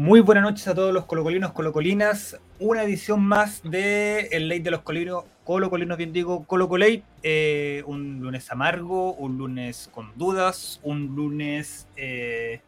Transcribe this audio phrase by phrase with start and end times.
[0.00, 2.38] Muy buenas noches a todos los colocolinos, colocolinas.
[2.58, 7.02] Una edición más de El Late de los Colinos, colocolinos, bien digo, Colocolate.
[7.22, 12.62] Eh, un lunes amargo, un lunes con dudas, un lunes eh,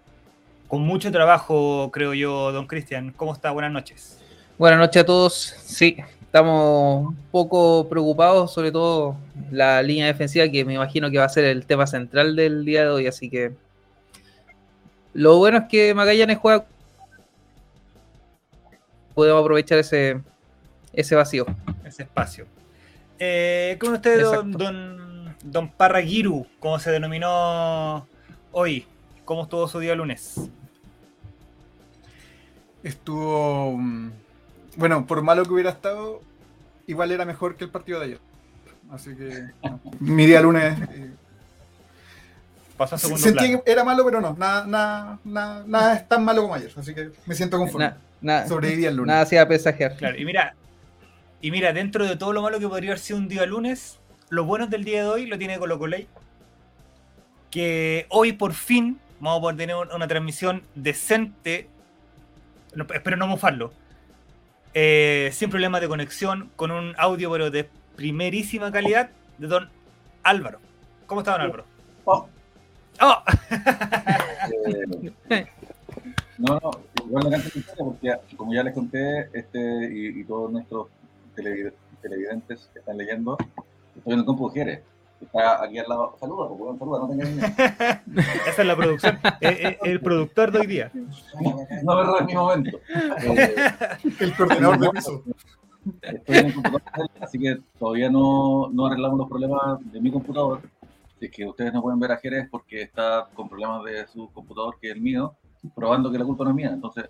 [0.69, 3.15] con mucho trabajo, creo yo, don Cristian.
[3.17, 3.51] ¿Cómo está?
[3.51, 4.21] Buenas noches.
[4.59, 5.35] Buenas noches a todos.
[5.65, 9.17] Sí, estamos un poco preocupados, sobre todo
[9.51, 12.83] la línea defensiva, que me imagino que va a ser el tema central del día
[12.83, 13.53] de hoy, así que
[15.15, 16.67] lo bueno es que Magallanes juega
[19.15, 20.21] podemos aprovechar ese,
[20.93, 21.47] ese vacío.
[21.85, 22.47] Ese espacio.
[23.19, 28.07] Eh, ¿Cómo usted, don, don, don, Parraguiru, como se denominó
[28.51, 28.87] hoy?
[29.25, 30.41] ¿Cómo estuvo su día lunes?
[32.83, 33.77] Estuvo.
[33.77, 34.11] Mm,
[34.77, 36.21] bueno, por malo que hubiera estado,
[36.87, 38.21] igual era mejor que el partido de ayer.
[38.91, 39.51] Así que.
[40.01, 40.77] mi día lunes.
[40.91, 41.11] Eh,
[42.77, 44.35] Pasó a segundo Sentí que era malo, pero no.
[44.35, 46.73] Nada, nada, nada, nada es tan malo como ayer.
[46.77, 47.93] Así que me siento conforme.
[48.23, 49.09] Nada, Sobreviví el lunes.
[49.09, 49.97] Nada hacía pesajear.
[49.97, 50.55] Claro, y mira,
[51.41, 53.99] y mira, dentro de todo lo malo que podría haber sido un día lunes,
[54.31, 56.07] lo bueno del día de hoy lo tiene Colo Coley.
[57.51, 61.69] Que hoy por fin vamos a poder tener una transmisión decente.
[62.95, 63.73] espero no mofarlo.
[64.73, 69.69] Eh, sin problemas de conexión, con un audio pero de primerísima calidad de don
[70.23, 70.61] Álvaro.
[71.07, 71.65] ¿Cómo está don Álvaro?
[72.05, 72.29] Oh.
[73.01, 73.23] oh.
[76.39, 76.71] Eh, no, no,
[77.07, 80.89] igual me encanta porque, como ya les conté, este y, todos nuestros
[81.35, 83.37] televidentes que están leyendo,
[83.97, 84.83] estoy en el compu de
[85.21, 86.17] Está aquí al lado.
[86.19, 87.51] Saluda, pues, saluda, no tengas niños.
[88.49, 89.21] Esa es la producción.
[89.41, 90.91] el, productor de hoy día.
[91.85, 92.81] No, verdad, es mi momento.
[94.19, 95.23] el coordinador de piso.
[96.03, 100.61] Estoy en el computador, así que todavía no, no arreglamos los problemas de mi computador.
[101.21, 104.29] Si es que ustedes no pueden ver a Jerez porque está con problemas de su
[104.33, 105.37] computador, que es el mío
[105.75, 106.71] probando que la culpa no es mía.
[106.73, 107.09] Entonces.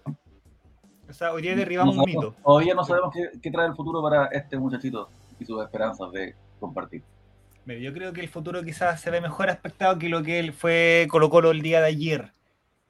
[1.09, 2.35] O sea, hoy día derribamos un mito.
[2.43, 5.09] Todavía no sabemos qué, trae el futuro para este muchachito
[5.39, 7.03] y sus esperanzas de compartir.
[7.67, 11.07] yo creo que el futuro quizás se ve mejor aspectado que lo que él fue
[11.11, 12.33] Colo Colo el día de ayer.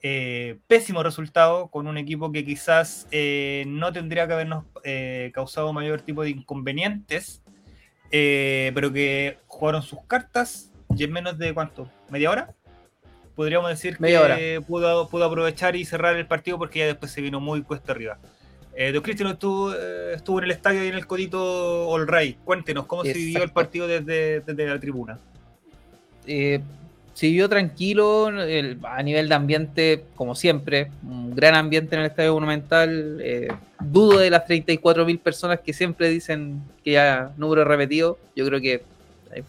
[0.05, 5.73] Eh, pésimo resultado con un equipo que quizás eh, no tendría que habernos eh, causado
[5.73, 7.43] mayor tipo de inconvenientes,
[8.11, 12.55] pero que jugaron sus cartas y en menos de cuánto, media hora
[13.35, 17.41] podríamos decir que pudo, pudo, aprovechar y cerrar el partido porque ya después se vino
[17.41, 18.19] muy cuesta arriba.
[18.75, 22.39] Eh, Don Cristian estuvo, eh, estuvo en el estadio y en el codito All Ray.
[22.45, 25.19] Cuéntenos, ¿cómo se vivió el partido desde, la tribuna?
[26.27, 26.61] Eh,
[27.13, 28.31] se vivió tranquilo
[28.85, 33.19] a nivel de ambiente, como siempre, un gran ambiente en el Estadio Monumental.
[33.21, 33.49] Eh,
[33.81, 38.19] dudo de las 34.000 personas que siempre dicen que ya número repetido.
[38.35, 38.83] Yo creo que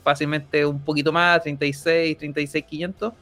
[0.03, 3.13] fácilmente un poquito más, 36, 36.500.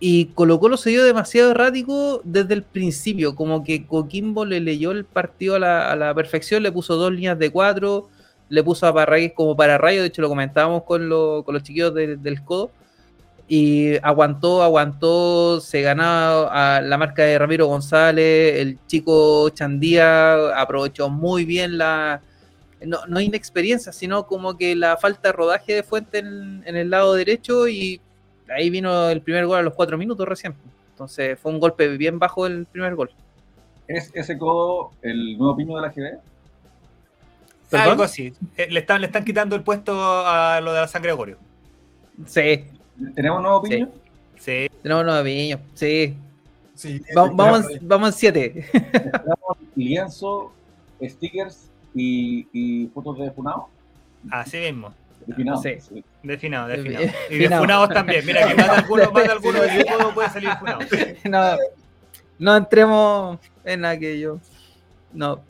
[0.00, 4.90] Y Colo Colo se dio demasiado errático desde el principio, como que Coquimbo le leyó
[4.90, 8.08] el partido a la, perfección, le puso dos líneas de cuatro,
[8.48, 11.08] le puso a Parragués como para rayo, de hecho lo comentábamos con,
[11.44, 12.70] con los chiquillos del codo,
[13.46, 21.08] y aguantó, aguantó, se ganaba a la marca de Ramiro González, el chico Chandía aprovechó
[21.08, 22.20] muy bien la,
[22.84, 27.14] no, no inexperiencia, sino como que la falta de rodaje de fuente en el lado
[27.14, 28.00] derecho y
[28.54, 30.54] ahí vino el primer gol a los cuatro minutos recién.
[30.90, 33.10] Entonces fue un golpe bien bajo el primer gol.
[33.88, 36.18] ¿Es ese codo el nuevo piño de la GB?
[37.72, 38.32] Algo así.
[38.56, 39.94] Eh, le están, le están quitando el puesto
[40.26, 41.38] a lo de la sangre Gregorio.
[42.26, 42.64] Sí.
[43.14, 43.90] ¿Tenemos nuevo piño?
[44.38, 44.70] Sí.
[44.82, 46.14] Tenemos nuevo piño, sí.
[46.74, 48.66] sí vamos, vamos en siete.
[49.74, 50.52] lienzo,
[51.02, 53.68] stickers y, y fotos de Funao.
[54.30, 54.92] Así mismo.
[55.26, 55.62] Definado.
[55.62, 56.04] Sí.
[56.22, 57.06] Definado, definado.
[57.30, 58.24] Y de funados también.
[58.26, 60.80] Mira, que más de algunos, más de algunos del grupo puede salir funado.
[61.24, 61.56] No,
[62.38, 64.38] no entremos en aquello.
[65.12, 65.40] No.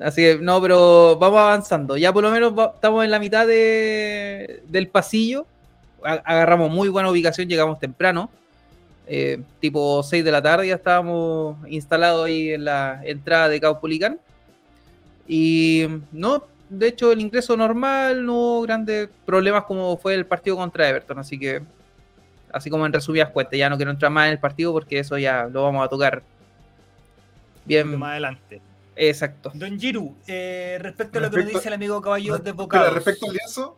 [0.00, 1.96] Así que, no, pero vamos avanzando.
[1.96, 5.46] Ya por lo menos estamos en la mitad de, del pasillo.
[6.02, 8.28] Agarramos muy buena ubicación, llegamos temprano.
[9.06, 14.18] Eh, tipo 6 de la tarde ya estábamos instalados ahí en la entrada de Caupolicán.
[15.26, 16.44] Y no,
[16.78, 21.18] de hecho, el ingreso normal, no hubo grandes problemas como fue el partido contra Everton.
[21.18, 21.62] Así que,
[22.52, 25.18] así como en resumidas cuentas, ya no quiero entrar más en el partido porque eso
[25.18, 26.22] ya lo vamos a tocar
[27.64, 27.98] bien.
[27.98, 28.60] Más adelante.
[28.96, 29.50] Exacto.
[29.54, 32.90] Don Giru, eh, respecto a lo que nos dice el amigo Caballo de Boca.
[32.90, 33.76] Respecto al lienzo.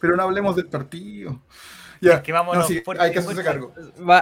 [0.00, 1.40] Pero no hablemos del partido.
[2.00, 2.56] Ya, que vamos
[2.98, 3.72] hay que hacerse cargo.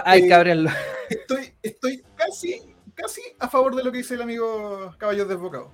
[0.05, 0.69] hay que eh, abrirlo.
[1.09, 5.71] Estoy, estoy casi casi a favor de lo que dice el amigo Caballos Desbocados.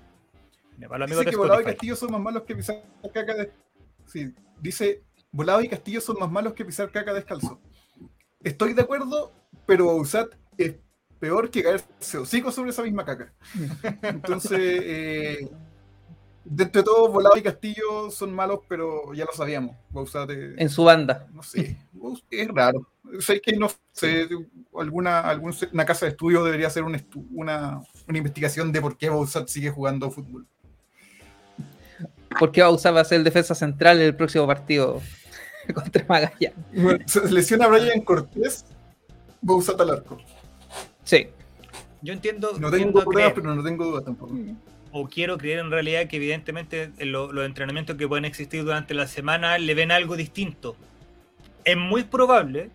[1.08, 2.84] Dice que Volado y Castillo son más malos que pisar
[3.14, 3.52] caca de...
[4.06, 7.62] Sí, dice Volado y Castillo son más malos que pisar caca descalzo.
[8.44, 9.32] Estoy de acuerdo,
[9.66, 10.76] pero Usat es
[11.20, 13.32] peor que caerse hocico sobre esa misma caca.
[14.02, 15.50] Entonces, eh,
[16.44, 19.76] dentro de todo, Volado y Castillo son malos, pero ya lo sabíamos.
[19.90, 21.28] Bausat es- En su banda.
[21.34, 21.78] no sé,
[22.30, 22.88] es raro.
[23.20, 24.28] Sé que no sé,
[24.78, 28.98] alguna, algún- una casa de estudio debería hacer un estu- una, una investigación de por
[28.98, 30.46] qué Bausat sigue jugando fútbol.
[32.40, 35.02] ¿Por qué va a usar va a ser el defensa central en el próximo partido
[35.74, 36.54] contra Magallanes?
[37.06, 38.66] Se lesiona a Brian Cortés,
[39.42, 40.18] Bausat al arco.
[41.04, 41.28] Sí.
[42.02, 44.34] Yo entiendo, No tengo pruebas, pero no tengo dudas tampoco.
[44.92, 48.94] O quiero creer en realidad que evidentemente en lo- los entrenamientos que pueden existir durante
[48.94, 50.76] la semana le ven algo distinto.
[51.64, 52.70] Es muy probable,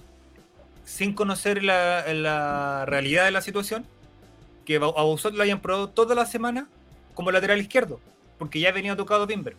[0.84, 3.84] sin conocer la, la realidad de la situación,
[4.64, 6.68] que a Bausot lo hayan probado toda la semana
[7.14, 8.00] como lateral izquierdo,
[8.38, 9.56] porque ya venía tocado Bimber.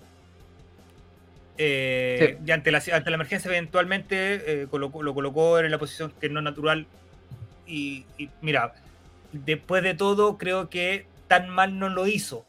[1.59, 6.12] Eh, Y ante la, ante la emergencia eventualmente eh, colocó- lo colocó en la posición
[6.19, 6.86] que no es natural.
[7.65, 8.74] Y, y mira,
[9.31, 12.45] después de todo creo que tan mal no lo hizo.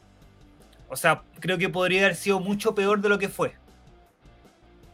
[0.89, 3.53] O sea, creo que podría haber sido mucho peor de lo que fue.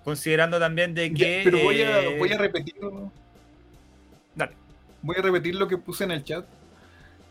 [0.04, 1.40] Considerando también de Ya, que...
[1.44, 3.10] pero voy a, eh, voy a repetirlo.
[4.34, 4.52] Dale.
[5.02, 6.44] Voy a repetir lo que puse en el chat.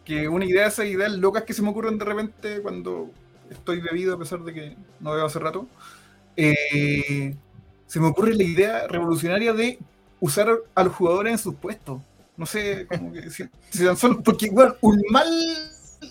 [0.05, 3.11] Que una idea, esas ideas locas que se me ocurren de repente cuando
[3.49, 5.67] estoy bebido, a pesar de que no bebo hace rato.
[6.35, 7.35] eh,
[7.85, 9.77] se me ocurre la idea revolucionaria de
[10.19, 12.01] usar a los jugadores en sus puestos.
[12.35, 15.27] No sé, como que si, si tan solo- porque igual un mal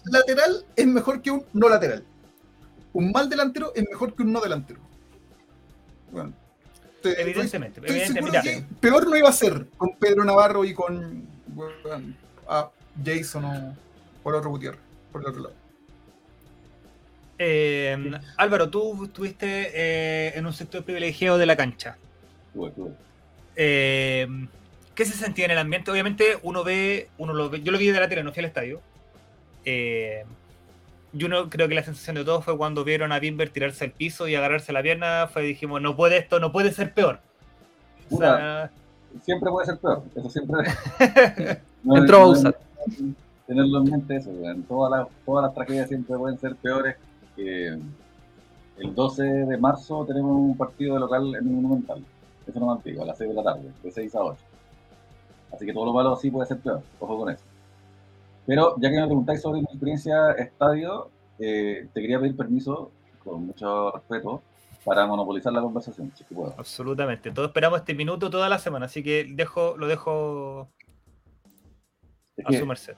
[0.04, 2.04] lateral es mejor que un no lateral.
[2.92, 4.80] Un mal delantero es mejor que un no delantero.
[6.10, 6.32] Bueno,
[7.02, 10.64] te- Evidentemente, Estoy evidentemente, seguro mira, que peor no iba a ser con Pedro Navarro
[10.64, 12.14] y con bueno,
[12.48, 12.70] a
[13.04, 13.76] Jason o
[14.22, 14.80] por otro Gutiérrez,
[15.10, 15.54] por el otro lado.
[17.38, 21.96] eh, Álvaro, tú estuviste eh, en un sector privilegiado de la cancha.
[23.56, 24.26] Eh,
[24.94, 25.90] ¿Qué se sentía en el ambiente?
[25.90, 28.46] Obviamente uno ve, uno lo ve, yo lo vi de la tele, no fui al
[28.46, 28.80] estadio.
[31.12, 33.84] Eh, y uno creo que la sensación de todos fue cuando vieron a Bimber tirarse
[33.84, 37.20] al piso y agarrarse la pierna, fue dijimos, no puede esto, no puede ser peor.
[38.10, 38.70] O sea,
[39.22, 40.02] Siempre puede ser peor.
[40.14, 40.58] Eso siempre.
[41.84, 42.56] No- Entró no- Bausat.
[43.46, 44.62] Tenerlo en mente eso, weón.
[44.62, 46.96] Todas las, todas las tragedias siempre pueden ser peores.
[47.36, 47.76] Eh,
[48.78, 52.02] el 12 de marzo tenemos un partido de local en un Monumental.
[52.46, 54.38] Eso no me antiguo, a las 6 de la tarde, de 6 a 8.
[55.52, 56.82] Así que todo lo malo sí puede ser peor.
[57.00, 57.42] Ojo con eso.
[58.46, 62.90] Pero ya que me preguntáis sobre mi experiencia estadio, eh, te quería pedir permiso,
[63.22, 64.42] con mucho respeto,
[64.84, 66.54] para monopolizar la conversación, si puedo.
[66.58, 67.30] absolutamente.
[67.30, 70.68] Todos esperamos este minuto toda la semana, así que dejo, lo dejo
[72.36, 72.96] Es a su merced.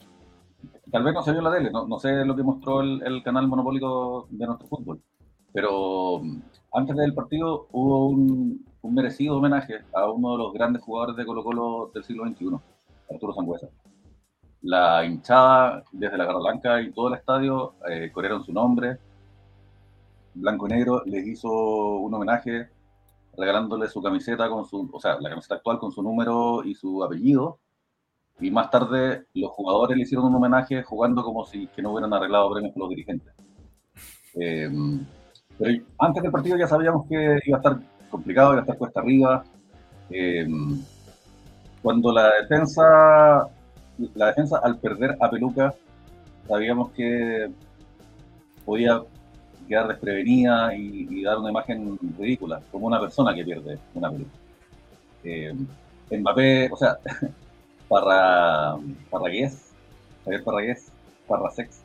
[0.90, 3.22] tal vez no se vio la tele, no, no sé lo que mostró el, el
[3.22, 5.02] canal monopólico de nuestro fútbol,
[5.52, 6.42] pero mm,
[6.72, 11.26] antes del partido hubo un, un merecido homenaje a uno de los grandes jugadores de
[11.26, 12.58] Colo Colo del siglo XXI,
[13.10, 13.68] Arturo Sangüesa.
[14.64, 18.98] La hinchada desde la Garra Blanca y todo el estadio eh, corrieron su nombre.
[20.34, 22.70] Blanco y Negro les hizo un homenaje
[23.36, 27.04] regalándole su camiseta con su, o sea, la camiseta actual con su número y su
[27.04, 27.58] apellido.
[28.40, 32.12] Y más tarde los jugadores le hicieron un homenaje jugando como si que no hubieran
[32.14, 33.34] arreglado premios con los dirigentes.
[34.40, 34.70] Eh,
[35.58, 37.78] pero antes del partido ya sabíamos que iba a estar
[38.10, 39.44] complicado, iba a estar cuesta arriba.
[40.08, 40.46] Eh,
[41.82, 43.46] cuando la defensa,
[44.14, 45.74] la defensa al perder a Peluca,
[46.48, 47.50] sabíamos que
[48.64, 49.02] podía
[49.68, 54.30] quedar desprevenida y, dar una imagen ridícula, como una persona que pierde una peluca.
[55.24, 55.54] Eh,
[56.10, 56.98] Mbappé, o sea,
[57.88, 58.76] Parra,
[59.10, 59.72] Parragués,
[60.24, 60.92] Javier Parragués,
[61.26, 61.80] Parrasex,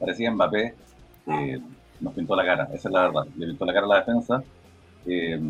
[0.00, 0.74] parecía Mbappé,
[1.28, 1.60] eh,
[2.00, 4.42] nos pintó la cara, esa es la verdad, le pintó la cara a la defensa.
[5.06, 5.40] eh,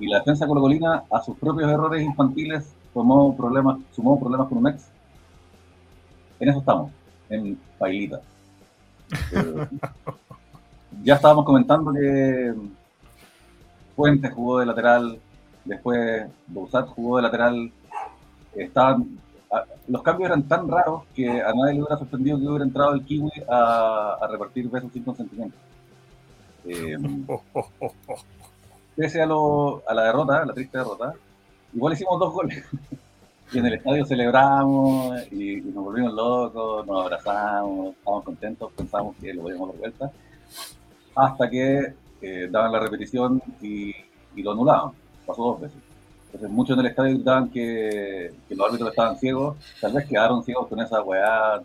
[0.00, 4.68] y la defensa colocolina, a sus propios errores infantiles, tomó problemas, sumó problemas con un
[4.68, 4.86] ex.
[6.40, 6.90] En eso estamos,
[7.28, 8.20] en bailita.
[9.32, 9.68] Eh,
[11.04, 12.52] ya estábamos comentando que
[13.94, 15.20] Fuentes jugó de lateral,
[15.64, 17.70] después Bouzat jugó de lateral.
[18.54, 19.06] Estaban,
[19.86, 23.04] los cambios eran tan raros que a nadie le hubiera sorprendido que hubiera entrado el
[23.04, 25.56] Kiwi a, a repartir besos sin consentimiento.
[26.64, 26.96] Eh,
[28.96, 31.12] pese a, lo- a la derrota, la triste derrota,
[31.76, 32.64] igual hicimos dos goles.
[33.52, 39.32] Y en el estadio celebramos y, nos volvimos locos, nos abrazamos, estábamos contentos, pensamos que
[39.32, 40.10] lo podíamos dar vuelta,
[41.14, 43.94] hasta que eh, daban la repetición y,
[44.42, 44.90] lo anulaban.
[45.24, 45.78] Pasó dos veces.
[46.26, 50.66] Entonces muchos en el estadio gritaban que, los árbitros estaban ciegos, tal vez quedaron ciegos
[50.66, 51.62] con esa weá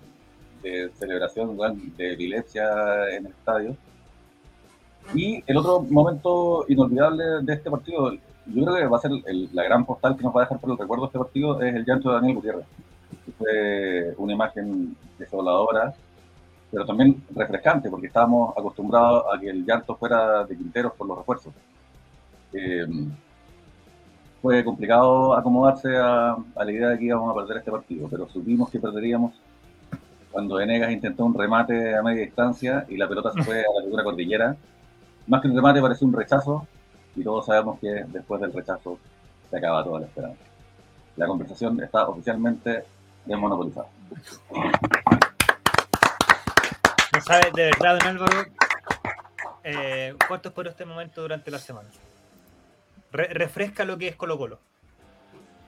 [0.61, 1.57] de celebración,
[1.97, 3.75] de epilepsia en el estadio.
[5.15, 8.11] Y el otro momento inolvidable de este partido,
[8.45, 9.11] yo creo que va a ser
[9.53, 11.75] la gran postal que nos va a dejar por el recuerdo de este partido es
[11.75, 12.65] el llanto de Daniel Gutiérrez.
[13.37, 15.93] Fue una imagen desoladora,
[16.71, 21.17] pero también refrescante, porque estábamos acostumbrados a que el llanto fuera de Quinteros por los
[21.17, 21.53] refuerzos.
[22.53, 22.85] Eh,
[24.41, 28.69] fue complicado acomodarse a, la idea de que íbamos a perder este partido, pero supimos
[28.69, 29.33] que perderíamos
[30.31, 33.83] cuando Venegas intentó un remate a media distancia y la pelota se fue a la
[33.83, 34.55] figura cordillera.
[35.27, 36.67] Más que un remate pareció un rechazo
[37.15, 38.97] y todos sabemos que después del rechazo
[39.49, 40.41] se acaba toda la esperanza.
[41.17, 42.83] La conversación está oficialmente
[43.25, 43.87] desmonopolizada.
[47.13, 48.45] No sabe de verdad, don Álvaro,
[49.63, 51.89] eh, cuánto por este momento durante la semana
[53.11, 54.59] refresca lo que es Colo Colo.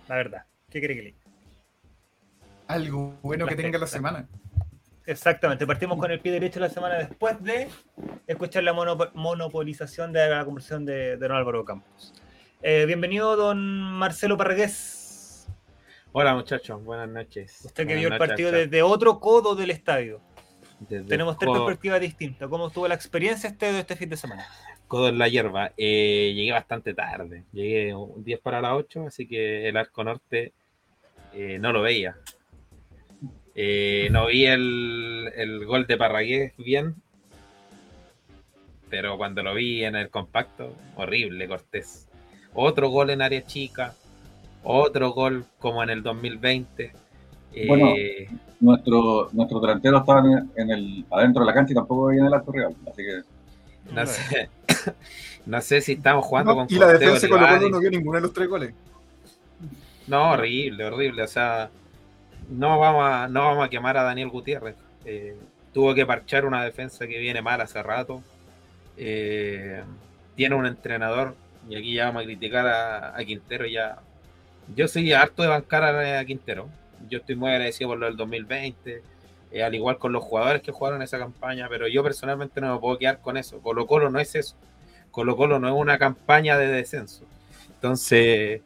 [0.07, 0.45] La verdad.
[0.69, 1.15] ¿Qué cree que le
[2.67, 4.27] Algo bueno que tenga la semana.
[5.05, 7.67] Exactamente, partimos con el pie derecho la semana después de
[8.25, 12.13] escuchar la monopolización de la conversación de, Don Álvaro Campos.
[12.61, 15.47] Eh, bienvenido, don Marcelo Parragués.
[16.13, 17.61] Hola muchachos, buenas noches.
[17.65, 20.21] Usted que vio el partido desde otro codo del estadio.
[20.87, 22.47] Tenemos tres perspectivas distintas.
[22.49, 24.45] ¿Cómo estuvo la experiencia este, de este fin de semana?
[24.93, 25.71] codo en la hierba.
[25.75, 30.53] Eh, llegué bastante tarde, llegué 10 para las 8, así que el arco norte
[31.33, 32.15] eh, no lo veía.
[33.55, 36.95] Eh, no vi el, gol de Parragués bien,
[38.89, 42.07] pero cuando lo vi en el compacto, horrible Cortés.
[42.53, 43.93] Otro gol en área chica,
[44.63, 46.91] otro gol como en el 2020.
[47.67, 47.93] Bueno,
[48.59, 50.23] nuestro, nuestro delantero estaba
[50.55, 53.33] en el, adentro de la cancha y tampoco veía en el arco real, así que
[53.91, 54.49] no sé,
[55.45, 56.67] no sé si estamos jugando con.
[56.69, 58.73] Y la defensa con Colo no vio ninguno de los tres goles.
[60.07, 61.23] No, horrible, horrible.
[61.23, 61.69] O sea,
[62.53, 64.75] no vamos a, no vamos a quemar a Daniel Gutiérrez.
[65.05, 65.35] Eh,
[65.73, 68.21] tuvo que parchar una defensa que viene mal hace rato.
[68.97, 69.81] Eh,
[70.35, 71.35] tiene un entrenador,
[71.67, 73.65] y aquí ya vamos a criticar a, Quintero.
[73.65, 73.99] ya
[74.75, 76.69] Yo soy harto de bancar a, Quintero.
[77.09, 79.01] Yo estoy muy agradecido por lo del 2020
[79.51, 82.79] eh, al igual con los jugadores que jugaron esa campaña, pero yo personalmente no me
[82.79, 83.59] puedo quedar con eso.
[83.61, 84.55] Colo Colo no es eso.
[85.11, 87.25] Colo Colo no es una campaña de descenso.
[87.75, 88.61] Entonces,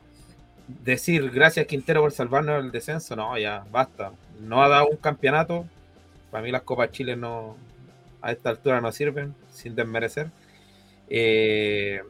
[0.67, 4.11] decir gracias Quintero por salvarnos del descenso, no, ya basta.
[4.39, 5.65] No ha dado un campeonato.
[6.31, 7.17] Para mí las Copas Chile
[8.21, 10.29] a esta altura no sirven, sin desmerecer.
[11.09, 12.01] Eh,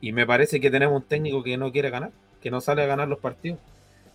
[0.00, 2.86] y me parece que tenemos un técnico que no quiere ganar, que no sale a
[2.86, 3.58] ganar los partidos.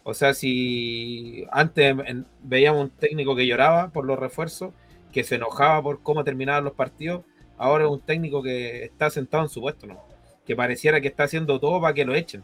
[0.03, 1.95] O sea, si antes
[2.43, 4.73] veíamos un técnico que lloraba por los refuerzos,
[5.11, 7.23] que se enojaba por cómo terminaban los partidos,
[7.57, 10.03] ahora es un técnico que está sentado en su puesto, ¿no?
[10.45, 12.43] Que pareciera que está haciendo todo para que lo echen,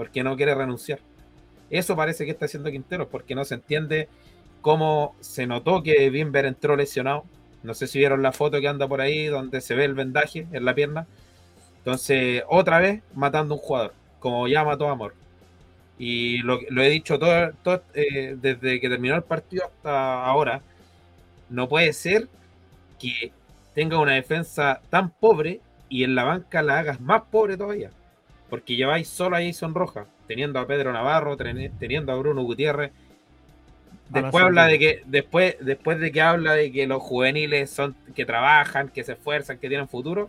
[0.00, 0.98] porque no quiere renunciar.
[1.68, 4.08] Eso parece que está haciendo Quintero, porque no se entiende
[4.62, 7.24] cómo se notó que Bimber entró lesionado.
[7.62, 10.46] No sé si vieron la foto que anda por ahí, donde se ve el vendaje
[10.52, 11.06] en la pierna.
[11.76, 15.12] Entonces, otra vez matando a un jugador, como ya mató Amor.
[15.98, 20.62] Y lo, he dicho todo, eh, desde que terminó el partido hasta ahora.
[21.50, 22.26] No puede ser
[22.98, 23.32] que
[23.74, 27.90] tenga una defensa tan pobre y en la banca la hagas más pobre todavía.
[28.50, 32.90] Porque lleváis solo a Jason Roja, teniendo a Pedro Navarro, teniendo a Bruno Gutiérrez.
[34.10, 38.26] Después habla de que, después, después de que habla de que los juveniles son, que
[38.26, 40.28] trabajan, que se esfuerzan, que tienen futuro,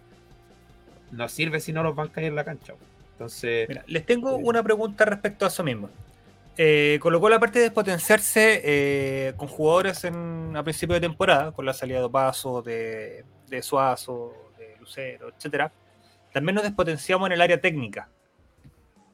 [1.11, 2.73] no sirve si no los bancáis en la cancha.
[3.13, 3.67] Entonces.
[3.87, 5.89] les tengo eh, una pregunta respecto a eso mismo.
[6.57, 11.65] Eh, colocó la parte de despotenciarse eh, con jugadores en, a principio de temporada, con
[11.65, 13.23] la salida de Paso, de,
[13.61, 15.71] Suazo, de Lucero, etcétera.
[16.31, 18.09] También nos despotenciamos en el área técnica.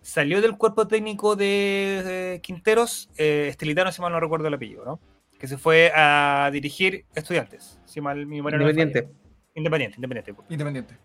[0.01, 5.00] Salió del cuerpo técnico de, Quinteros, Estelitano, si mal no recuerdo el apellido, ¿no?
[5.39, 9.09] Que se fue a dirigir estudiantes, si mal mi Independiente.
[9.53, 10.36] independiente, independiente.
[10.50, 10.97] Independiente.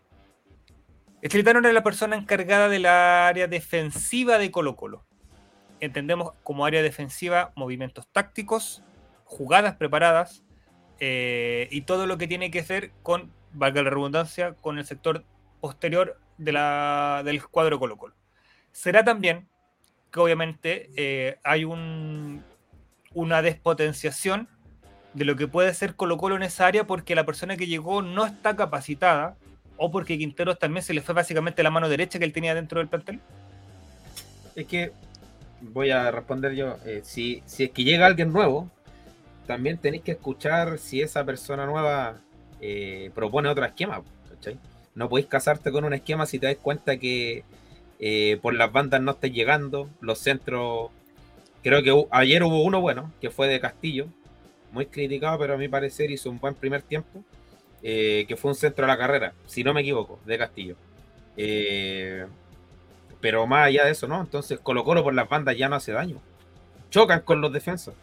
[1.23, 5.04] Estelitano era la persona encargada del área defensiva de Colo Colo.
[5.81, 8.83] Entendemos como área defensiva movimientos tácticos,
[9.25, 10.45] jugadas preparadas
[11.00, 15.25] eh, y todo lo que tiene que ver con, valga la redundancia, con el sector
[15.62, 18.14] posterior de la, del cuadro Colo Colo.
[18.73, 19.47] Será también
[20.11, 22.42] que obviamente eh, hay un,
[23.14, 24.49] una despotenciación
[25.14, 28.02] de lo que puede ser Colo Colo en esa área porque la persona que llegó
[28.02, 29.37] no está capacitada
[29.76, 32.81] o porque Quinteros también se le fue básicamente la mano derecha que él tenía dentro
[32.81, 33.21] del plantel?
[34.57, 34.90] Es que
[35.61, 36.76] voy a responder yo.
[36.85, 38.69] Eh, si, si es que llega alguien nuevo,
[39.47, 42.16] también tenéis que escuchar si esa persona nueva
[42.61, 44.02] eh, propone otro esquema.
[44.94, 47.44] No podéis casarte con un esquema si te das cuenta que
[47.99, 49.88] eh, por las bandas no estáis llegando.
[50.00, 50.90] Los centros.
[51.62, 54.06] Creo que ayer hubo uno bueno, que fue de Castillo.
[54.72, 57.22] Muy criticado, pero a mi parecer hizo un buen primer tiempo.
[57.82, 60.76] Eh, que fue un centro de la carrera, si no me equivoco, de Castillo.
[61.37, 62.26] Eh,
[63.20, 64.20] Pero más allá de eso, ¿no?
[64.20, 66.20] Entonces Colo Colo por las bandas ya no hace daño.
[66.90, 67.94] Chocan con los defensas.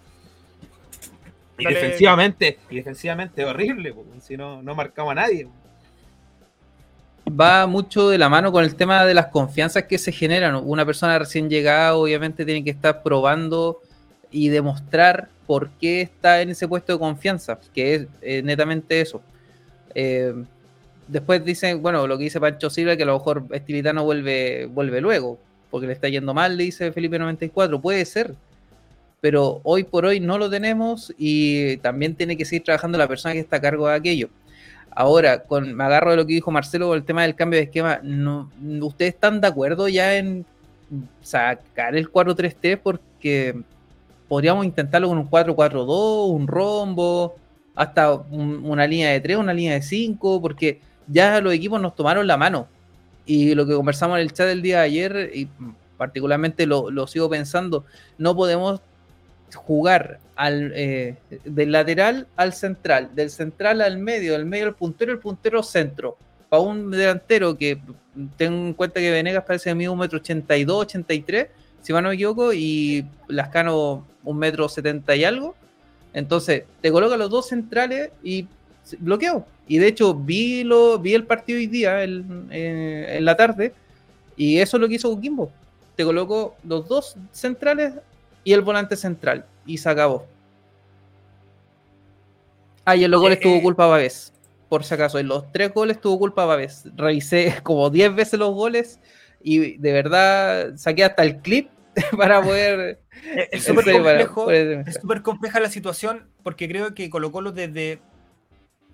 [1.58, 5.48] Y defensivamente, y defensivamente horrible, si no, no marcamos a nadie.
[7.30, 10.56] Va mucho de la mano con el tema de las confianzas que se generan.
[10.56, 13.82] Una persona recién llegada obviamente tiene que estar probando
[14.32, 19.22] y demostrar por qué está en ese puesto de confianza, que es eh, netamente eso.
[19.94, 20.34] Eh,
[21.08, 25.02] después dicen, bueno, lo que dice Pancho Silva, que a lo mejor Estilitano vuelve, vuelve
[25.02, 28.36] luego, porque le está yendo mal, le dice Felipe 94, puede ser,
[29.22, 33.34] pero hoy por hoy no lo tenemos y también tiene que seguir trabajando la persona
[33.34, 34.30] que está a cargo de aquello.
[34.91, 37.65] Ahora, con, me agarro de lo que dijo Marcelo con el tema del cambio de
[37.65, 38.01] esquema,
[38.81, 40.46] ¿ustedes están de acuerdo ya en
[41.22, 42.79] sacar el 4-3-3?
[42.81, 43.62] Porque
[44.27, 47.36] podríamos intentarlo con un 4-4-2, un rombo,
[47.75, 52.27] hasta una línea de 3, una línea de 5, porque ya los equipos nos tomaron
[52.27, 52.67] la mano.
[53.25, 55.48] Y lo que conversamos en el chat del día de ayer, y
[55.98, 57.86] particularmente lo sigo pensando,
[58.17, 58.81] no podemos
[59.56, 65.12] jugar al, eh, del lateral al central, del central al medio, del medio al puntero,
[65.12, 66.18] el puntero centro.
[66.50, 67.79] Para un delantero que
[68.38, 71.48] tengo en cuenta que Venegas parece de mí un metro 82, 83,
[71.82, 75.56] si no me equivoco, y Lascano un metro 70 y algo.
[76.13, 78.48] Entonces, te coloca los dos centrales y
[78.98, 79.46] bloqueo.
[79.68, 83.74] Y de hecho, vi, lo, vi el partido hoy día eh, en la tarde,
[84.36, 85.51] y eso es lo que hizo Coquimbo.
[85.96, 87.94] Te colocó los dos centrales
[88.43, 89.46] y el volante central.
[89.65, 90.25] Y se acabó.
[92.86, 94.34] Ah, y en los goles tuvo eh, culpa Babés.
[94.67, 96.86] Por si acaso, en los tres goles tuvo culpa Babés.
[96.96, 99.00] Revisé como 10 veces los goles
[99.41, 101.69] y de verdad saqué hasta el clip
[102.17, 103.00] para poder.
[103.51, 108.00] Es súper compleja la situación porque creo que Colo Colo desde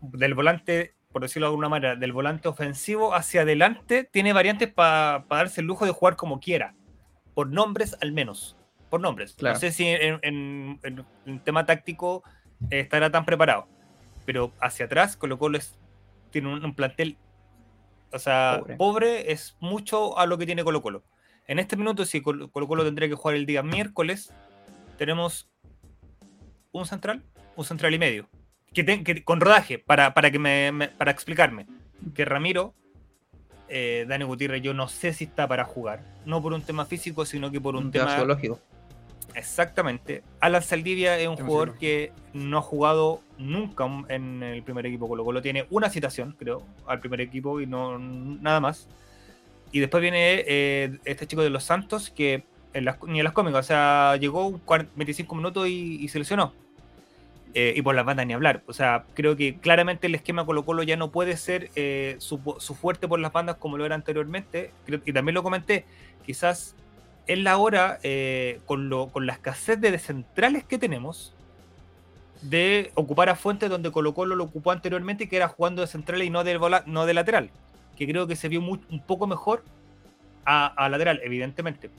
[0.02, 5.26] del volante, por decirlo de alguna manera, del volante ofensivo hacia adelante, tiene variantes para
[5.30, 6.74] darse el lujo de jugar como quiera.
[7.36, 8.58] Por nombres al menos
[8.90, 9.36] por nombres.
[9.42, 12.24] No sé si en, en, tema táctico
[12.70, 13.68] eh, estará tan preparado.
[14.26, 15.60] Pero hacia atrás, Colo Colo
[16.32, 17.18] tiene un, plantel,
[18.12, 19.32] o sea, pobre.
[19.32, 21.04] es mucho a lo que tiene Colo Colo.
[21.48, 24.34] En este minuto, si Colo Colo tendría que jugar el día miércoles,
[24.98, 25.48] tenemos
[26.72, 27.24] un central,
[27.56, 28.30] un central y medio.
[28.74, 31.66] Que, con rodaje, para, para, que me, para explicarme.
[32.14, 32.74] Que Ramiro,
[33.70, 36.02] eh, Dani Gutiérrez, yo no sé si está para jugar.
[36.26, 38.60] No por un tema físico, sino que por un, tema, tema psicológico.
[39.36, 40.24] Exactamente.
[40.40, 45.26] Alan Saldivia es un jugador que no ha jugado nunca en el primer equipo Colo
[45.26, 45.42] Colo.
[45.42, 48.88] Tiene una citación, creo, al primer equipo y no nada más.
[49.72, 52.44] Y después viene eh, este chico de los Santos que
[53.08, 54.60] ni en las cómicas, o sea, llegó
[54.96, 56.54] 25 minutos y, se lesionó.
[57.54, 58.64] Eh, y por las bandas ni hablar.
[58.68, 62.40] O sea, creo que claramente el esquema Colo Colo ya no puede ser eh, su,
[62.60, 64.72] su, fuerte por las bandas como lo era anteriormente.
[64.88, 65.86] y también lo comenté,
[66.26, 66.76] quizás
[67.28, 71.34] es la hora, eh, con, la escasez de centrales que tenemos,
[72.42, 76.22] de ocupar a Fuentes donde Colo Colo lo ocupó anteriormente, que era jugando de central
[76.22, 77.50] y no de, no de lateral,
[77.98, 79.64] que creo que se vio un poco mejor
[80.46, 81.90] a, lateral, evidentemente.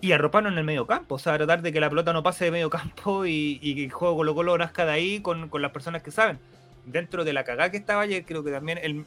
[0.00, 2.44] Y arroparnos en el medio campo, o sea, tratar de que la pelota no pase
[2.44, 6.02] de medio campo y, que el juego Colo Colo nazca de ahí con, las personas
[6.02, 6.38] que saben.
[6.84, 9.06] Dentro de la cagada que estaba ayer, creo que también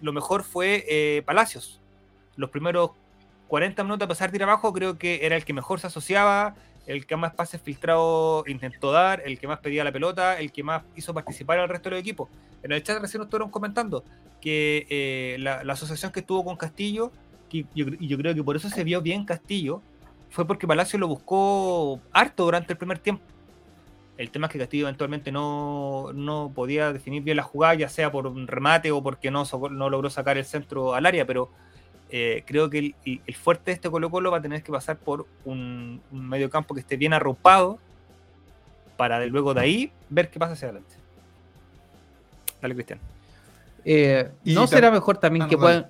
[0.00, 1.80] lo mejor fue eh, Palacios.
[2.36, 2.90] Los primeros
[3.48, 6.54] 40 minutos a pasar de abajo, creo que era el que mejor se asociaba,
[6.86, 10.62] el que más pases filtrados intentó dar, el que más pedía la pelota, el que
[10.62, 12.28] más hizo participar al resto del equipo.
[12.62, 14.04] En el chat recién estuvieron comentando
[14.40, 17.12] que eh, la, asociación que tuvo con Castillo,
[17.50, 19.80] y yo, creo que por eso se vio bien Castillo,
[20.30, 23.22] fue porque Palacio lo buscó harto durante el primer tiempo.
[24.16, 28.10] El tema es que Castillo eventualmente no, no podía definir bien la jugada, ya sea
[28.12, 31.50] por un remate o porque no, no logró sacar el centro al área, pero
[32.10, 35.26] eh, creo que el, fuerte de este Colo Colo va a tener que pasar por
[35.44, 37.78] un, medio campo que esté bien arropado
[38.96, 40.94] para luego de ahí ver qué pasa hacia adelante.
[42.60, 43.00] Dale, Cristian.
[43.84, 45.86] Eh, ¿No será mejor también ah, que puedan...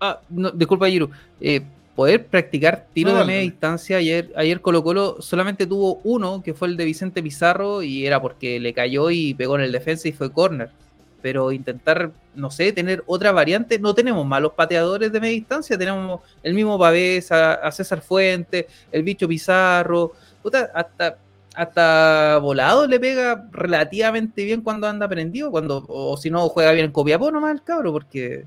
[0.00, 0.20] Ah,
[0.54, 1.10] disculpa, Giru.
[1.40, 1.62] Eh,
[1.94, 3.98] poder practicar tiro de media distancia.
[3.98, 8.20] Ayer, ayer Colo Colo solamente tuvo uno, que fue el de Vicente Pizarro, y era
[8.20, 10.70] porque le cayó y pegó en el defensa y fue corner
[11.22, 13.78] pero intentar, no sé, tener otra variante.
[13.78, 19.02] No tenemos malos pateadores de media distancia, tenemos el mismo Pavés, a, César Fuente, el
[19.04, 20.12] bicho Pizarro,
[20.74, 21.16] hasta,
[21.54, 26.86] hasta volado le pega relativamente bien cuando anda prendido, cuando, o si no juega bien
[26.86, 28.44] en Copiapó nomás el cabro, porque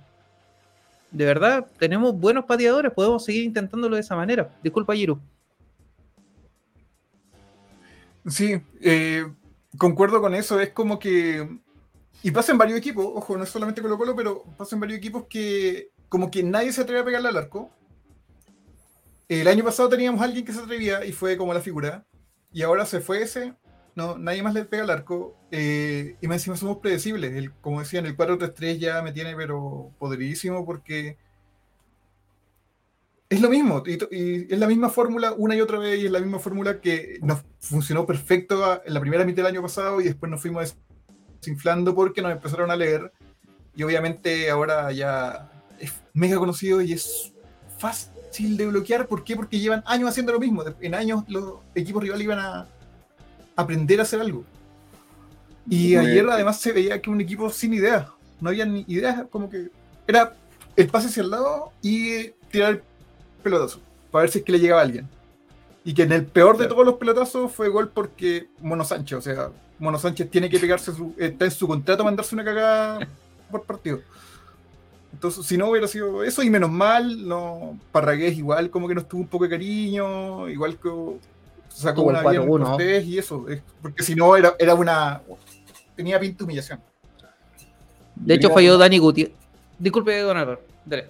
[1.11, 4.49] de verdad tenemos buenos pateadores, podemos seguir intentándolo de esa manera.
[4.61, 5.19] Disculpa, Giru.
[8.27, 9.25] Sí, eh,
[9.77, 11.47] concuerdo con eso, es como que
[12.23, 14.97] y pasa en varios equipos, ojo, no es solamente Colo Colo, pero pasa en varios
[14.97, 17.71] equipos que como que nadie se atreve a pegarle al arco.
[19.27, 22.05] el año pasado teníamos a alguien que se atrevía y fue como la figura,
[22.51, 23.53] y ahora se fue ese,
[23.95, 27.33] no, nadie más le pega al arco, eh, y más encima somos predecibles.
[27.33, 31.17] El, como decían, el 4-3-3 ya me tiene pero poderísimo porque
[33.29, 36.11] es lo mismo, y, y es la misma fórmula una y otra vez, y es
[36.11, 40.05] la misma fórmula que nos funcionó perfecto en la primera mitad del año pasado y
[40.05, 40.75] después nos fuimos
[41.45, 43.11] desinflando porque nos empezaron a leer,
[43.75, 47.33] y obviamente ahora ya es mega conocido y es
[47.77, 49.07] fácil de bloquear.
[49.07, 49.35] ¿Por qué?
[49.35, 50.63] Porque llevan años haciendo lo mismo.
[50.81, 52.67] En años los equipos rivales iban a
[53.55, 54.43] aprender a hacer algo.
[55.69, 58.07] Y ayer además se veía que un equipo sin ideas.
[58.39, 59.69] No había ni ideas, como que
[60.07, 60.33] era
[60.75, 62.81] el pase hacia el lado y tirar el
[63.43, 63.79] pelotazo
[64.11, 65.07] para ver si es que le llegaba a alguien.
[65.83, 69.21] Y que en el peor de todos los pelotazos fue gol porque Mono Sánchez, o
[69.21, 73.07] sea, Mono Sánchez tiene que pegarse, su, está en su contrato mandarse una cagada
[73.51, 73.99] por partido.
[75.13, 79.07] Entonces, si no hubiera sido eso, y menos mal, no, Parragués igual como que nos
[79.07, 80.89] tuvo un poco de cariño, igual que
[81.69, 83.45] sacó una bien Cortés y eso,
[83.81, 85.21] porque si no era, era una
[85.95, 86.81] tenía pinta humillación.
[88.15, 89.35] De hecho falló Dani Gutiérrez.
[89.79, 91.07] Disculpe, don Álvaro, dale.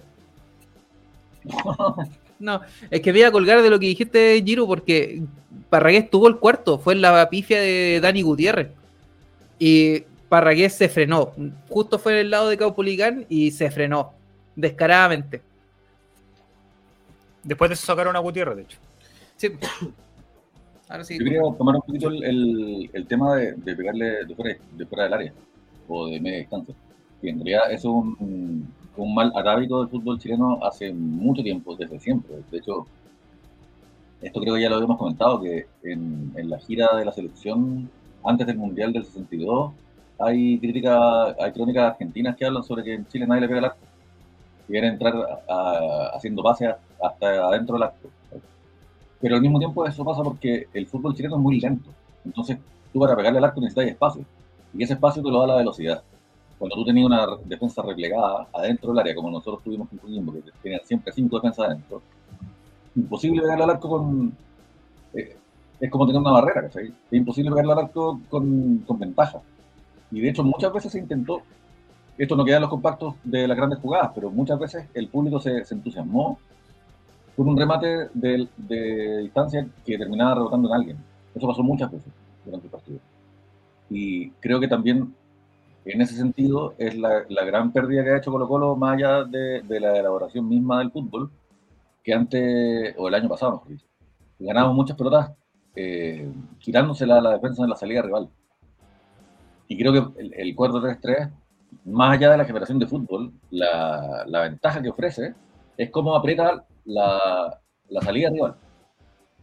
[2.38, 5.22] No, es que voy a colgar de lo que dijiste, Giro, porque
[5.70, 8.68] Parragués tuvo el cuarto, fue en la pifia de Dani Gutiérrez.
[9.58, 11.32] Y Parragués se frenó.
[11.68, 14.12] Justo fue en el lado de Caupolicán y se frenó.
[14.54, 15.42] Descaradamente.
[17.42, 18.78] Después de eso sacaron a Gutiérrez, de hecho.
[19.36, 19.48] Sí.
[20.88, 21.18] Ahora sí.
[21.18, 25.04] Yo quería tomar un poquito el, el, tema de, de, pegarle de fuera, de fuera
[25.04, 25.32] del área
[25.88, 26.74] o de media distancia.
[27.20, 31.98] Que en realidad es un, un mal arábico del fútbol chileno hace mucho tiempo, desde
[31.98, 32.36] siempre.
[32.50, 32.86] De hecho,
[34.22, 37.90] esto creo que ya lo habíamos comentado, que en, la gira de la selección
[38.24, 39.72] antes del Mundial del 62
[40.18, 43.64] hay críticas, hay crónicas argentinas que hablan sobre que en Chile nadie le pega el
[43.66, 43.78] arco.
[44.66, 45.14] Quieren entrar
[46.14, 48.08] haciendo pases hasta adentro del arco.
[49.20, 51.90] Pero al mismo tiempo eso pasa porque el fútbol chileno es muy lento.
[52.24, 52.58] Entonces,
[52.92, 54.24] tú para pegarle al arco necesitas espacio.
[54.74, 56.02] Y ese espacio te lo da la velocidad.
[56.58, 60.80] Cuando tú tenías una defensa replegada adentro del área, como nosotros tuvimos Coquimbo, que tenía
[60.84, 62.02] siempre cinco defensas adentro,
[62.96, 64.32] imposible pegarle al arco con...
[65.14, 65.36] Eh,
[65.78, 66.86] es como tener una barrera, ¿cachai?
[66.86, 69.40] Es imposible pegarle al arco con, con ventaja.
[70.10, 71.42] Y de hecho muchas veces se intentó,
[72.16, 75.40] esto no queda en los compactos de las grandes jugadas, pero muchas veces el público
[75.40, 76.38] se, entusiasmó
[77.36, 80.96] con un remate de, de, distancia que terminaba rebotando en alguien.
[81.34, 82.10] Eso pasó muchas veces
[82.44, 82.98] durante el partido.
[83.90, 85.14] Y creo que también
[85.84, 89.24] en ese sentido es la, la gran pérdida que ha hecho Colo Colo más allá
[89.24, 91.30] de, de, la elaboración misma del fútbol,
[92.06, 93.86] que antes, o el año pasado, mejor dicho,
[94.38, 95.32] ganábamos muchas pelotas
[95.74, 98.30] eh, quitándosela a la defensa en la salida rival.
[99.66, 101.32] Y creo que el, el 4-3-3,
[101.86, 105.34] más allá de la generación de fútbol, la, la ventaja que ofrece
[105.76, 108.54] es cómo aprieta la, la salida rival,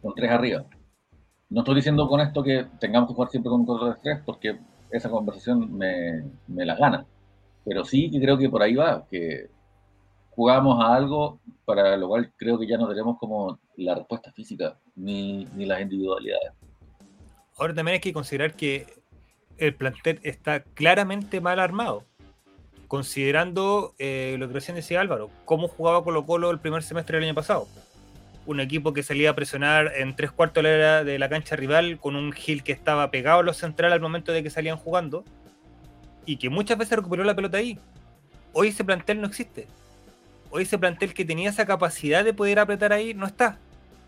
[0.00, 0.64] con tres arriba.
[1.50, 4.58] No estoy diciendo con esto que tengamos que jugar siempre con 4-3-3, porque
[4.90, 7.04] esa conversación me, me la gana.
[7.62, 9.50] Pero sí que creo que por ahí va, que
[10.34, 14.76] jugamos a algo para lo cual creo que ya no tenemos como la respuesta física
[14.94, 16.52] ni, ni las individualidades.
[17.56, 18.86] Ahora también hay que considerar que
[19.58, 22.04] el plantel está claramente mal armado.
[22.88, 27.28] Considerando eh, lo que recién decía Álvaro, cómo jugaba Colo Colo el primer semestre del
[27.28, 27.66] año pasado.
[28.46, 31.98] Un equipo que salía a presionar en tres cuartos de la, de la cancha rival
[31.98, 35.24] con un Gil que estaba pegado a los centrales al momento de que salían jugando
[36.26, 37.78] y que muchas veces recuperó la pelota ahí.
[38.52, 39.66] Hoy ese plantel no existe.
[40.56, 43.58] Hoy ese plantel que tenía esa capacidad de poder apretar ahí no está.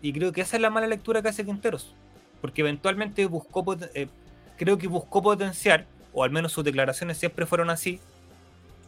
[0.01, 1.93] Y creo que esa es la mala lectura que hace Quinteros.
[2.39, 4.07] Porque eventualmente buscó eh,
[4.55, 7.99] creo que buscó potenciar, o al menos sus declaraciones siempre fueron así,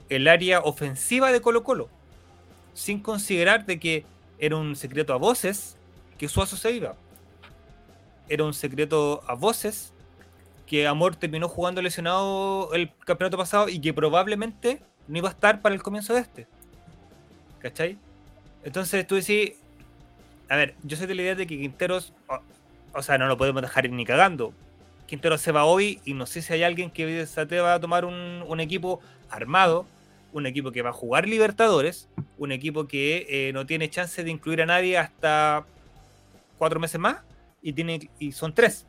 [0.08, 1.90] el área ofensiva de Colo Colo,
[2.74, 4.06] sin considerar de que
[4.38, 5.76] era un secreto a voces
[6.18, 6.96] que Suazo se iba.
[8.30, 9.92] Era un secreto a voces
[10.66, 15.62] que Amor terminó jugando lesionado el campeonato pasado y que probablemente no iba a estar
[15.62, 16.48] para el comienzo de este.
[17.60, 17.98] ¿Cachai?
[18.64, 19.54] Entonces tú decís,
[20.50, 22.40] a ver, yo soy de la idea de que Quinteros, o,
[22.94, 24.54] o sea, no lo podemos dejar ni cagando.
[25.10, 28.06] Quintero se va hoy y no sé si hay alguien que se atreva a tomar
[28.06, 29.00] un, un, equipo
[29.32, 29.88] armado,
[30.34, 34.30] un equipo que va a jugar Libertadores, un equipo que eh, no tiene chance de
[34.30, 35.66] incluir a nadie hasta
[36.60, 37.18] cuatro meses más
[37.64, 38.86] y, tiene, y son tres.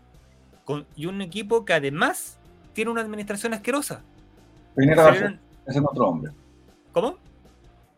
[0.66, 2.38] Con, y un equipo que además
[2.74, 4.02] tiene una administración asquerosa.
[4.76, 5.32] Pineta Garcés,
[5.66, 6.32] ese es otro hombre.
[6.92, 7.16] ¿Cómo?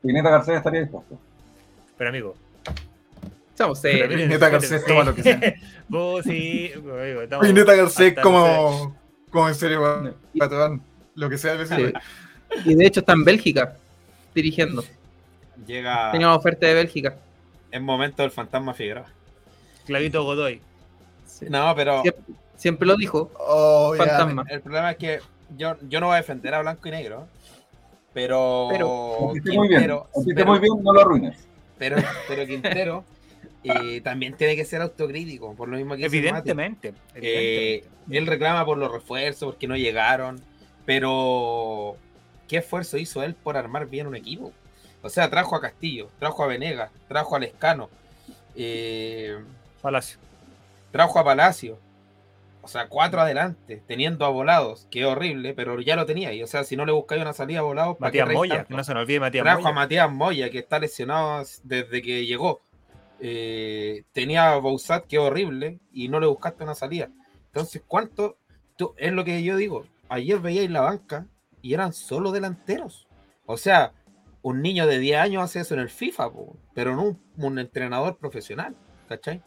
[0.02, 1.18] Pineta Garcés estaría dispuesto.
[1.96, 2.36] Pero amigo,
[3.52, 4.28] Estamos serios.
[4.28, 5.54] Neta Garcés toma lo que sea.
[5.88, 6.72] Vos sí.
[7.38, 8.96] Oye, Neta Garcés como,
[9.30, 10.82] como en serio, patrón.
[11.14, 11.64] Lo que sea.
[11.66, 11.92] Sí.
[12.64, 13.76] Y de hecho está en Bélgica,
[14.34, 14.82] dirigiendo.
[15.66, 16.10] Llega.
[16.12, 17.16] Tenía una oferta de Bélgica.
[17.70, 19.06] Es momento del fantasma Figueroa.
[19.86, 20.60] Clavito Godoy.
[21.48, 23.30] No, pero Siempre, siempre lo dijo.
[23.38, 23.94] Oh.
[23.96, 24.44] Fantasma.
[24.48, 25.20] el problema es que
[25.56, 27.28] yo, yo no voy a defender a blanco y negro.
[28.14, 31.48] Pero, Pero- muy bien, Quintero- esté pero- muy bien, no lo arruines.
[31.78, 31.96] pero,
[32.28, 33.04] pero Quintero
[33.64, 36.16] eh, también tiene que ser autocrítico, por lo mismo que Mati.
[36.18, 36.94] Evidentemente.
[37.14, 40.40] Eh, él reclama por los refuerzos, porque no llegaron,
[40.84, 41.96] pero
[42.48, 44.52] ¿qué esfuerzo hizo él por armar bien un equipo?
[45.00, 47.88] O sea, trajo a Castillo, trajo a Venegas, trajo a Lescano,
[48.54, 49.38] eh,
[49.80, 50.18] Palacio.
[50.90, 51.78] trajo a Palacio.
[52.64, 56.32] O sea, cuatro adelante, teniendo a Volados, que es horrible, pero ya lo tenía.
[56.32, 58.64] Y o sea, si no le buscáis una salida a Volados, ¿para qué Matías Moya,
[58.64, 59.74] que no se nos olvide Matías Trajo a Moya.
[59.74, 62.62] Matías Moya, que está lesionado desde que llegó.
[63.20, 67.08] Eh, tenía a Bouzat, que es horrible, y no le buscaste una salida.
[67.46, 68.38] Entonces, ¿cuánto?
[68.76, 69.84] tú- es lo que yo digo.
[70.08, 71.26] Ayer veíais la banca
[71.60, 73.06] y eran solo delanteros.
[73.46, 73.92] O sea,
[74.40, 77.58] un niño de 10 años hace eso en el FIFA, po, pero no un, un
[77.58, 78.74] entrenador profesional.
[79.08, 79.42] ¿Cachai?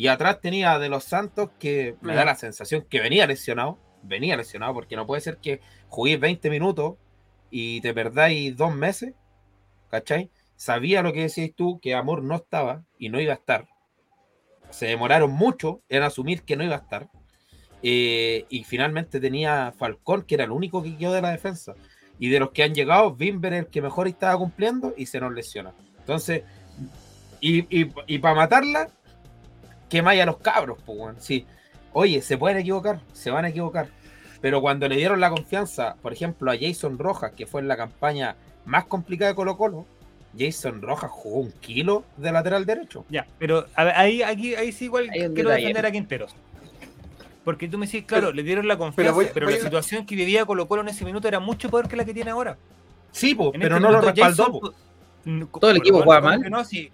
[0.00, 3.76] Y atrás tenía a de los Santos que me da la sensación que venía lesionado.
[4.02, 6.94] Venía lesionado, porque no puede ser que juguéis 20 minutos
[7.50, 9.12] y te perdáis dos meses.
[9.90, 10.30] ¿Cachai?
[10.56, 13.68] Sabía lo que decías tú, que Amor no estaba y no iba a estar.
[14.70, 17.10] Se demoraron mucho en asumir que no iba a estar.
[17.82, 21.74] Eh, y finalmente tenía Falcón, que era el único que quedó de la defensa.
[22.18, 25.20] Y de los que han llegado, Bimber es el que mejor estaba cumpliendo y se
[25.20, 25.74] nos lesiona.
[25.98, 26.44] Entonces,
[27.40, 28.90] y, y, para matarla,
[29.90, 31.16] quemáis a los cabros, pues, weón.
[31.20, 31.44] Sí.
[31.92, 33.88] Oye, se pueden equivocar, se van a equivocar.
[34.40, 37.76] Pero cuando le dieron la confianza, por ejemplo, a Jason Rojas, que fue en la
[37.76, 39.84] campaña más complicada de Colo Colo,
[40.38, 43.04] Jason Rojas jugó un kilo de lateral derecho.
[43.10, 45.56] Ya, pero a ver, ahí, aquí, ahí sí igual quiero detalle.
[45.58, 46.34] defender a Quinteros.
[47.44, 49.64] Porque tú me decís, claro, Pero- le dieron la confianza, voy- pero voy la a-
[49.64, 52.30] situación que vivía Colo Colo en ese minuto era mucho peor que la que tiene
[52.30, 52.56] ahora.
[53.12, 54.44] Sí, po, pero este no lo respaldó.
[55.24, 56.50] Jason, Todo el equipo bueno, jugaba ¿cómo mal.
[56.50, 56.90] No, sí,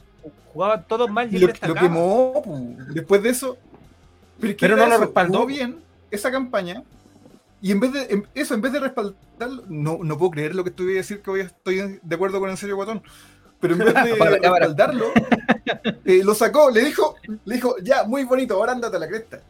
[0.53, 2.77] jugaban todos mal y lo, quemó, pu.
[2.93, 3.57] después de eso.
[4.41, 5.35] Pero, es que Pero era no lo respaldó.
[5.39, 5.79] jugó bien
[6.11, 6.83] esa campaña.
[7.63, 10.63] Y en vez de en- eso, en vez de respaldarlo, no, no puedo creer lo
[10.63, 13.03] que estoy a decir que hoy estoy de acuerdo con el serio Guatón.
[13.61, 14.03] Pero en vez de
[14.41, 15.07] respaldarlo,
[16.05, 19.41] eh, lo sacó, le dijo, le dijo, ya, muy bonito, ahora ándate a la cresta.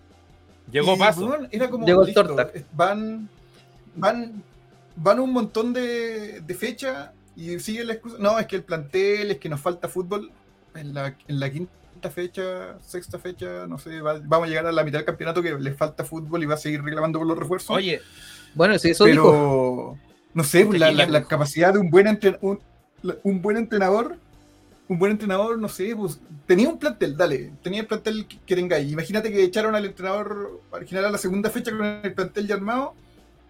[0.71, 1.27] Llegó Y, paso.
[1.27, 2.51] weón, era como, Llegó listo, torta.
[2.73, 3.29] Van,
[3.97, 4.43] van,
[4.95, 8.17] van un montón de, de fechas y sigue la excusa.
[8.21, 10.31] No, es que el plantel, es que nos falta fútbol.
[10.77, 14.73] En la, en la quinta fecha, sexta fecha, no sé, va- vamos a llegar a
[14.73, 17.39] la mitad del campeonato que les falta fútbol y va a seguir reclamando por los
[17.39, 17.71] refuerzos.
[17.71, 18.01] Oye,
[18.55, 19.99] Bueno, sí, eso pero dijo.
[20.35, 22.61] no sé, pues, la, la- capacidad de un buen entrenador, un,
[23.03, 24.17] la- un buen entrenador,
[24.89, 28.55] un buen entrenador, no sé, pues tenía un plantel, dale, tenía el plantel que, que
[28.55, 28.93] tengáis.
[28.93, 32.95] Imagínate que echaron al entrenador original a la segunda fecha con el plantel ya armado.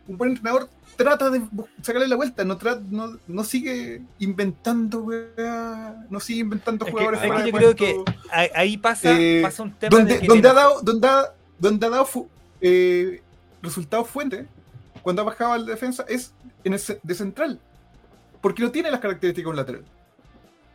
[0.09, 1.43] Un buen entrenador trata de
[1.83, 2.59] sacarle la vuelta, no,
[2.91, 8.05] no, no sigue inventando, weá, no sigue inventando Es jugadores es que yo creo que
[8.31, 11.25] ahí, pasa, Eh, pasa un tema donde, de donde ha dado, donde ha,
[11.59, 12.09] donde ha dado
[12.61, 13.21] eh,
[13.63, 14.47] resultados fuentes
[15.03, 16.33] cuando ha bajado al defensa es
[16.65, 17.61] en el de central.
[18.41, 19.85] Porque no tiene las características de un lateral.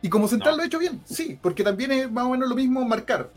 [0.02, 0.56] Y como central No.
[0.58, 3.30] lo ha hecho bien, sí, porque también es más o menos lo mismo marcar.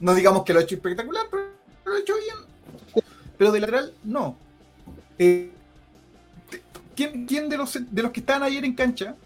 [0.00, 1.44] No digamos que lo ha hecho espectacular, pero
[1.84, 3.04] lo ha hecho bien.
[3.36, 4.36] Pero de lateral, no.
[5.18, 5.50] Eh,
[6.94, 9.16] ¿quién, quién de, los, de los que estaban ayer en cancha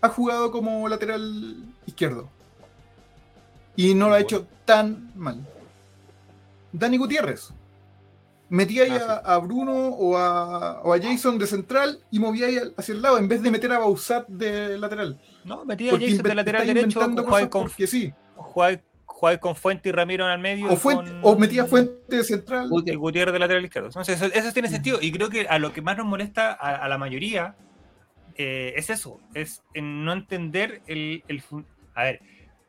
[0.00, 1.56] ha jugado como lateral
[1.86, 2.28] izquierdo?
[3.76, 5.46] Y no lo ha hecho tan mal.
[6.72, 7.50] Dani Gutiérrez.
[8.50, 12.46] Metía ahí Ah, a, a Bruno o a, o a Jason de central y movía
[12.46, 15.20] ahí hacia el lado en vez de meter a Bausat de lateral.
[15.44, 18.12] No, metía a Jason de lateral derecho, cosas con, sí.
[19.18, 20.72] Jugáis con Fuente y Ramiro en el medio.
[20.72, 22.68] O, Fuente- con- o metía Fuente central.
[22.86, 23.88] y Gutiérrez de lateral izquierdo.
[23.88, 24.98] Entonces, eso, eso tiene sentido.
[25.00, 27.56] Y creo que a lo que más nos molesta a, a la mayoría
[28.36, 31.42] eh, es eso, es en no entender el, el
[31.94, 32.20] A ver,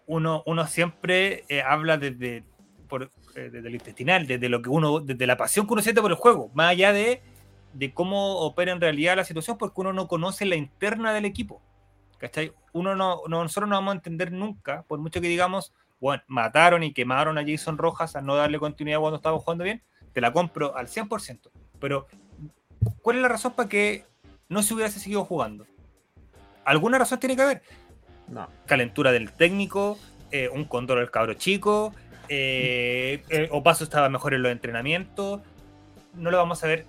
[0.07, 2.43] uno, uno siempre eh, habla desde,
[2.88, 3.03] por,
[3.35, 6.09] eh, desde el intestinal, desde lo que uno, desde la pasión que uno siente por
[6.09, 7.21] el juego, más allá de,
[7.73, 11.62] de cómo opera en realidad la situación, porque uno no conoce la interna del equipo.
[12.17, 12.51] ¿Cachai?
[12.73, 16.83] Uno no, no- nosotros no vamos a entender nunca, por mucho que digamos, bueno, mataron
[16.83, 19.81] y quemaron a Jason Rojas a no darle continuidad cuando estaba jugando bien,
[20.13, 21.49] te la compro al 100%.
[21.79, 22.07] Pero,
[23.01, 24.05] ¿cuál es la razón para que
[24.47, 25.65] no se hubiese seguido jugando?
[26.65, 27.62] Alguna razón tiene que haber.
[28.27, 28.47] no.
[28.65, 29.97] Calentura del técnico,
[30.31, 31.93] eh, un control del cabro chico,
[32.27, 35.41] eh, eh, Opaso estaba mejor en los entrenamientos.
[36.13, 36.85] No lo vamos a ver.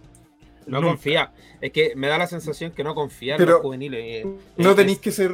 [0.67, 0.89] No nunca.
[0.93, 1.33] confía.
[1.63, 4.25] Es que me da la sensación que no confía en Pero los juveniles.
[4.27, 5.33] eh, No tenéis que ser.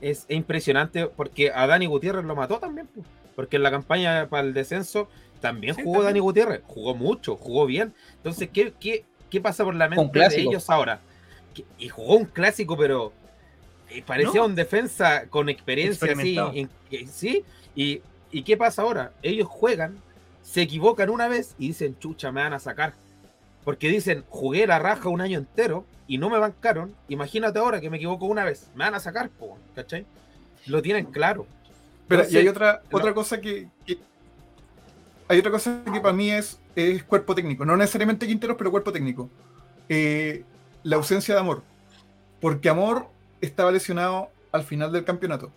[0.00, 2.88] Es, es impresionante porque a Dani Gutiérrez lo mató también.
[2.94, 5.08] pues, Porque en la campaña para el descenso
[5.40, 6.08] también Sí, jugó también.
[6.14, 6.60] Dani Gutiérrez.
[6.66, 7.94] Jugó mucho, jugó bien.
[8.16, 11.00] Entonces, ¿qué, qué, qué pasa por la mente de ellos ahora?
[11.54, 13.12] Que- y jugó un clásico, pero
[13.90, 16.36] eh, parecía un defensa con experiencia, sí,
[17.10, 17.44] sí.
[17.74, 19.12] Y, ¿Y qué pasa ahora?
[19.22, 19.96] Ellos juegan,
[20.42, 22.94] se equivocan una vez y dicen, chucha, me van a sacar.
[23.64, 26.94] Porque dicen, jugué la raja un año entero y no me bancaron.
[27.08, 29.30] Imagínate ahora que me equivoco una vez, me van a sacar,
[29.74, 30.06] ¿cachai?
[30.66, 31.46] Lo tienen claro.
[32.08, 33.68] Pero y hay otra, otra cosa que,
[35.28, 37.64] Hay otra cosa que para mí es, es cuerpo técnico.
[37.64, 39.30] No necesariamente Quinteros, pero cuerpo técnico.
[39.88, 40.44] Eh,
[40.82, 41.62] la ausencia de amor.
[42.40, 43.08] Porque Amor
[43.40, 45.50] estaba lesionado al final del campeonato.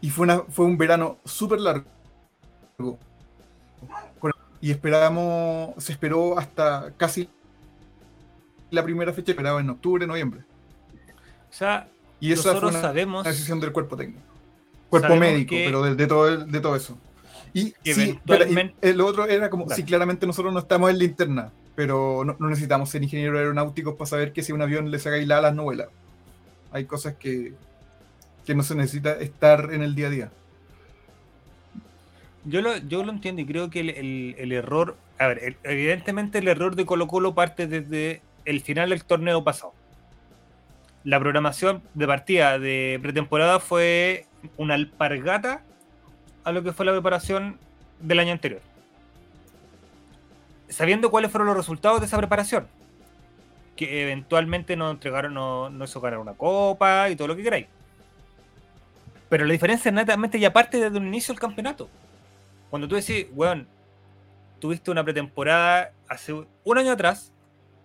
[0.00, 1.86] Y fue, una, fue un verano súper largo.
[4.64, 7.28] Y esperábamos, se esperó hasta casi
[8.70, 10.40] la primera fecha, esperaba en octubre, noviembre.
[11.50, 11.86] O sea,
[12.18, 14.22] y esa fue una, sabemos, decisión del cuerpo técnico.
[14.88, 16.96] Cuerpo médico, pero de, todo, de todo eso.
[17.52, 18.18] Y, sí,
[18.80, 23.02] el otro era como, si claramente nosotros no estamos en linterna, pero no, necesitamos ser
[23.02, 25.90] ingenieros aeronáuticos para saber que si un avión le saca la alas no vuela.
[26.72, 27.52] Hay cosas que,
[28.46, 30.30] que no se necesita estar en el día a día.
[32.44, 36.76] Yo lo, yo lo entiendo y creo que el, error, a ver, evidentemente el error
[36.76, 39.72] de Colo Colo parte desde el final del torneo pasado.
[41.04, 44.26] La programación de partida de pretemporada fue
[44.56, 45.62] una alpargata
[46.44, 47.58] a lo que fue la preparación
[48.00, 48.60] del año anterior.
[50.68, 52.66] Sabiendo cuáles fueron los resultados de esa preparación.
[53.76, 57.66] Que eventualmente nos entregaron, no, no hizo ganar una copa y todo lo que queráis.
[59.28, 61.88] Pero la diferencia es netamente ya parte desde un inicio del campeonato.
[62.74, 63.68] Cuando tú decís, weón,
[64.58, 67.32] tuviste una pretemporada hace un año atrás,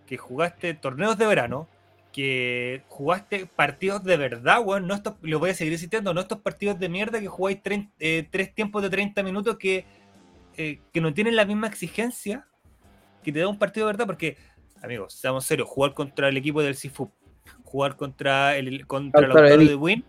[0.07, 1.67] que jugaste torneos de verano,
[2.11, 6.39] que jugaste partidos de verdad, weón, no estos, lo voy a seguir citando, no estos
[6.39, 7.59] partidos de mierda que jugáis
[7.99, 9.85] eh, tres tiempos de 30 minutos que,
[10.57, 12.47] eh, que no tienen la misma exigencia
[13.21, 14.37] que te da un partido de verdad, porque,
[14.81, 17.11] amigos, seamos serios, jugar contra el equipo del CIFU,
[17.63, 20.03] jugar contra el contra el de Win,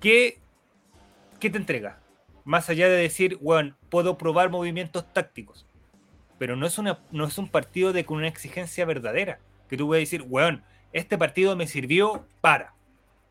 [0.00, 0.38] ¿qué,
[1.38, 2.00] ¿qué te entrega?
[2.46, 5.66] Más allá de decir, bueno, puedo probar movimientos tácticos.
[6.38, 9.40] Pero no es, una, no es un partido de con una exigencia verdadera.
[9.68, 12.72] Que tú puedes decir, weón, este partido me sirvió para.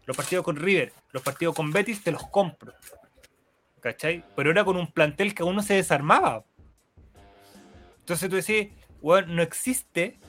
[0.05, 2.73] Los partidos con River, los partidos con Betis, te los compro.
[3.79, 4.21] ¿Cachai?
[4.35, 6.43] Pero era con un plantel que aún no se desarmaba.
[7.99, 8.67] Entonces tú decís,
[9.01, 10.19] weón, no existe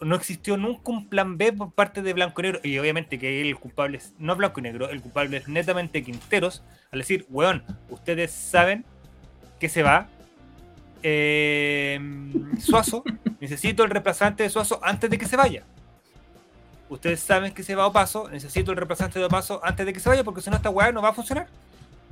[0.00, 2.60] no existió nunca un plan B por parte de Blanco y Negro.
[2.62, 6.62] Y obviamente que el culpable es no Blanco y Negro, el culpable es netamente Quinteros.
[6.96, 8.82] Al decir, weón, ustedes saben
[9.60, 10.08] que se va
[11.02, 12.00] eh,
[12.58, 13.04] Suazo.
[13.40, 15.62] necesito el reemplazante de Suazo antes de que se vaya.
[16.88, 18.30] Ustedes saben que se va Opaso.
[18.30, 20.90] Necesito el reemplazante de Opaso antes de que se vaya porque si no esta weá
[20.90, 21.48] no va a funcionar.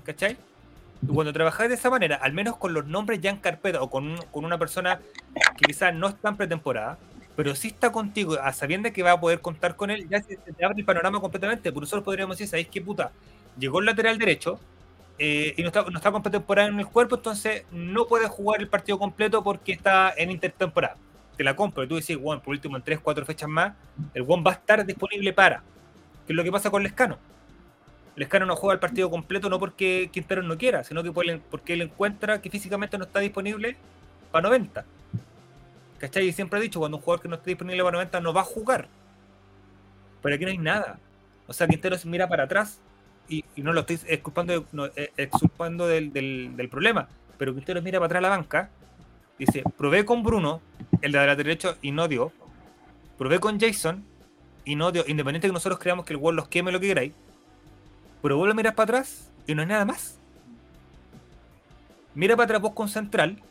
[0.05, 0.37] ¿Cachai?
[1.01, 3.89] Y cuando trabajáis de esa manera, al menos con los nombres ya en carpeta o
[3.89, 5.01] con, con una persona
[5.57, 6.99] que quizás no está en pretemporada,
[7.37, 10.37] pero si está contigo, a sabiendo que va a poder contar con él, ya se
[10.37, 11.73] te abre el panorama completamente.
[11.73, 13.13] Por eso podríamos decir, ¿sabéis qué puta?
[13.59, 14.61] Llegó el lateral derecho
[15.19, 18.61] eh, y no está, no está con pretemporada en el cuerpo, entonces no puede jugar
[18.61, 20.97] el partido completo porque está en intertemporada.
[21.37, 23.75] Te la compro y tú decís, bueno, por último, en 3, 4 fechas más,
[24.13, 25.63] el one va a estar disponible para.
[26.27, 27.19] ¿Qué es lo que pasa con Lescano?
[28.17, 31.83] Lescano no juega el partido completo no porque Quintero no quiera, sino que porque él
[31.83, 33.77] encuentra que físicamente no está disponible
[34.31, 34.85] para 90.
[35.99, 36.29] ¿Cachai?
[36.29, 38.43] Y siempre he dicho, cuando un jugador que no esté disponible para 90 no va
[38.43, 38.89] a jugar.
[40.23, 40.99] Pero aquí no hay nada.
[41.47, 42.81] O sea, Quintero se mira para atrás
[43.29, 47.09] y, no lo estoy exculpando, eh, exculpando del, del, problema.
[47.39, 48.71] Pero Quintero mira para atrás a la banca.
[49.39, 50.61] Dice, probé con Bruno,
[51.03, 52.33] el de la derecho, y no dio.
[53.19, 54.05] Probé con Jason
[54.65, 55.05] y no dio.
[55.07, 57.15] Independiente que nosotros creamos que el gol los queme lo que queráis.
[58.23, 60.19] Pero vuelve a mirar para atrás y no hay nada más.
[62.15, 63.43] Mira para atrás vos con Central.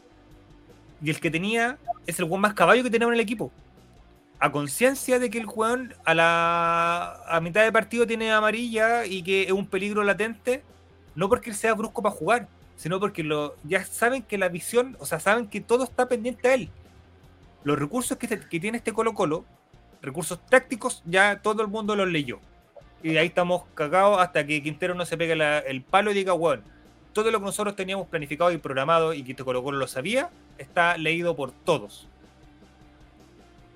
[1.02, 3.52] Y el que tenía es el jugador más caballo que tenemos en el equipo.
[4.44, 9.24] A conciencia de que el jugador a la a mitad de partido tiene amarilla y
[9.24, 10.62] que es un peligro latente,
[11.16, 14.98] no porque él sea brusco para jugar, sino porque lo, ya saben que la visión,
[15.00, 16.70] o sea, saben que todo está pendiente a él.
[17.64, 18.28] Los recursos que,
[18.60, 19.46] tiene este Colo Colo,
[20.02, 22.42] recursos tácticos, ya todo el mundo los leyó.
[23.02, 25.38] Y ahí estamos cagados hasta que Quintero no se pegue
[25.68, 26.64] el palo y diga, bueno,
[27.14, 30.32] todo lo que nosotros teníamos planificado y programado y que este Colo Colo lo sabía,
[30.58, 32.10] está leído por todos.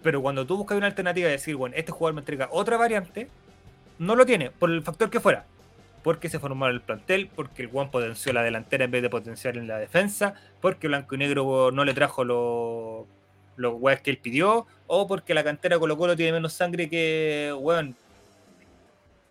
[0.07, 3.27] Pero cuando tú buscas una alternativa de decir, bueno, este jugador me entrega otra variante,
[3.99, 5.45] no lo tiene, por el factor que fuera.
[6.01, 9.57] Porque se formó el plantel, porque el Juan potenció la delantera en vez de potenciar
[9.57, 13.05] en la defensa, porque Blanco y Negro no le trajo los
[13.57, 17.93] los que él pidió, o porque la cantera Colo Colo tiene menos sangre que, bueno,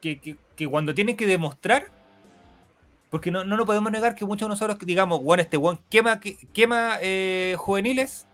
[0.03, 1.87] que, que, cuando tienen que demostrar
[3.09, 6.21] porque no, no podemos negar que muchos de nosotros digamos, bueno, este one quema,
[6.53, 8.26] quema eh, juveniles.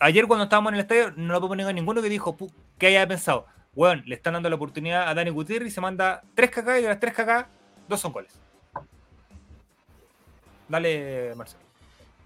[0.00, 2.36] Ayer cuando estábamos en el estadio, no lo podemos negar ninguno que dijo
[2.78, 6.22] que haya pensado, Weón, le están dando la oportunidad a Dani Gutiérrez y se manda
[6.34, 7.46] 3 KK y de las 3 KK,
[7.88, 8.32] dos son goles.
[10.68, 11.62] Dale, Marcelo.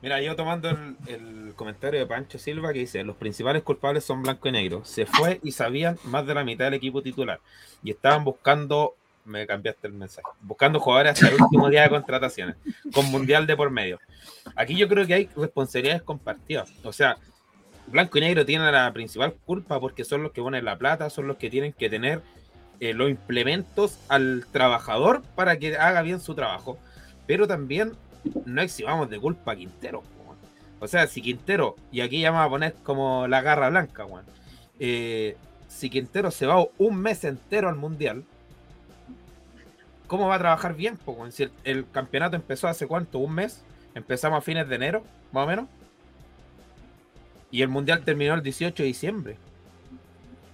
[0.01, 4.23] Mira, yo tomando el, el comentario de Pancho Silva que dice, los principales culpables son
[4.23, 4.85] blanco y negro.
[4.85, 7.41] Se fue y sabían más de la mitad del equipo titular.
[7.83, 8.95] Y estaban buscando,
[9.25, 12.57] me cambiaste el mensaje, buscando jugadores hasta el último día de contrataciones,
[12.93, 13.99] con Mundial de por medio.
[14.57, 16.71] Aquí yo creo que hay responsabilidades compartidas.
[16.85, 17.17] O sea,
[17.87, 21.27] blanco y negro tienen la principal culpa porque son los que ponen la plata, son
[21.27, 22.23] los que tienen que tener
[22.81, 26.79] eh, los implementos al trabajador para que haga bien su trabajo.
[27.27, 27.93] Pero también
[28.45, 30.03] no eximamos de culpa a Quintero.
[30.81, 34.07] O sea, si Quintero, y aquí ya vamos a poner como la garra blanca.
[34.79, 35.37] Eh,
[35.69, 38.25] si Quintero se va un mes entero al mundial,
[40.07, 40.97] ¿cómo va a trabajar bien?
[40.99, 41.33] po, weón?
[41.33, 43.63] Si el, el campeonato empezó hace cuánto, un mes,
[43.95, 45.67] empezamos a fines de enero, más o menos,
[47.55, 49.37] y el mundial terminó el 18 de diciembre.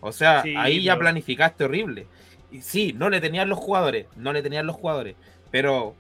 [0.00, 2.06] O sea, Sí, ahí ya planificaste horrible.
[2.52, 5.14] Y sí, no le tenían los jugadores, no le tenían los jugadores,
[5.50, 5.94] pero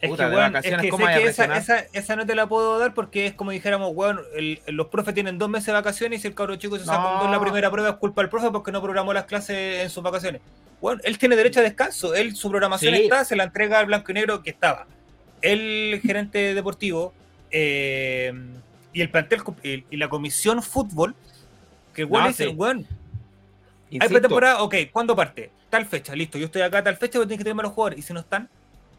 [0.00, 1.80] Es Puta, que, weón, es vacaciones, que, ¿cómo sé vaya a que esa, presionar?
[1.82, 5.12] esa, esa no te la puedo dar porque es como dijéramos, weón, el- los profes
[5.12, 6.92] tienen dos meses de vacaciones y si el cabro chico se No.
[7.16, 9.90] dos en la primera prueba es culpa del profe porque no programó las clases en
[9.90, 10.40] sus vacaciones.
[10.80, 13.02] Bueno, él tiene derecho a descanso, él su programación Sí.
[13.02, 14.86] está, se la entrega al blanco y negro que estaba.
[15.42, 17.12] El gerente deportivo
[17.50, 18.32] eh,
[18.98, 21.14] y el plantel y, la comisión fútbol,
[21.94, 22.50] que el weón No, dice, sí.
[22.50, 22.84] weón,
[23.92, 25.52] hay pretemporada, ok, ¿cuándo parte?
[25.70, 28.00] Tal fecha, listo, yo estoy acá tal fecha, pero tienes que tenerme a los jugadores.
[28.00, 28.48] Y si no están,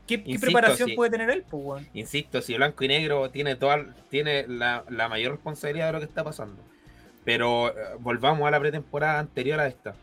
[0.08, 0.96] ¿qué, preparación sí.
[0.96, 1.44] puede tener él?
[1.50, 1.88] Pues, weón?
[1.94, 6.06] insisto, si blanco y negro tiene toda tiene la, la mayor responsabilidad de lo que
[6.06, 6.62] está pasando.
[7.26, 9.96] Pero eh, volvamos a la pretemporada anterior a esta.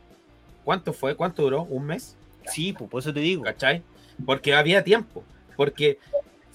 [0.63, 1.15] ¿Cuánto fue?
[1.15, 1.63] ¿Cuánto duró?
[1.63, 2.17] ¿Un mes?
[2.45, 3.45] Sí, pues por eso te digo.
[3.45, 3.83] ¿Cachai?
[4.27, 5.25] Porque había tiempo.
[5.57, 5.99] Porque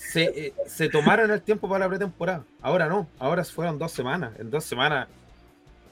[0.02, 2.44] se, eh, se tomaron el tiempo para la pretemporada.
[2.62, 3.08] Ahora no.
[3.20, 4.34] Ahora fueron dos semanas.
[4.40, 5.08] En dos semanas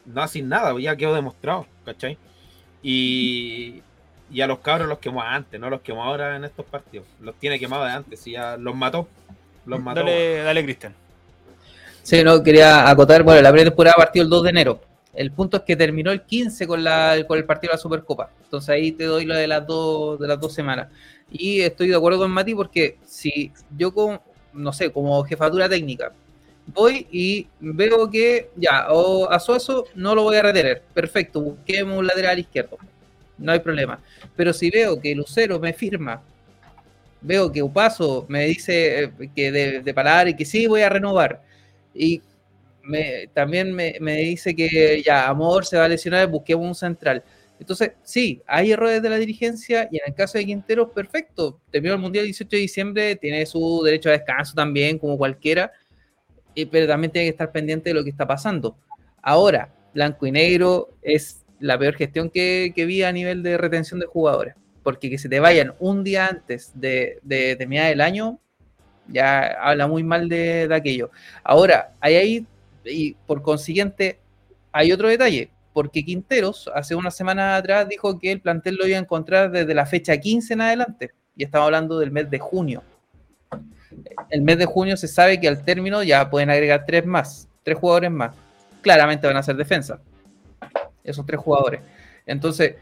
[0.05, 0.74] no hacen nada.
[0.80, 1.68] Ya quedó demostrado.
[1.86, 2.18] ¿Cachai?
[2.82, 3.82] Y,
[4.32, 7.05] y a los cabros los quemó antes, no los quemó ahora en estos partidos.
[7.22, 8.28] Los tiene quemados de antes.
[8.28, 9.07] Y ya los mató.
[9.66, 10.01] Los mató.
[10.01, 10.95] Dale, dale, Cristian.
[12.01, 14.82] Sí, no, quería acotar, bueno, la pretemporada partió el 2 de enero.
[15.14, 18.32] El punto es que terminó el 15 con, la, con el partido de la Supercopa.
[18.43, 20.88] Entonces ahí te doy lo de las dos, de las dos semanas.
[21.32, 24.20] Y estoy de acuerdo con Mati porque si yo con,
[24.54, 26.12] no sé, como jefatura técnica,
[26.74, 30.82] voy y veo que ya, o a Suazo no lo voy a retener.
[30.94, 32.78] Perfecto, busquemos un lateral izquierdo.
[33.38, 34.00] No hay problema.
[34.36, 36.22] Pero si veo que Lucero me firma,
[37.22, 41.42] veo que Upaso me dice eh, que de, de y que sí voy a renovar.
[41.94, 42.22] Y
[43.34, 47.24] también me, me dice que ya Amor se va a lesionar, busquemos un central.
[47.60, 51.60] Entonces, sí, hay errores de la dirigencia y en el caso de Quintero, perfecto.
[51.70, 55.72] Terminó el Mundial el 18 de diciembre, tiene su derecho a descanso también, como cualquiera,
[56.55, 58.78] eh, pero también tiene que estar pendiente de lo que está pasando.
[59.22, 63.99] Ahora, blanco y negro es la peor gestión que, que vi a nivel de retención
[63.99, 68.39] de jugadores, porque que se te vayan un día antes de, de terminar el año,
[69.07, 71.12] ya habla muy mal de, de aquello.
[71.43, 72.47] Ahora, hay ahí,
[72.86, 74.20] y por consiguiente,
[74.72, 78.97] hay otro detalle, porque Quinteros hace una semana atrás dijo que el plantel lo iba
[78.97, 82.84] a encontrar desde la fecha 15 en adelante, y estamos hablando del mes de junio.
[84.30, 87.78] El mes de junio se sabe que al término ya pueden agregar tres más, tres
[87.78, 88.36] jugadores más.
[88.82, 89.99] Claramente van a ser defensa,
[91.03, 91.82] esos tres jugadores.
[92.26, 92.76] Entonces,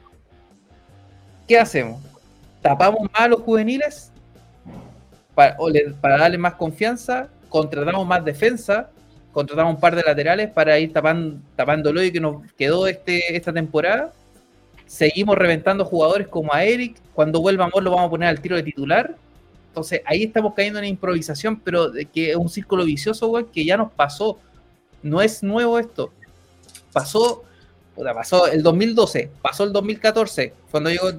[1.47, 2.01] ¿qué hacemos?
[2.61, 4.11] ¿Tapamos más a los juveniles?
[5.33, 8.89] para, o le- para darle más confianza, contratamos más defensa,
[9.32, 13.53] contratamos un par de laterales para ir tapando, tapándolo y que nos quedó este, esta
[13.53, 14.13] temporada.
[14.86, 16.97] Seguimos reventando jugadores como a Eric.
[17.13, 19.15] Cuando vuelva Amor lo vamos a poner al tiro de titular.
[19.67, 23.78] Entonces ahí estamos cayendo en improvisación, pero que es un círculo vicioso, güey, que ya
[23.78, 24.39] nos pasó.
[25.03, 26.11] No es nuevo esto.
[26.91, 27.43] Pasó,
[27.95, 31.11] pasó el 2012, pasó el 2014, cuando llegó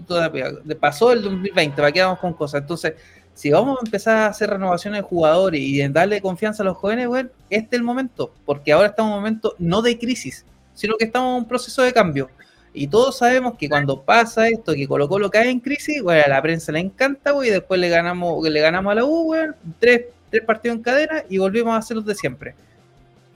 [0.81, 2.63] pasó el 2020, para quedamos con cosas.
[2.63, 2.95] Entonces,
[3.39, 6.77] si vamos a empezar a hacer renovaciones de jugadores y en darle confianza a los
[6.77, 10.45] jóvenes, güey, este es el momento, porque ahora estamos en un momento no de crisis,
[10.75, 12.29] sino que estamos en un proceso de cambio.
[12.75, 16.27] Y todos sabemos que cuando pasa esto, que Colo Colo cae en crisis, güey, a
[16.27, 19.51] la prensa le encanta, güey, y después le ganamos, le ganamos a la U, güey,
[19.79, 22.57] tres, tres partidos en cadena y volvemos a hacer los de siempre.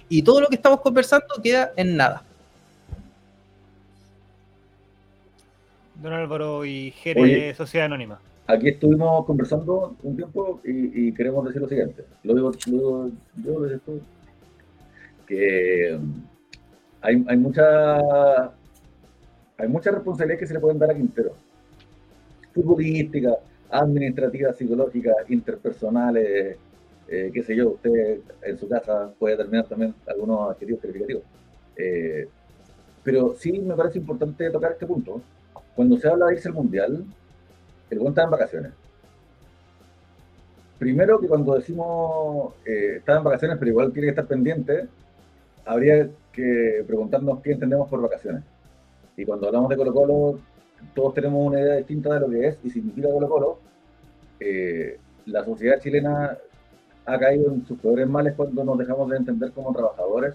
[0.08, 2.24] Y todo lo que estamos conversando queda en nada.
[5.94, 7.54] Don Álvaro y Jere, Oye.
[7.54, 8.18] Sociedad Anónima.
[8.46, 12.04] Aquí estuvimos conversando un tiempo y, queremos decir lo siguiente.
[12.24, 14.00] Lo digo, yo, lo dices tú.
[15.26, 16.12] Que mm,
[17.02, 17.38] hay, hay
[19.58, 21.34] hay mucha responsabilidad que se le pueden dar a Quintero.
[22.52, 23.36] Futbolística,
[23.70, 26.56] administrativa, psicológica, interpersonales,
[27.08, 31.22] eh, qué sé yo, usted en su casa puede terminar también algunos adjetivos calificativos.
[31.76, 32.28] Eh,
[33.04, 35.20] pero sí me parece importante tocar este punto.
[35.76, 37.04] Cuando se habla de irse al mundial,
[37.92, 38.72] el buen en vacaciones.
[40.78, 44.88] Primero que cuando decimos eh, en vacaciones, pero igual tiene que estar pendiente,
[45.64, 48.42] habría que preguntarnos qué entendemos por vacaciones.
[49.16, 50.38] Y cuando hablamos de Colo Colo,
[50.94, 53.58] todos tenemos una idea distinta de lo que es y significa Colo Colo.
[54.40, 56.36] Eh, la sociedad chilena
[57.04, 60.34] ha caído en sus peores males cuando nos dejamos de entender como trabajadores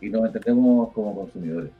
[0.00, 1.70] y nos entendemos como consumidores.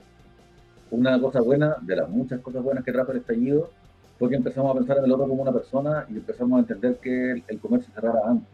[0.90, 3.70] Una cosa buena, de las muchas cosas buenas que trajo el estallido,
[4.18, 6.98] fue que empezamos a pensar en el otro como una persona y empezamos a entender
[6.98, 8.48] que el, comercio cerrara antes,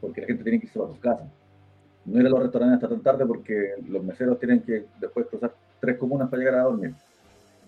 [0.00, 1.26] porque la gente tiene que irse a sus casas.
[2.04, 5.54] No ir a los restaurantes hasta tan tarde porque los meseros tienen que después cruzar
[5.80, 6.94] tres comunas para llegar a dormir.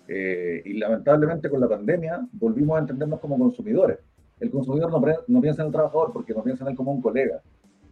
[0.09, 3.99] Eh, y lamentablemente con la pandemia volvimos a entendernos como consumidores.
[4.39, 7.41] El consumidor no, piensa en el trabajador porque no piensa en él como un colega,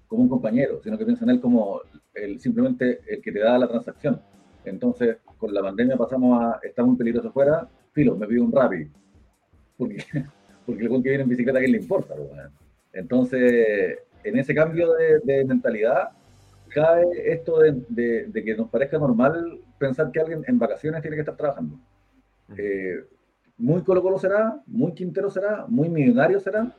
[0.07, 1.81] como un compañero, sino que piensa en él como
[2.13, 4.21] el, simplemente el que te da la transacción.
[4.67, 8.91] Entonces, con la pandemia pasamos a, está muy peligroso afuera, filo, me pido un Rappi,
[9.77, 9.97] porque,
[10.67, 12.15] porque el que viene en bicicleta, ¿a quién le importa?
[12.93, 14.93] Entonces, en ese cambio
[15.25, 16.11] de, mentalidad,
[16.69, 21.21] cae esto de, de, que nos parezca normal pensar que alguien en vacaciones tiene que
[21.21, 21.79] estar trabajando.
[22.57, 23.05] Eh,
[23.57, 26.73] muy Colo Colo será, muy Quintero será, muy millonario será,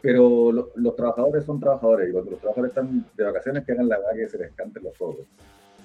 [0.00, 3.98] pero los trabajadores son trabajadores y cuando los trabajadores están de vacaciones que hagan la
[3.98, 5.26] verdad que se les canten los ojos.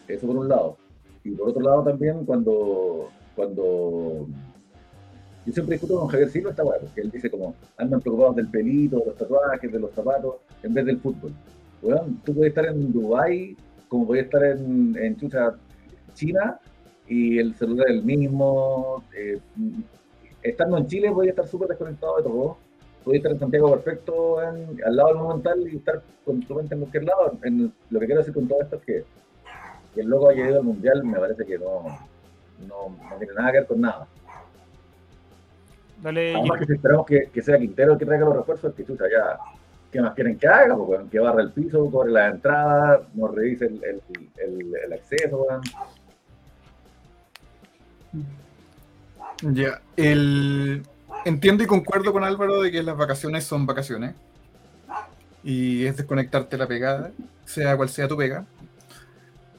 [0.07, 0.77] Eso por un lado.
[1.23, 4.27] Y por otro lado también cuando, cuando
[5.47, 8.49] yo siempre discuto con Javier Silva esta weá, porque él dice como andan preocupados del
[8.49, 11.31] pelito, de los tatuajes, de los zapatos, en vez del fútbol.
[11.81, 13.55] Bueno, tú puedes estar en Dubái,
[13.87, 15.55] como puedes estar en, Chucha,
[16.13, 16.59] China,
[17.07, 19.05] y el celular es el mismo.
[19.15, 19.39] Eh,
[20.43, 22.57] estando en Chile voy a estar súper desconectado de todo.
[23.05, 26.73] Voy a estar en Santiago perfecto, al lado del Monumental y estar con tu mente
[26.73, 27.39] en cualquier lado.
[27.89, 29.05] lo que quiero decir con todo esto es que,
[29.95, 31.85] el loco haya ido al Mundial me parece que no,
[32.67, 34.07] no, tiene nada que ver con nada.
[36.01, 38.85] Dale, Además que si esperamos que, que, sea Quintero el que traiga los refuerzos, que
[38.85, 39.39] chucha ya,
[39.91, 40.75] ¿qué más quieren que haga?
[40.75, 44.01] Pues, que barra el piso, cobre la entrada, nos revise el, el,
[44.37, 45.45] el, el acceso,
[49.41, 50.83] Ya, el...
[51.25, 54.13] entiendo y concuerdo con Álvaro de que las vacaciones son vacaciones.
[55.43, 57.11] Y es desconectarte la pegada,
[57.45, 58.45] sea cual sea tu pega.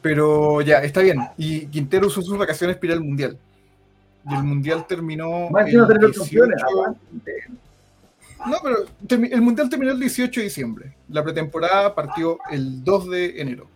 [0.03, 1.19] Pero ya, está bien.
[1.37, 3.39] Y Quintero usó sus vacaciones para ir al Mundial.
[4.31, 5.49] Y el Mundial terminó.
[5.59, 6.47] el 18...
[8.47, 10.95] No, pero el Mundial terminó el 18 de diciembre.
[11.09, 13.69] La pretemporada partió el 2 de enero.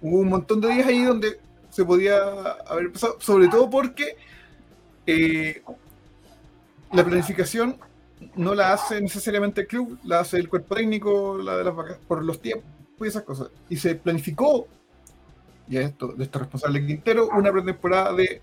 [0.00, 1.38] Hubo un montón de días ahí donde
[1.68, 2.18] se podía
[2.66, 4.16] haber empezado, sobre todo porque
[5.06, 5.62] eh,
[6.92, 7.76] la planificación
[8.36, 11.74] no la hace necesariamente el club, la hace el cuerpo técnico, la de las
[12.06, 12.64] por los tiempos
[13.00, 13.48] y esas cosas.
[13.68, 14.66] Y se planificó,
[15.68, 18.40] y esto, de esto responsable Quintero, una pretemporada de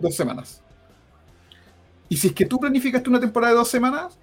[0.00, 0.62] dos semanas.
[2.08, 4.18] Y si es que tú planificaste una temporada de dos semanas,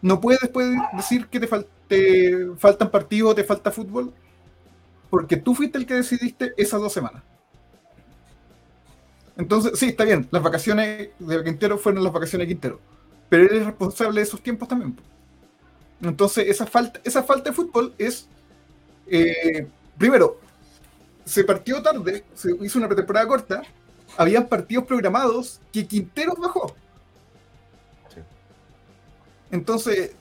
[0.00, 1.48] no puedes después decir que te,
[2.56, 4.12] faltan partidos te falta fútbol,
[5.10, 7.22] porque tú fuiste el que decidiste esas dos semanas.
[9.36, 12.80] Entonces, sí, está bien, las vacaciones de Quintero fueron las vacaciones de Quintero,
[13.28, 14.96] pero él es responsable de esos tiempos también.
[16.02, 18.28] Entonces, esa falta, esa falta de fútbol es,
[19.06, 19.66] eh,
[19.96, 20.40] primero,
[21.24, 23.62] se partió tarde, se hizo una pretemporada corta,
[24.16, 26.74] habían partidos programados que Quintero bajó.
[29.50, 30.12] Entonces,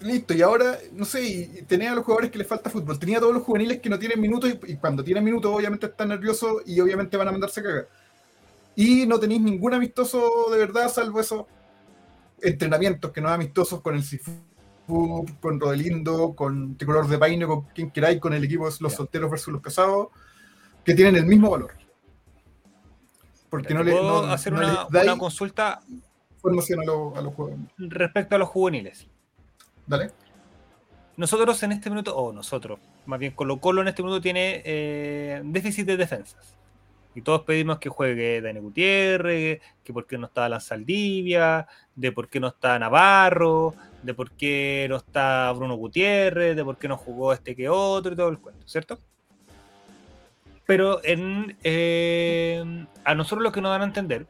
[0.00, 3.18] listo, y ahora, no sé, y, tenía a los jugadores que les falta fútbol, tenía
[3.18, 6.62] a todos los juveniles que no tienen minutos y, cuando tienen minutos obviamente están nerviosos
[6.66, 7.88] y obviamente van a mandarse a cagar.
[8.76, 11.46] Y no tenéis ningún amistoso de verdad, salvo esos
[12.40, 14.32] entrenamientos que no amistosos con el Sifu,
[15.40, 19.30] con Rodelindo, con Tricolor de Paine, con quien queráis, con el equipo de los solteros
[19.30, 20.08] versus los casados,
[20.84, 21.72] que tienen el mismo valor.
[23.50, 24.86] Porque no le ¿Puedo hacer una,
[25.18, 27.58] consulta a, a los jugadores.
[27.78, 29.08] Respecto a los juveniles.
[29.86, 30.10] Dale.
[31.16, 35.42] Nosotros en este minuto, o nosotros, más bien Colo Colo en este minuto tiene eh,
[35.44, 36.56] déficit de defensas.
[37.14, 42.12] Y todos pedimos que juegue Dani Gutiérrez, que por qué no está Alan Saldivia, de
[42.12, 46.86] por qué no está Navarro, de por qué no está Bruno Gutiérrez, de por qué
[46.86, 49.00] no jugó este que otro y todo el cuento, ¿cierto?
[50.68, 52.62] Pero en, eh,
[53.02, 54.26] a nosotros lo que nos dan a entender,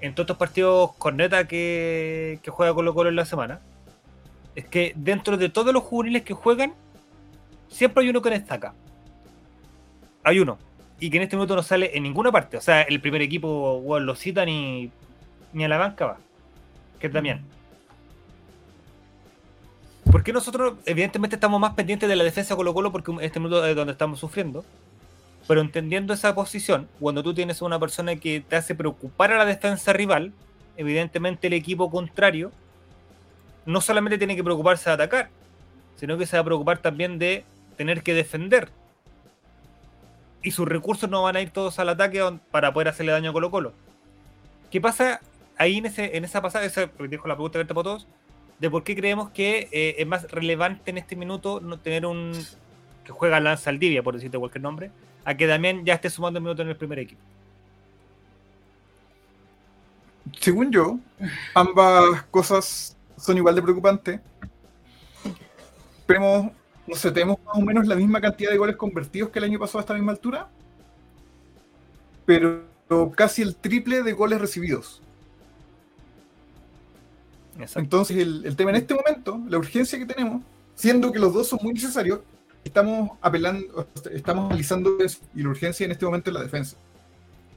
[0.00, 3.60] en todos estos partidos corneta que, que juega Colo Colo en la semana,
[4.54, 6.72] es que dentro de todos los juveniles que juegan,
[7.68, 8.72] siempre hay uno que destaca.
[10.22, 10.56] Hay uno.
[10.98, 12.56] Y que en este minuto no sale en ninguna parte.
[12.56, 14.90] O sea, el primer equipo lo cita ni,
[15.52, 16.16] ni a la banca va.
[16.98, 17.42] Que es Damián.
[20.10, 23.76] Porque nosotros, evidentemente, estamos más pendientes de la defensa Colo Colo porque este minuto es
[23.76, 24.64] donde estamos sufriendo.
[25.46, 29.44] Pero entendiendo esa posición, cuando tú tienes una persona que te hace preocupar a la
[29.44, 30.32] defensa rival,
[30.76, 32.50] evidentemente el equipo contrario
[33.66, 35.30] no solamente tiene que preocuparse de atacar,
[35.96, 37.44] sino que se va a preocupar también de
[37.76, 38.68] tener que defender.
[40.42, 43.32] Y sus recursos no van a ir todos al ataque para poder hacerle daño a
[43.32, 43.72] Colo Colo.
[44.70, 45.20] ¿Qué pasa
[45.56, 46.64] ahí en, ese, en esa pasada?
[46.64, 48.06] Esa dijo la pregunta abierta para todos.
[48.58, 52.32] De por qué creemos que eh, es más relevante en este minuto no tener un
[53.04, 54.90] que juega Lanza Aldivia, por decirte cualquier nombre,
[55.24, 57.20] a que también ya esté sumando minutos en el primer equipo.
[60.40, 60.98] Según yo,
[61.54, 64.20] ambas cosas son igual de preocupantes.
[66.06, 66.52] Pero,
[66.86, 69.58] no sé, tenemos más o menos la misma cantidad de goles convertidos que el año
[69.58, 70.48] pasado a esta misma altura,
[72.26, 72.62] pero
[73.14, 75.00] casi el triple de goles recibidos.
[77.76, 80.42] Entonces, el, el tema en este momento, la urgencia que tenemos,
[80.74, 82.20] siendo que los dos son muy necesarios,
[82.64, 84.96] estamos apelando, estamos analizando
[85.34, 86.76] y la urgencia en este momento es la defensa.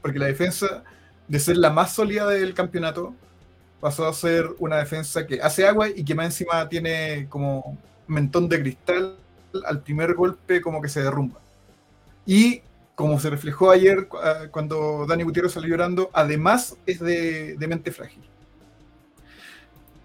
[0.02, 0.84] Porque la defensa,
[1.28, 3.16] de ser la más sólida del campeonato,
[3.80, 7.78] pasó a ser una defensa que hace agua y que más encima tiene como
[8.08, 9.16] mentón de cristal
[9.66, 11.40] al primer golpe como que se derrumba.
[12.26, 12.62] Y
[12.96, 18.24] como se reflejó ayer ah, cuando Dani Gutiérrez salió llorando, además es de, mente frágil.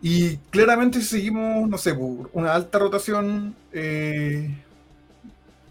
[0.03, 4.51] Y claramente seguimos, no sé, una alta rotación, eh,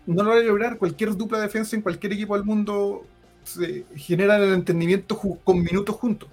[0.05, 0.77] no lo va a lograr.
[0.77, 3.05] Cualquier dupla defensa en cualquier equipo del mundo
[3.43, 6.29] se genera el entendimiento con minutos juntos.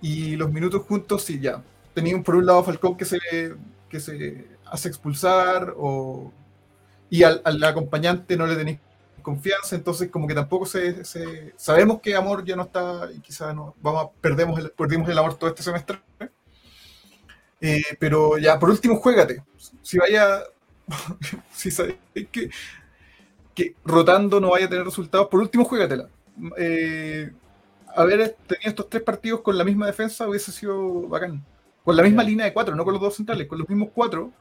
[0.00, 1.62] Y los minutos juntos, sí, ya.
[1.94, 3.18] Teníamos por un lado Falcón que se,
[3.88, 6.32] que se hace expulsar o,
[7.08, 8.78] y al, acompañante no le tenéis
[9.22, 11.02] confianza, entonces como que tampoco se,
[11.56, 15.18] sabemos que amor ya no está y quizás no vamos a, perdemos el, perdimos el
[15.18, 16.00] amor todo este semestre.
[17.60, 19.42] Eh, pero ya por último, juégate.
[19.82, 20.42] Si vaya
[21.52, 21.96] si sabéis
[22.30, 22.50] que,
[23.54, 26.08] que rotando no vaya a tener resultados, por último, juégatela.
[26.58, 27.32] Eh,
[27.94, 31.44] haber tenido estos tres partidos con la misma defensa hubiese sido bacán.
[31.84, 34.32] Con la misma línea de cuatro, no con los dos centrales, con los mismos cuatro.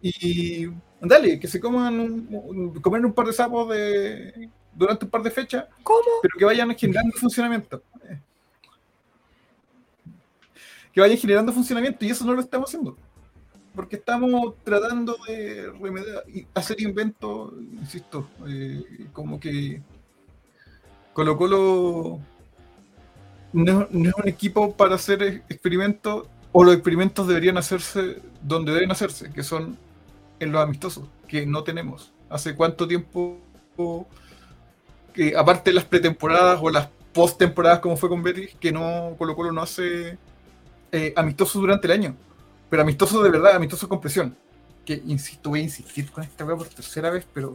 [0.00, 0.68] Y
[1.00, 5.30] dale, que se coman un, comer un par de sapos de, durante un par de
[5.30, 5.64] fechas,
[6.22, 7.82] pero que vayan generando funcionamiento.
[10.92, 12.96] Que vayan generando funcionamiento y eso no lo estamos haciendo
[13.74, 19.80] porque estamos tratando de remediar y hacer inventos, insisto, eh, como que
[21.12, 22.20] Colo Colo
[23.52, 29.30] no, es un equipo para hacer experimentos, o los experimentos deberían hacerse donde deben hacerse,
[29.32, 29.78] que son
[30.38, 32.12] en los amistosos, que no tenemos.
[32.28, 33.38] ¿Hace cuánto tiempo,
[35.14, 39.34] que aparte de las pretemporadas o las post-temporadas como fue con Betis, que no Colo
[39.34, 40.18] Colo no hace
[40.90, 42.16] eh, amistosos durante el año?
[42.72, 44.34] Pero amistoso de verdad, amistoso con presión.
[44.86, 47.54] Que insisto, voy a insistir con esta weá por tercera vez, pero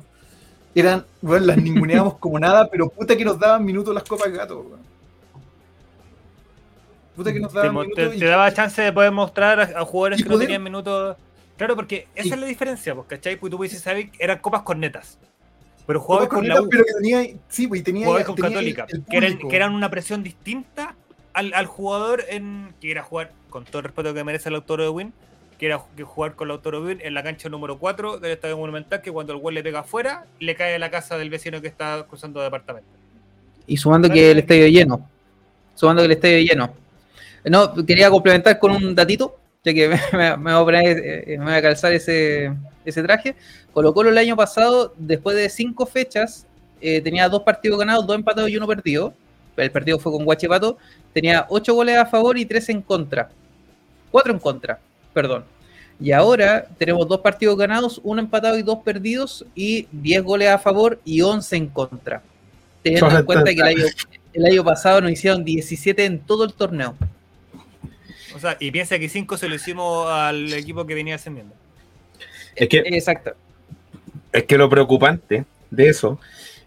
[0.75, 4.59] eran, bueno, las ninguneábamos como nada, pero puta que nos daban minutos las copas gato,
[4.59, 4.79] weón.
[7.15, 8.19] Puta que nos daban te, minutos.
[8.19, 11.17] Te, daba chance de poder mostrar a, jugadores que no tenían minutos.
[11.57, 13.37] Claro, porque esa es la diferencia, pues, ¿cachai?
[13.37, 15.17] Porque tú puedes decir, eran copas cornetas.
[15.87, 16.69] Pero jugabas con, la U.
[16.69, 20.95] Pero que tenía, sí, pues, tenía, con Católica, que, eran, una presión distinta
[21.37, 24.89] al, jugador en que era jugar con todo el respeto que merece el autor de
[24.89, 25.13] Win,
[25.59, 28.57] que era jugar con el autor de Win en la cancha número 4 del Estadio
[28.57, 31.61] Monumental, que cuando el gol le pega afuera, le cae a la casa del vecino
[31.61, 32.89] que está cruzando departamento.
[33.67, 35.07] Y sumando que el estadio lleno.
[35.75, 36.73] Sumando que el estadio lleno.
[37.45, 41.61] No, quería complementar con un datito, ya que me, voy, a eh, me voy a
[41.61, 42.51] calzar ese,
[42.85, 43.35] ese traje.
[43.73, 46.47] Colo Colo el año pasado, después de cinco fechas,
[46.81, 49.13] eh, tenía dos partidos ganados, dos empatados y uno perdido.
[49.57, 50.77] El partido fue con Guachipato.
[51.13, 53.29] Tenía ocho goles a favor y tres en contra.
[54.11, 54.79] Cuatro en contra,
[55.13, 55.45] perdón.
[55.99, 60.59] Y ahora tenemos dos partidos ganados, uno empatado y dos perdidos, y 10 goles a
[60.59, 62.21] favor y 11 en contra.
[62.83, 63.89] Teniendo en cuenta que
[64.33, 66.95] el año, pasado nos hicieron 17 en todo el torneo.
[68.35, 71.55] O sea, y piensa que 5 se lo hicimos al equipo que venía ascendiendo.
[72.55, 73.33] Es que, Exacto.
[74.31, 76.19] Es que lo preocupante de eso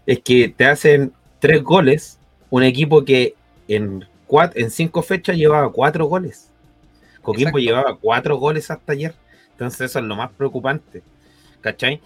[0.05, 2.17] es que te hacen tres goles
[2.51, 3.33] un equipo que
[3.67, 6.51] en, cuatro, en cinco fechas llevaba cuatro goles.
[7.23, 9.15] Coquimbo llevaba cuatro goles hasta ayer.
[9.53, 11.01] Entonces eso es lo más preocupante.
[11.61, 12.01] ¿Cachai?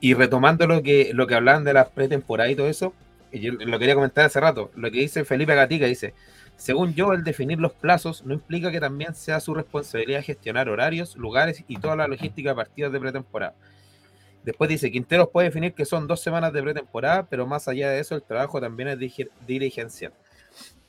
[0.00, 2.92] Y retomando lo que, lo que hablaban de las pretemporadas y todo eso,
[3.32, 6.14] yo lo quería comentar hace rato, lo que dice Felipe Gatica, dice,
[6.56, 11.16] según yo, el definir los plazos no implica que también sea su responsabilidad gestionar horarios,
[11.16, 13.54] lugares y toda la logística de partidos de pretemporada.
[14.44, 18.00] Después dice, Quinteros puede definir que son dos semanas de pretemporada, pero más allá de
[18.00, 18.98] eso, el trabajo también es
[19.46, 20.12] dirigencial.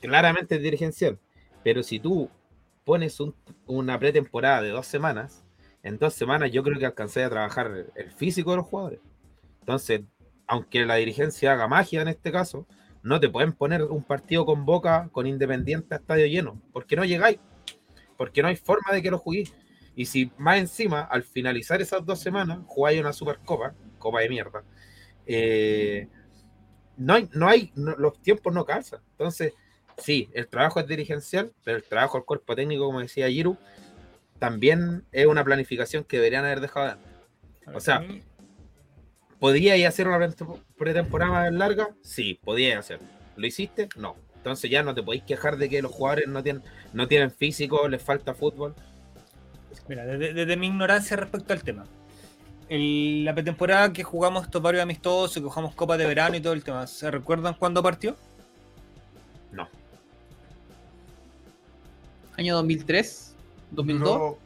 [0.01, 1.17] Claramente es dirigencial,
[1.63, 2.29] pero si tú
[2.83, 3.17] pones
[3.65, 5.43] una pretemporada de dos semanas,
[5.83, 8.99] en dos semanas yo creo que alcancé a trabajar el físico de los jugadores.
[9.61, 10.01] Entonces,
[10.47, 12.67] aunque la dirigencia haga magia en este caso,
[13.03, 17.05] no te pueden poner un partido con Boca, con Independiente a estadio lleno, porque no
[17.05, 17.39] llegáis,
[18.17, 19.53] porque no hay forma de que lo juguéis.
[19.95, 24.63] Y si más encima, al finalizar esas dos semanas, jugáis una Supercopa, Copa de mierda,
[25.25, 26.07] eh,
[26.97, 29.01] no hay, no hay, los tiempos no calzan.
[29.11, 29.53] Entonces,
[29.97, 33.57] sí, el trabajo es dirigencial, pero el trabajo del cuerpo técnico, como decía Giru,
[34.39, 36.97] también es una planificación que deberían haber dejado
[37.73, 38.05] O sea,
[39.39, 40.29] ¿podría hacer una
[40.77, 41.89] pretemporada larga?
[42.01, 42.99] Sí, podía hacer.
[43.37, 43.89] ¿Lo hiciste?
[43.95, 44.15] No.
[44.35, 47.87] Entonces ya no te podéis quejar de que los jugadores no tienen, no tienen físico,
[47.87, 48.75] les falta fútbol.
[49.87, 51.85] Mira, desde, mi ignorancia respecto al tema.
[52.69, 56.63] la pretemporada que jugamos estos varios amistosos, que jugamos Copa de Verano y todo el
[56.63, 58.15] tema, ¿se recuerdan cuándo partió?
[59.51, 59.67] No.
[62.37, 63.35] ¿Año 2003?
[63.73, 63.99] ¿2002?
[63.99, 64.37] No,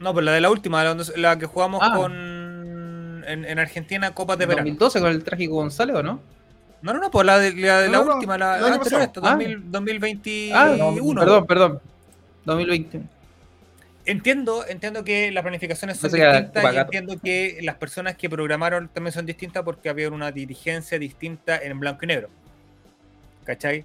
[0.00, 0.84] no pues la de la última,
[1.16, 1.94] la, que jugamos ah.
[1.96, 2.12] con
[3.26, 4.68] en, Argentina Copa de Verano.
[4.70, 6.20] ¿2012 con el trágico González o no?
[6.82, 9.10] No, no, no, pues la de la, última, la, anterior,
[9.64, 10.52] 2021.
[10.54, 11.80] Ah, perdón, perdón.
[12.44, 13.13] 2020.
[14.06, 19.12] Entiendo, entiendo que las planificaciones son distintas y entiendo que las personas que programaron también
[19.12, 22.28] son distintas porque había una dirigencia distinta en blanco y negro.
[23.44, 23.84] ¿Cachai?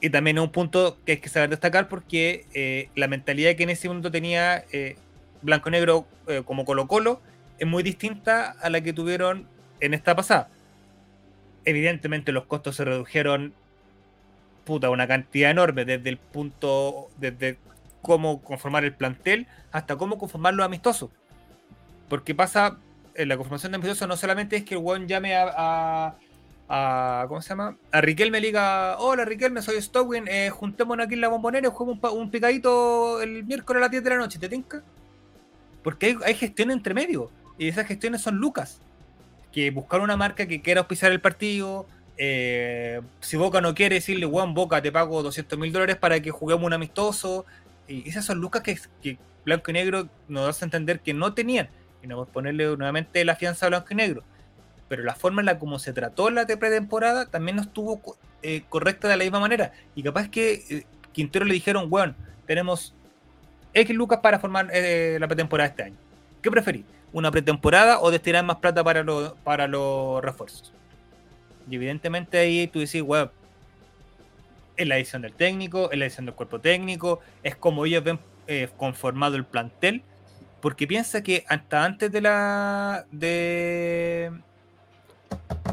[0.00, 3.62] Y también es un punto que hay que saber destacar porque eh, la mentalidad que
[3.62, 4.96] en ese momento tenía eh,
[5.42, 7.20] blanco y negro eh, como Colo Colo
[7.58, 9.46] es muy distinta a la que tuvieron
[9.78, 10.48] en esta pasada.
[11.64, 13.54] Evidentemente los costos se redujeron
[14.64, 17.58] puta, una cantidad enorme desde el punto, desde
[18.02, 21.10] cómo conformar el plantel hasta cómo conformar los amistosos.
[22.08, 22.76] Porque pasa,
[23.14, 26.14] en la conformación de amistosos no solamente es que one llame a,
[26.68, 27.76] a, ¿cómo se llama?
[27.92, 31.70] A Riquelme le diga, hola Riquelme, soy Stowin, eh, juntémonos aquí en la bombonera y
[31.70, 34.82] juguemos un, picadito el miércoles a las 10 de la noche, ¿te tinca?
[35.82, 38.80] Porque hay, hay gestión entre medio y esas gestiones son lucas.
[39.52, 41.86] Que buscar una marca que quiera auspiciar el partido,
[42.18, 46.30] eh, si Boca no quiere decirle, Juan Boca, te pago 200 mil dólares para que
[46.30, 47.46] juguemos un amistoso,
[47.88, 51.68] esas son lucas que, Blanco y Negro nos hace entender que no tenían.
[52.02, 54.22] Y no a ponerle nuevamente la fianza a Blanco y Negro.
[54.88, 58.00] Pero la forma en la como se trató la pretemporada también no estuvo
[58.42, 59.72] eh, correcta de la misma manera.
[59.94, 62.14] Y capaz que eh, Quintero le dijeron, bueno,
[62.46, 62.94] tenemos
[63.74, 65.96] X lucas para formar eh, la pretemporada este año.
[66.42, 66.84] ¿Qué preferís?
[67.12, 69.04] ¿Una pretemporada o destinar más plata para,
[69.44, 70.72] para los refuerzos?
[71.70, 73.30] Y evidentemente ahí tú decís, bueno,
[74.76, 78.18] es la edición del técnico, es la edición del cuerpo técnico, es como ellos ven
[78.46, 80.02] eh, conformado el plantel,
[80.60, 84.32] porque piensa que hasta antes de la de,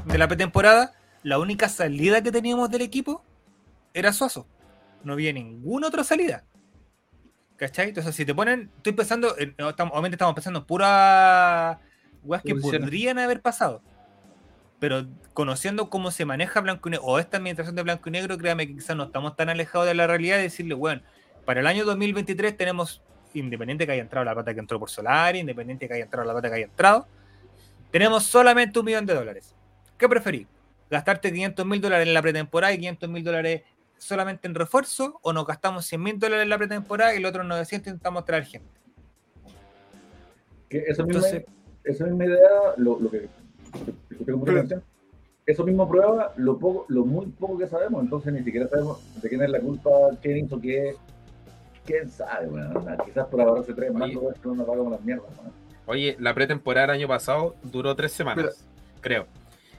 [0.05, 0.93] de la pretemporada,
[1.23, 3.23] la única salida que teníamos del equipo
[3.93, 4.47] era Suazo.
[5.03, 6.43] No había ninguna otra salida.
[7.55, 7.89] ¿Cachai?
[7.89, 11.79] Entonces, si te ponen, estoy pensando, obviamente estamos pensando en pura
[12.23, 13.81] weas que podrían haber pasado
[14.79, 18.37] pero conociendo cómo se maneja Blanco y Negro, o esta administración de Blanco y Negro,
[18.37, 21.01] créame que quizás no estamos tan alejados de la realidad de decirle, bueno,
[21.45, 23.01] para el año 2023 tenemos,
[23.33, 26.33] independiente que haya entrado la plata que entró por Solar, independiente que haya entrado la
[26.33, 27.07] plata que haya entrado,
[27.91, 29.55] tenemos solamente un millón de dólares.
[29.97, 30.47] ¿Qué preferís?
[30.89, 33.63] ¿Gastarte 500 mil dólares en la pretemporada y 500 mil dólares
[33.97, 35.19] solamente en refuerzo?
[35.21, 38.45] ¿O nos gastamos 100 mil dólares en la pretemporada y el otro 900 intentamos traer
[38.45, 38.79] gente?
[40.69, 41.27] esa, misma,
[41.83, 43.27] esa misma idea, lo, lo que
[45.45, 49.29] eso mismo prueba lo poco, lo muy poco que sabemos, entonces ni siquiera sabemos de
[49.29, 49.89] quién es la culpa,
[50.21, 50.95] quién hizo qué,
[51.85, 55.27] quién sabe, bueno, quizás por ahorrarse tres más no nos pagamos las mierdas.
[55.87, 58.63] Oye, la pretemporada del año pasado duró tres semanas,
[59.01, 59.25] creo.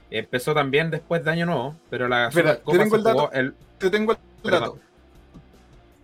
[0.09, 3.29] Empezó también después de Año Nuevo, pero la Espera, te tengo el dato.
[3.77, 4.77] Te tengo el dato.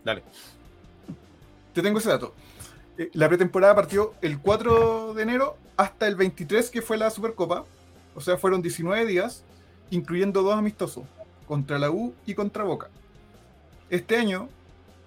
[0.06, 0.24] Dale.
[1.74, 2.34] Te tengo ese dato.
[2.98, 7.66] Eh, la pretemporada partió el 4 de enero hasta el 23, que fue la Supercopa.
[8.18, 9.44] O sea, fueron 19 días,
[9.92, 11.04] incluyendo dos amistosos,
[11.46, 12.90] contra la U y contra Boca.
[13.92, 14.50] Este año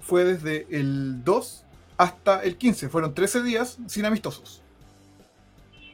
[0.00, 1.64] fue desde el 2
[1.96, 4.62] hasta el 15, fueron 13 días sin amistosos.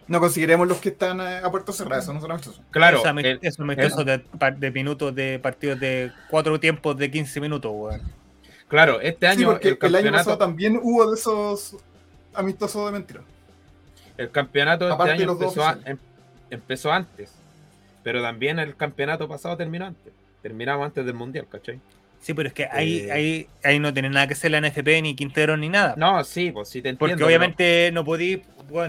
[0.07, 2.61] No conseguiremos los que están a puerto cerrado, eso no son amistosos.
[2.71, 2.99] Claro,
[3.41, 7.73] es amistosos de, minutos, de partidos de cuatro tiempos de 15 minutos,
[8.69, 9.59] Claro, este año.
[9.59, 11.77] el, el, año pasado también hubo de esos
[12.35, 13.23] amistosos de mentira.
[14.19, 15.63] El campeonato de este año empezó,
[16.51, 17.35] empezó antes.
[18.03, 20.13] Pero también el campeonato pasado terminó antes.
[20.43, 21.81] Terminamos antes del mundial, ¿cachai?
[22.21, 25.03] Sí, pero es que ahí, eh, ahí, ahí no tiene nada que ser la NFP,
[25.03, 25.95] ni Quintero, ni nada.
[25.97, 27.15] No, sí, pues sí te entiendo.
[27.15, 28.41] Porque obviamente no podéis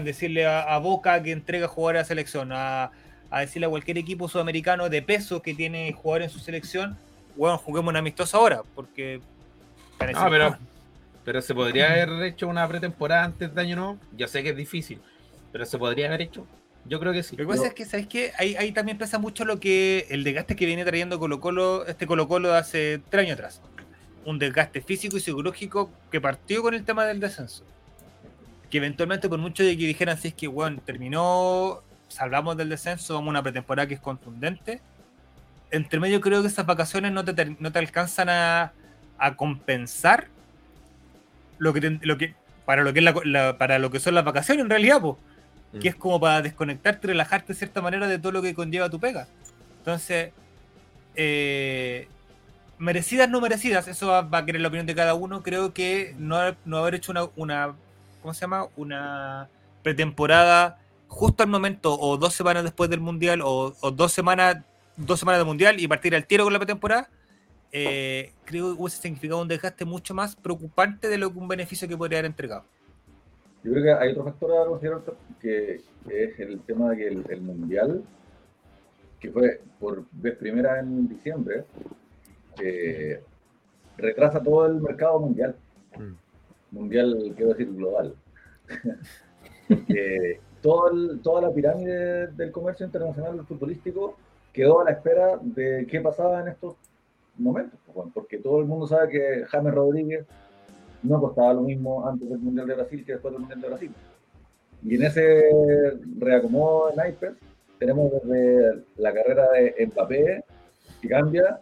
[0.02, 2.90] decirle a, Boca que entrega jugadores a la selección, a,
[3.40, 6.96] decirle a cualquier equipo sudamericano de peso que tiene jugadores en su selección,
[7.36, 9.20] bueno, juguemos un amistoso ahora, porque...
[10.00, 10.56] No, pero,
[11.24, 13.98] pero se podría haber hecho una pretemporada antes de año no.
[14.16, 15.00] Ya sé que es difícil,
[15.52, 16.46] pero se podría haber hecho
[16.88, 17.36] Yo creo que sí.
[17.36, 18.32] Lo que pasa es que, ¿sabes qué?
[18.38, 22.06] Ahí, ahí también pesa mucho lo que el desgaste que viene trayendo Colo Colo, este
[22.06, 23.60] Colo Colo de hace tres años atrás.
[24.24, 27.64] Un desgaste físico y psicológico que partió con el tema del descenso.
[28.70, 33.14] Que eventualmente, por mucho de que dijeran, si es que, bueno, terminó, salvamos del descenso,
[33.14, 34.80] vamos a una pretemporada que es contundente.
[35.70, 38.72] Entre medio creo que esas vacaciones no te, no te alcanzan a,
[39.18, 40.28] a compensar
[41.58, 42.34] lo que, te- lo que
[42.64, 45.16] para lo que es la- la- para lo que son las vacaciones en realidad, pues
[45.72, 45.78] Mm.
[45.80, 48.98] que es como para desconectarte relajarte de cierta manera de todo lo que conlleva tu
[48.98, 49.28] pega.
[49.78, 50.32] Entonces,
[51.14, 52.08] eh,
[52.78, 55.42] merecidas, no merecidas, eso va, a querer la opinión de cada uno.
[55.42, 57.74] Creo que no, no haber hecho una,
[58.22, 58.66] ¿cómo se llama?
[58.76, 59.48] Una
[59.82, 64.58] pretemporada justo al momento, o dos semanas después del mundial, o, dos semanas,
[64.96, 67.08] dos semanas del mundial y partir al tiro con la pretemporada.
[67.72, 71.86] eh, creo que hubiese significado un desgaste mucho más preocupante de lo que un beneficio
[71.88, 72.64] que podría haber entregado.
[73.64, 75.00] Yo creo que hay otro factor a considerar
[75.40, 78.02] que, que es el tema de que el, el mundial,
[79.20, 81.64] que fue por vez primera en diciembre,
[82.62, 83.20] eh,
[83.96, 85.56] retrasa todo el mercado mundial.
[85.98, 86.76] Mm.
[86.76, 88.14] Mundial, quiero decir, global.
[89.68, 94.16] Porque todo el- toda la pirámide del comercio internacional futbolístico
[94.52, 96.74] quedó a la espera de qué pasaba en estos
[97.36, 97.78] momentos.
[97.92, 100.26] pues, Porque todo el mundo sabe que James Rodríguez
[101.02, 103.92] no costaba lo mismo antes del Mundial de Brasil que después del Mundial de Brasil.
[104.84, 105.50] Y en ese
[106.18, 107.32] reacomodo de naipes
[107.78, 110.44] tenemos desde la carrera de Mbappé,
[111.00, 111.60] que cambia,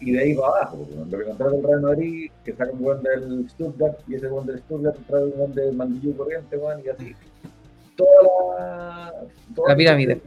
[0.00, 0.86] y de ahí para abajo.
[1.10, 4.46] Lo que contrata el Real Madrid, que saca un buen del Stuttgart, y ese buen
[4.46, 7.16] del Stuttgart trae un buen del Mandillú Corriente, y así.
[7.96, 9.14] Toda la,
[9.54, 10.20] toda La pirámide.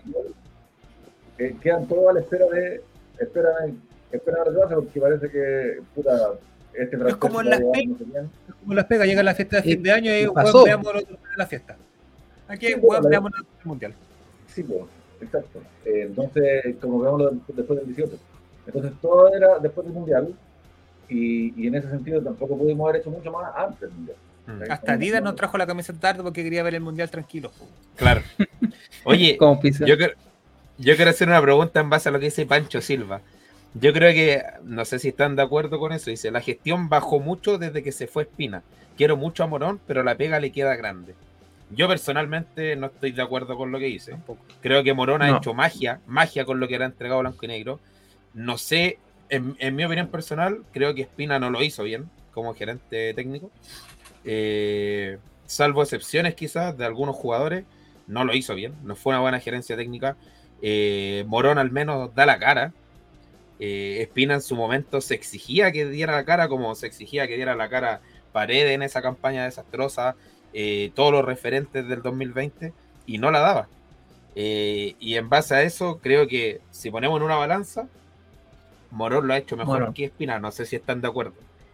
[1.38, 2.82] eh, quedan todos a la espera de.
[3.20, 6.34] Esperan, esperan a retrasarse porque parece que, puta,
[6.78, 8.30] este francés como en las llevar pe- no sé quién.
[8.62, 10.64] Como las pega, llega la fiesta de fin de año y weón, pasó.
[10.64, 11.78] veamos el otro día de la fiesta.
[12.48, 13.94] Aquí, Sí, weón, veamos el mundial.
[14.48, 14.82] Sí, pues,
[15.22, 15.62] exacto.
[15.86, 18.18] Eh, entonces, como veamos después del 18.
[18.68, 20.34] Entonces, todo era después del Mundial.
[21.08, 24.18] Y, y en ese sentido tampoco pudimos haber hecho mucho más antes del Mundial.
[24.48, 24.72] Mm.
[24.72, 27.52] Hasta Adidas nos trajo la camiseta tarde porque quería ver el mundial tranquilo.
[27.96, 28.22] Claro.
[29.04, 30.14] Oye, yo, quiero-
[30.78, 33.22] yo quiero hacer una pregunta en base a lo que dice Pancho Silva.
[33.78, 37.20] Yo creo que, no sé si están de acuerdo con eso, dice, la gestión bajó
[37.20, 38.64] mucho desde que se fue Espina.
[38.98, 41.14] Quiero mucho a Morón, pero la pega le queda grande.
[41.72, 44.12] Yo personalmente no estoy de acuerdo con lo que dice.
[44.12, 44.46] Tampoco.
[44.62, 47.48] Creo que Morón ha hecho magia, magia con lo que le ha entregado Blanco y
[47.50, 47.80] Negro.
[48.34, 49.00] No sé,
[49.30, 53.52] en, en mi opinión personal, creo que Espina no lo hizo bien como gerente técnico.
[54.24, 57.66] Eh, salvo excepciones quizás de algunos jugadores,
[58.08, 58.74] no lo hizo bien.
[58.84, 60.16] No fue una buena gerencia técnica.
[60.62, 62.74] Eh, Morón al menos da la cara.
[63.60, 67.36] Eh, Espina en su momento se exigía que diera la cara, como se exigía que
[67.36, 68.02] diera la cara
[68.34, 70.16] Paredes en esa campaña desastrosa,
[70.54, 72.74] eh, todos los referentes del 2020,
[73.06, 73.68] y no la daba.
[74.36, 77.88] Eh, y en base a eso, creo que si ponemos en una balanza,
[78.92, 79.94] Morón lo ha hecho mejor Morón.
[79.94, 81.34] que Espina, no sé si están de acuerdo.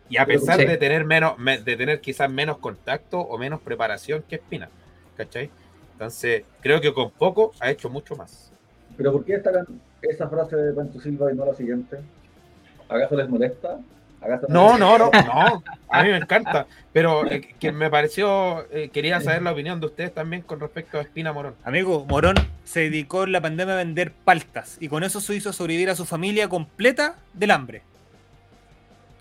[0.10, 0.66] Y a pesar sí.
[0.66, 4.70] de tener menos, me- de tener quizás menos contacto o menos preparación que Espina,
[5.18, 5.50] ¿cachai?
[5.94, 8.52] Entonces, creo que con poco ha hecho mucho más.
[8.98, 9.66] Pero ¿por qué destacan
[10.02, 11.97] esa frase de Pancho Silva y no la siguiente?
[12.89, 13.80] ¿Acaso les molesta?
[14.22, 18.89] ¿Acaso No, no, no, no, a mí me encanta, pero eh, que me pareció, eh,
[18.89, 21.56] quería saber la opinión de ustedes también con respecto a Espina Morón.
[21.64, 25.52] Amigo, Morón se dedicó en la pandemia a vender paltas y con eso se hizo
[25.54, 27.82] sobrevivir a su familia completa del hambre.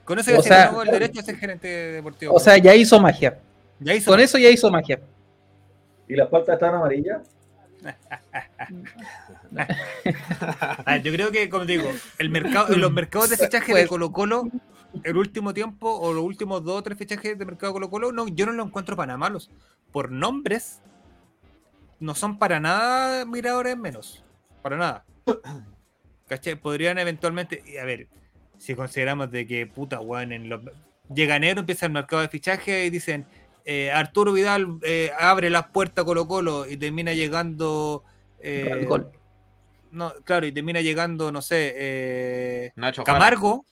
[0.05, 2.35] Con eso ya O se sea- ganó el derecho a ser gerente deportivo.
[2.35, 3.39] O sea, ya hizo magia.
[3.79, 4.11] ya hizo.
[4.11, 4.99] Con eso ya hizo magia.
[6.09, 7.21] ¿Y las paltas están amarillas?
[10.87, 14.13] Ah, yo creo que, como te digo, el mercado, los mercados de fichaje de Colo
[14.13, 14.49] Colo,
[15.03, 18.29] el último tiempo, o los últimos dos o tres fichajes de mercado Colo Colo, no,
[18.29, 19.51] yo no los encuentro para nada malos.
[19.93, 20.81] Por nombres,
[21.99, 24.25] no son para nada miradores menos.
[24.63, 25.05] Para nada.
[26.29, 26.57] ¿Cachai?
[26.57, 28.09] Podrían eventualmente, a ver,
[28.57, 30.61] si consideramos de que puta weón, en los,
[31.13, 33.27] llega enero, empieza el mercado de fichaje y dicen
[33.65, 38.05] eh, Arturo Vidal eh, abre las puertas a Colo Colo y termina llegando
[38.41, 38.87] eh,
[39.93, 43.19] no, claro, y termina llegando, no sé, eh, Nacho Jara.
[43.19, 43.67] Camargo,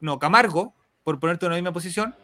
[0.00, 2.14] no, Camargo, por ponerte en la misma posición.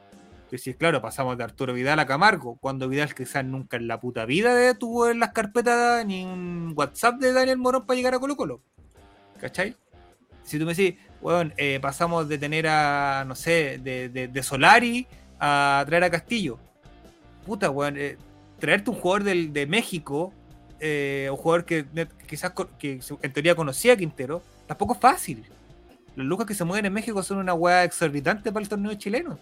[0.51, 4.01] Que sí, claro, pasamos de Arturo Vidal a Camargo, cuando Vidal quizás nunca en la
[4.01, 8.15] puta vida de- tuvo en las carpetas ni un WhatsApp de Daniel Morón para llegar
[8.15, 8.61] a Colo Colo.
[9.41, 9.75] ¿Cachai?
[10.43, 14.43] Si tú me decís, weón, eh, pasamos de tener a, no sé, de, de- de
[14.43, 15.07] Solari
[15.41, 16.59] a traer a Castillo.
[17.49, 18.19] Puta, weón, eh,
[18.59, 20.35] traerte un jugador del- de México,
[20.81, 21.87] eh, un jugador que
[22.27, 25.45] quizás que en teoría conocía a Quintero, tampoco es fácil.
[26.15, 29.39] Los lucas que se mueven en México son una weá exorbitante para el torneo chileno.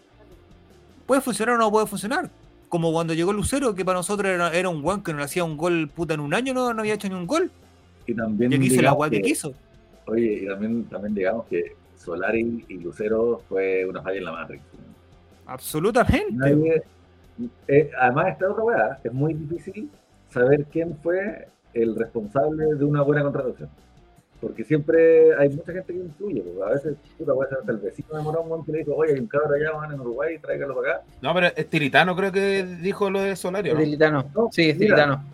[1.04, 2.30] Puede funcionar o no puede funcionar.
[2.68, 5.56] Como cuando llegó Lucero, que para nosotros era, era un guan que no hacía un
[5.56, 7.50] gol puta en un año, no, no había hecho ni un gol.
[8.06, 9.52] Y también Y aquí hizo la guay que quiso.
[10.06, 14.62] Oye, y también, también digamos que Solari y Lucero fue una falla en la Matrix.
[15.46, 16.32] Absolutamente.
[16.32, 16.82] Nadie-
[17.68, 19.90] eh, además, esta otra weá, es muy difícil
[20.30, 23.68] saber quién fue el responsable de una buena contratación.
[24.40, 26.42] Porque siempre hay mucha gente que influye.
[26.42, 29.14] pues, A veces, puta, puede ser hasta el vecino de Morón que le dijo, oye,
[29.14, 31.02] hay un cabro allá, van en Uruguay, tráigalo para acá.
[31.22, 33.84] No, pero es Tiritano creo que dijo lo de Solario, Es ¿no?
[33.84, 34.24] Dilitano.
[34.34, 34.94] No, Sí, es mira.
[34.96, 35.24] Dilitano.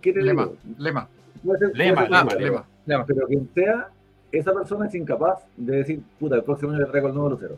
[0.00, 0.56] ¿Qué te Lema, digo?
[0.78, 1.08] lema,
[1.58, 2.64] ser- Lema, ser lema, lema.
[2.86, 3.04] Lema.
[3.06, 3.88] Pero quien sea,
[4.32, 7.56] esa persona es incapaz de decir, puta, el próximo año le traigo el nuevo Lucero.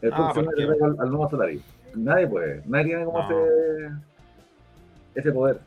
[0.00, 1.60] El Ah, próximo año ¿por le traigo al, al nuevo Solari.
[1.94, 3.28] Nadie puede, nadie tiene como No.
[3.30, 3.94] ese,
[5.14, 5.60] ese poder.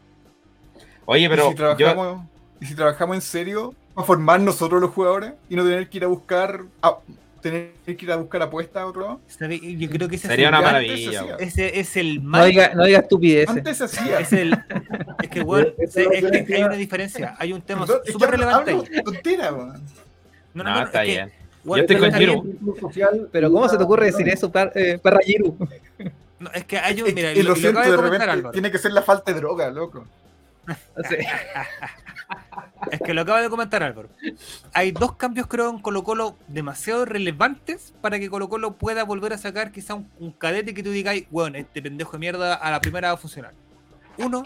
[1.06, 2.26] Oye, pero ¿Y, si yo, trabajamos,
[2.62, 6.04] y si trabajamos en serio para formar nosotros los jugadores y no tener que ir
[6.06, 6.98] a buscar a-
[7.42, 9.20] tener que ir a buscar apuestas a otro lado.
[9.40, 11.38] Yo creo que ese sería una maravilla.
[11.40, 12.50] ese es el No mal.
[12.50, 13.58] diga, no diga estupideces.
[13.58, 14.20] Antes se hacía.
[14.20, 14.54] Es el.
[15.24, 15.40] Es que,
[15.80, 17.36] Eso es que hay una diferencia.
[17.40, 18.74] Hay un tema súper relevante.
[18.74, 19.74] No, no,
[20.54, 21.32] No, no, está es que, bien.
[21.64, 22.44] Pero.
[22.80, 25.58] Social ¿cómo se te ocurre decir eso, per, eh, perra Giru?
[26.40, 27.14] No, es que hay un.
[27.14, 28.52] Mira, y lo, lo lo siento, acaba de de repente Álvaro.
[28.52, 30.06] tiene que ser la falta de droga, loco.
[31.10, 31.18] Sí.
[32.92, 34.10] Es que lo acaba de comentar Álvaro.
[34.74, 39.34] Hay dos cambios, creo, en Colo Colo demasiado relevantes para que Colo Colo pueda volver
[39.34, 42.72] a sacar quizá un, un cadete que tú digas, bueno, este pendejo de mierda a
[42.72, 43.54] la primera va a funcionar.
[44.18, 44.44] Uno,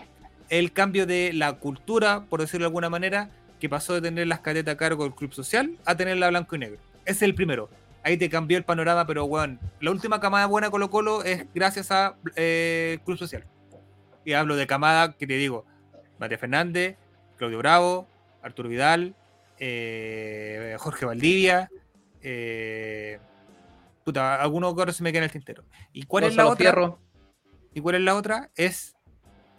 [0.49, 4.41] el cambio de la cultura, por decirlo de alguna manera, que pasó de tener las
[4.41, 6.79] cadetas a cargo del club social a tenerla blanco y negro.
[7.05, 7.69] Es el primero.
[8.03, 11.91] Ahí te cambió el panorama, pero bueno, la última camada buena Colo Colo es gracias
[11.91, 13.45] a eh, Club Social.
[14.23, 15.65] Y hablo de camada que te digo,
[16.19, 16.97] Matías Fernández,
[17.37, 18.07] Claudio Bravo,
[18.41, 19.15] Arturo Vidal,
[19.57, 21.69] eh, Jorge Valdivia,
[22.21, 23.19] eh,
[24.03, 25.63] puta, algunos que ahora se me quedan en el tintero.
[25.93, 26.57] ¿Y cuál es la otra?
[26.57, 26.99] Fierro.
[27.73, 28.51] ¿Y cuál es la otra?
[28.55, 28.95] Es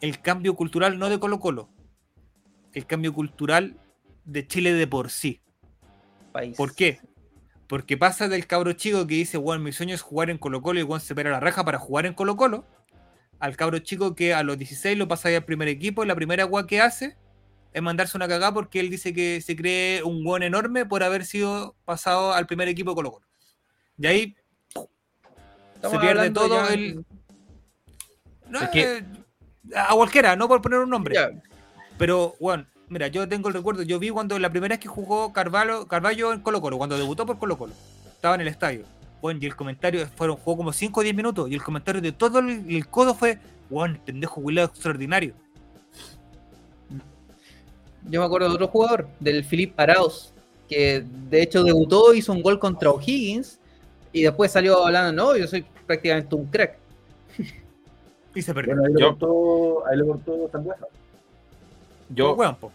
[0.01, 1.69] el cambio cultural no de Colo Colo,
[2.73, 3.77] el cambio cultural
[4.25, 5.41] de Chile de por sí.
[6.33, 6.57] País.
[6.57, 7.01] ¿Por qué?
[7.69, 10.79] Porque pasa del cabro chico que dice, bueno, mi sueño es jugar en Colo Colo
[10.81, 12.65] y Juan se pera la raja para jugar en Colo Colo,
[13.41, 16.15] al cabro chico que a los 16 lo pasa ahí al primer equipo y la
[16.15, 17.17] primera agua que hace
[17.73, 21.25] es mandarse una cagada porque él dice que se cree un buen enorme por haber
[21.27, 23.27] sido pasado al primer equipo de Colo Colo.
[23.99, 24.37] Y ahí
[25.83, 27.05] se pierde todo ya- el...
[28.49, 29.05] No, Es que- eh,
[29.75, 31.17] a cualquiera, no por poner un nombre.
[31.17, 31.31] Ya,
[31.99, 33.83] Pero, bueno, mira, yo tengo el recuerdo.
[33.83, 37.27] Yo vi cuando la primera vez que jugó Carvalho, Carvalho en Colo Colo, cuando debutó
[37.27, 37.73] por Colo Colo.
[38.07, 38.85] Estaba en el estadio.
[39.23, 41.51] Bueno, y el comentario fueron, jugó como 5 o 10 minutos.
[41.51, 43.39] Y el comentario de todo el, el codo fue,
[43.71, 45.35] bueno, pendejo Willow extraordinario.
[48.09, 50.33] Yo me acuerdo de otro jugador, del Philip Arauz,
[50.69, 53.59] que de hecho debutó, hizo un gol contra O'Higgins
[54.13, 56.79] y después salió hablando, no, yo soy prácticamente un crack.
[58.35, 58.75] Y se perdió.
[58.77, 60.87] Bueno, ahí le Yo- cortó, ahí le cortó Sangüesa.
[62.09, 62.73] Yo, po.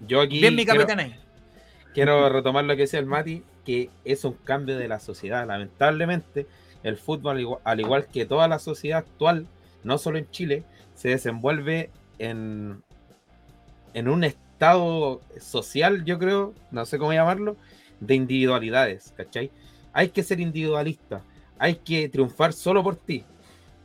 [0.00, 1.16] yo aquí Bien mi quiero, capitán ahí.
[1.92, 5.46] quiero retomar lo que decía el Mati, que es un cambio de la sociedad.
[5.46, 6.46] Lamentablemente,
[6.82, 9.46] el fútbol, al igual, al igual que toda la sociedad actual,
[9.82, 12.82] no solo en Chile, se desenvuelve en,
[13.94, 17.56] en un estado social, yo creo, no sé cómo llamarlo,
[18.00, 19.50] de individualidades, ¿cachai?
[19.92, 21.22] Hay que ser individualista,
[21.58, 23.24] hay que triunfar solo por ti.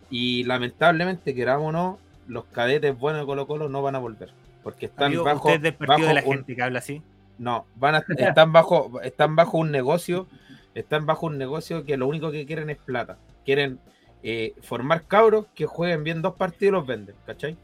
[0.09, 4.31] Y lamentablemente, queramos o no, los cadetes buenos de Colo Colo no van a volver.
[4.71, 7.01] Porque están Amigo, bajo, usted es del partido de la un- gente que habla así.
[7.37, 10.27] no, van a, están bajo, están bajo un negocio,
[10.75, 13.17] están bajo un negocio que lo único que quieren es plata.
[13.45, 13.79] Quieren
[14.23, 17.57] eh, formar cabros que jueguen bien dos partidos y los venden, ¿cachai?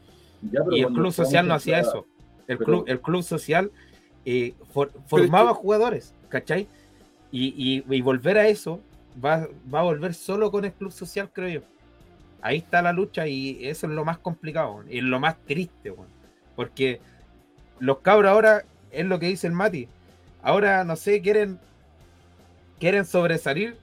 [0.50, 2.06] Ya, Y el club social no hacía eso.
[2.48, 3.70] El Pero- club, el club social
[4.24, 6.66] eh, for- formaba jugadores, ¿cachai?
[7.30, 8.80] Y, y- y volver a eso
[9.24, 11.60] va, va a volver solo con el club social, creo yo.
[12.42, 15.90] Ahí está la lucha y eso es lo más complicado y es lo más triste,
[15.90, 16.08] weón.
[16.56, 17.00] Porque
[17.78, 19.88] los cabros ahora es lo que dice el Mati.
[20.42, 21.58] Ahora, no sé, quieren
[22.78, 23.76] quieren sobresalir,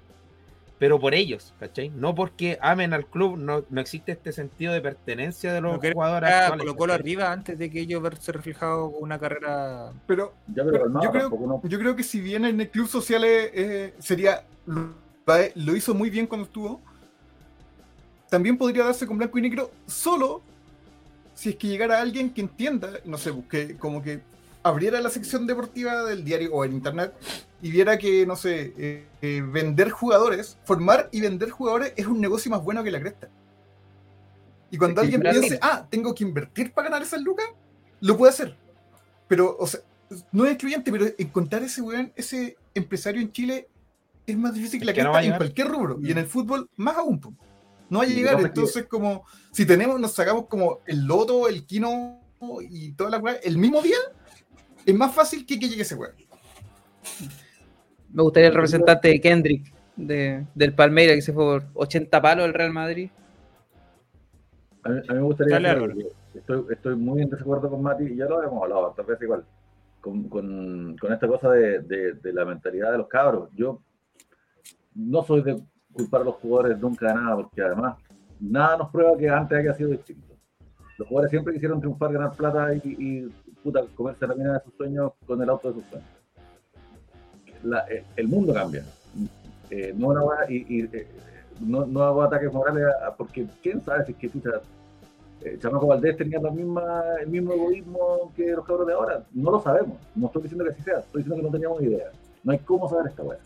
[0.78, 1.90] pero por ellos, ¿cachai?
[1.90, 5.92] No porque amen al club, no, no existe este sentido de pertenencia de los No
[5.94, 6.56] jugadores Ah,
[6.92, 9.94] arriba antes de que ellos verse reflejado con una carrera.
[10.06, 12.60] Pero Ya, pero Pero calmado, yo creo- tampoco no- yo creo que si bien en
[12.62, 14.94] el club social eh, sería lo,
[15.56, 16.82] lo hizo muy bien cuando estuvo,
[18.30, 20.42] también podría darse con blanco y negro solo
[21.44, 24.22] si es que llegara alguien que entienda, no sé, pues, que como que
[24.64, 27.14] abriera la sección deportiva del diario o el internet
[27.62, 32.22] y viera que, no sé, eh, eh, vender jugadores, formar y vender jugadores es un
[32.22, 33.28] negocio más bueno que la cresta.
[34.72, 37.46] Y cuando alguien piense, ah, tengo que invertir para ganar esas lucas,
[38.00, 38.56] lo puede hacer.
[39.28, 39.82] Pero, o sea,
[40.32, 43.68] no es excluyente, pero encontrar ese weón, ese empresario en Chile
[44.26, 46.00] es más difícil que la no cresta a en cualquier rubro.
[46.02, 47.20] Y en el fútbol, más aún.
[47.94, 48.40] No va a llegar.
[48.42, 52.20] Entonces, como si tenemos, nos sacamos como el loto, el kino
[52.70, 53.98] y toda la weá el mismo día,
[54.86, 56.12] es más fácil que, que llegue ese weá.
[58.12, 62.46] Me gustaría el representante de Kendrick, de, del Palmeiras, que se fue por 80 palos
[62.46, 63.10] al Real Madrid.
[64.84, 65.60] A mí, a mí me gustaría.
[65.60, 69.22] decir, estoy, estoy muy en desacuerdo con Mati, y ya lo hemos hablado tal vez
[69.22, 69.46] igual,
[70.02, 73.50] con, con, con esta cosa de, de, de, la mentalidad de los cabros.
[73.56, 73.82] Yo
[74.96, 75.62] no soy de
[75.94, 77.98] culpar a los jugadores nunca de nada, porque además
[78.40, 80.34] nada nos prueba que antes haya sido distinto.
[80.98, 83.34] Los jugadores siempre quisieron triunfar, ganar plata y, y
[83.64, 86.10] puta, comerse la mina de sus sueños con el auto de sus sueños.
[87.64, 87.86] La,
[88.16, 88.84] el mundo cambia.
[89.70, 91.08] Eh, no, no, y, y eh,
[91.62, 94.30] no, hago ataques morales a, porque quién sabe si es que
[95.44, 99.24] eh, Chamaco Valdés tenía la misma, el mismo egoísmo que los cabros de ahora.
[99.34, 99.98] No lo sabemos.
[100.16, 102.12] No estoy diciendo que así sea, estoy diciendo que no teníamos idea.
[102.44, 103.40] No hay cómo saber esta weá.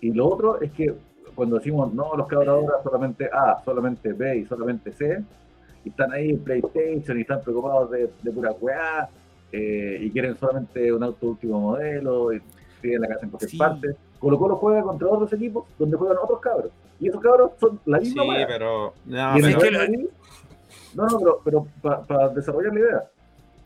[0.00, 0.94] Y lo otro es que
[1.40, 5.24] cuando decimos no, los ahora solamente A, solamente B y solamente C,
[5.86, 9.08] y están ahí en PlayStation y están preocupados de, de pura weá,
[9.50, 12.42] eh, y quieren solamente un auto último modelo, y
[12.82, 13.56] tienen la casa en cualquier sí.
[13.56, 13.88] parte.
[14.18, 16.72] Colo Colo juega contra otros equipos donde juegan otros cabros.
[17.00, 18.92] Y esos cabros son la misma Sí, pero.
[19.06, 19.88] No, pero-
[20.94, 23.04] no, no, pero, pero para desarrollar la idea,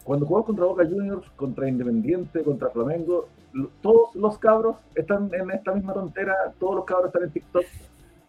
[0.05, 3.27] cuando jugamos contra Boca Juniors, contra Independiente, contra Flamengo,
[3.83, 7.65] todos los cabros están en esta misma tontera, todos los cabros están en TikTok,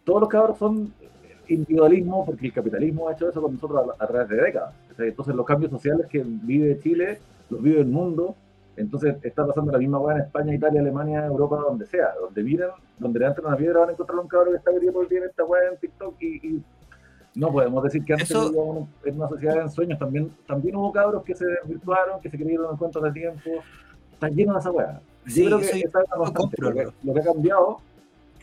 [0.03, 0.93] todos los cabros son
[1.47, 4.73] individualismo, porque el capitalismo ha hecho eso con nosotros a, a través de décadas.
[4.97, 7.19] Entonces los cambios sociales que vive Chile,
[7.49, 8.35] los vive el mundo,
[8.77, 12.69] entonces está pasando la misma hueá en España, Italia, Alemania, Europa, donde sea, donde miren,
[12.99, 15.13] donde le entran una piedra van a encontrar un cabro que está metido todo el
[15.17, 16.63] en esta hueá en TikTok y, y
[17.35, 21.23] no podemos decir que antes Eso- en una sociedad de ensueños, también, también hubo cabros
[21.23, 23.49] que se desvirtuaron, que se creyeron en cuentos de tiempo,
[24.13, 25.01] están llenos de esa hueá.
[25.25, 26.39] Yo Sí, creo que soy- esa es la constante.
[26.39, 26.93] compro, Lo que, bro.
[27.03, 27.77] lo que ha cambiado,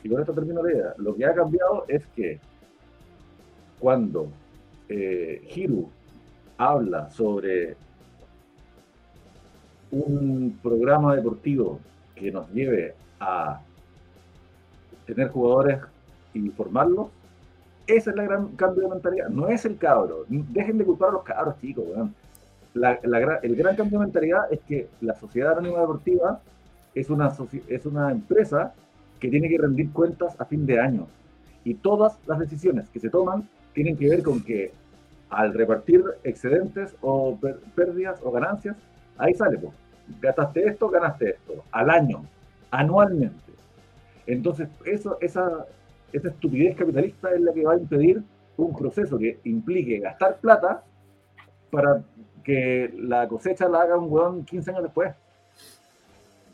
[0.03, 2.41] y con esto termino la idea, lo que ha cambiado es que
[3.79, 4.29] cuando
[4.89, 5.89] eh, Hiru
[6.59, 7.77] habla sobre
[9.91, 11.79] un programa deportivo
[12.15, 13.61] que nos lleve a
[15.07, 15.79] tener jugadores
[16.35, 17.09] y formarlos,
[17.87, 19.29] ese es el gran cambio de mentalidad.
[19.29, 20.25] No es el cabro.
[20.29, 21.85] Dejen de culpar a los cabros, chicos.
[22.75, 26.41] La- la el gran cambio de mentalidad es que la Sociedad Anónima Deportiva
[26.95, 27.33] es una,
[27.69, 28.75] es una empresa
[29.21, 31.07] que tiene que rendir cuentas a fin de año.
[31.65, 34.73] Y todas las decisiones que se toman tienen que ver con que
[35.31, 37.39] al repartir excedentes o
[37.75, 38.77] pérdidas o ganancias,
[39.17, 39.73] ahí sale, pues,
[40.21, 42.25] gastaste esto, ganaste esto, al año,
[42.71, 43.53] anualmente.
[44.27, 45.67] Entonces, eso, esa,
[46.13, 48.23] esa estupidez capitalista es la que va a impedir
[48.57, 50.85] un proceso que implique gastar plata
[51.71, 52.03] para
[52.45, 55.15] que la cosecha la haga un hueón 15 años después.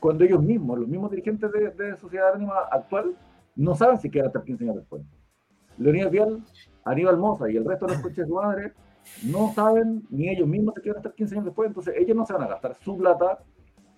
[0.01, 3.17] Cuando ellos mismos, los mismos dirigentes de, de Sociedad Anónima actual,
[3.57, 5.03] no saben si quieren estar 15 años después.
[5.79, 6.45] Leonidas Vial,
[6.85, 8.73] Aníbal Moza y el resto de los coches de su madre
[9.25, 12.33] no saben ni ellos mismos si quieren estar 15 años después, entonces ellos no se
[12.33, 13.39] van a gastar su plata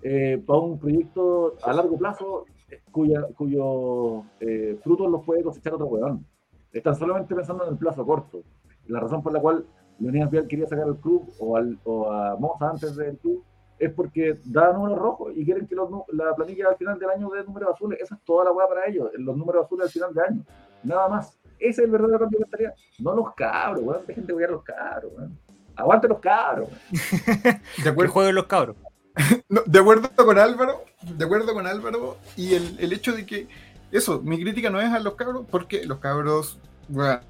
[0.03, 2.45] eh, para un proyecto a largo plazo
[2.91, 6.27] cuya, cuyo eh, frutos los puede cosechar otro huevón.
[6.73, 8.43] Están solamente pensando en el plazo corto.
[8.87, 9.67] La razón por la cual
[9.99, 13.45] Leonidas Vial quería sacar al club o, al, o a Moza antes del club
[13.81, 17.31] es porque da números rojos y quieren que los la planilla al final del año
[17.31, 17.99] dé números azules.
[18.01, 20.45] Esa es toda la hueá para ellos, los números azules al final de año.
[20.85, 21.39] Nada más.
[21.59, 22.75] Ese es el verdadero cambio de mentalidad.
[22.99, 24.07] No los cabros, weón.
[24.07, 25.39] Dejen de huear a los cabros, weón.
[25.77, 26.69] Aguante los cabros.
[26.69, 27.61] weón.
[27.83, 28.77] De acuerdo, jueguen los cabros.
[29.49, 33.49] no, de acuerdo con Álvaro, de acuerdo con Álvaro, y el, el hecho de que,
[33.91, 37.21] eso, mi crítica no es a los cabros, porque los cabros, bueno,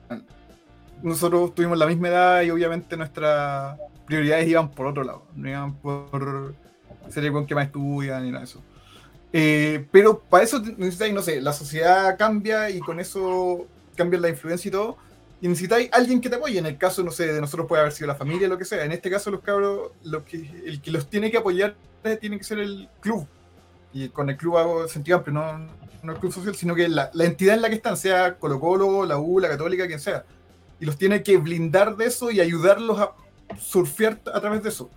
[1.03, 3.79] nosotros tuvimos la misma edad y obviamente nuestras
[4.11, 6.57] prioridades iban por otro lado, no iban por
[7.09, 8.61] ser el que más estudia ni nada de eso.
[9.33, 14.29] Eh, pero para eso necesitáis, no sé, la sociedad cambia y con eso cambia la
[14.29, 14.97] influencia y todo.
[15.41, 16.59] Y necesitáis alguien que te apoye.
[16.59, 18.85] En el caso, no sé, de nosotros puede haber sido la familia, lo que sea.
[18.85, 21.77] En este caso, los cabros, lo que, el que los tiene que apoyar
[22.21, 23.29] tiene que ser el club.
[23.93, 25.69] Y con el club hago sentido amplio, no,
[26.03, 28.59] no el club social, sino que la, la entidad en la que están, sea Colo
[28.59, 30.25] Colo, la U, la Católica, quien sea.
[30.81, 33.13] Y los tiene que blindar de eso y ayudarlos a
[33.59, 34.91] surfear a través de eso.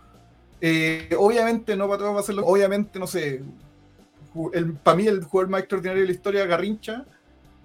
[0.61, 3.43] Eh, obviamente no para todos va a Obviamente, no sé,
[4.53, 7.05] el, para mí el jugador más extraordinario de la historia, Garrincha,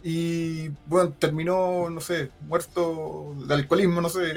[0.03, 4.35] y bueno, terminó, no sé, muerto de alcoholismo, no sé,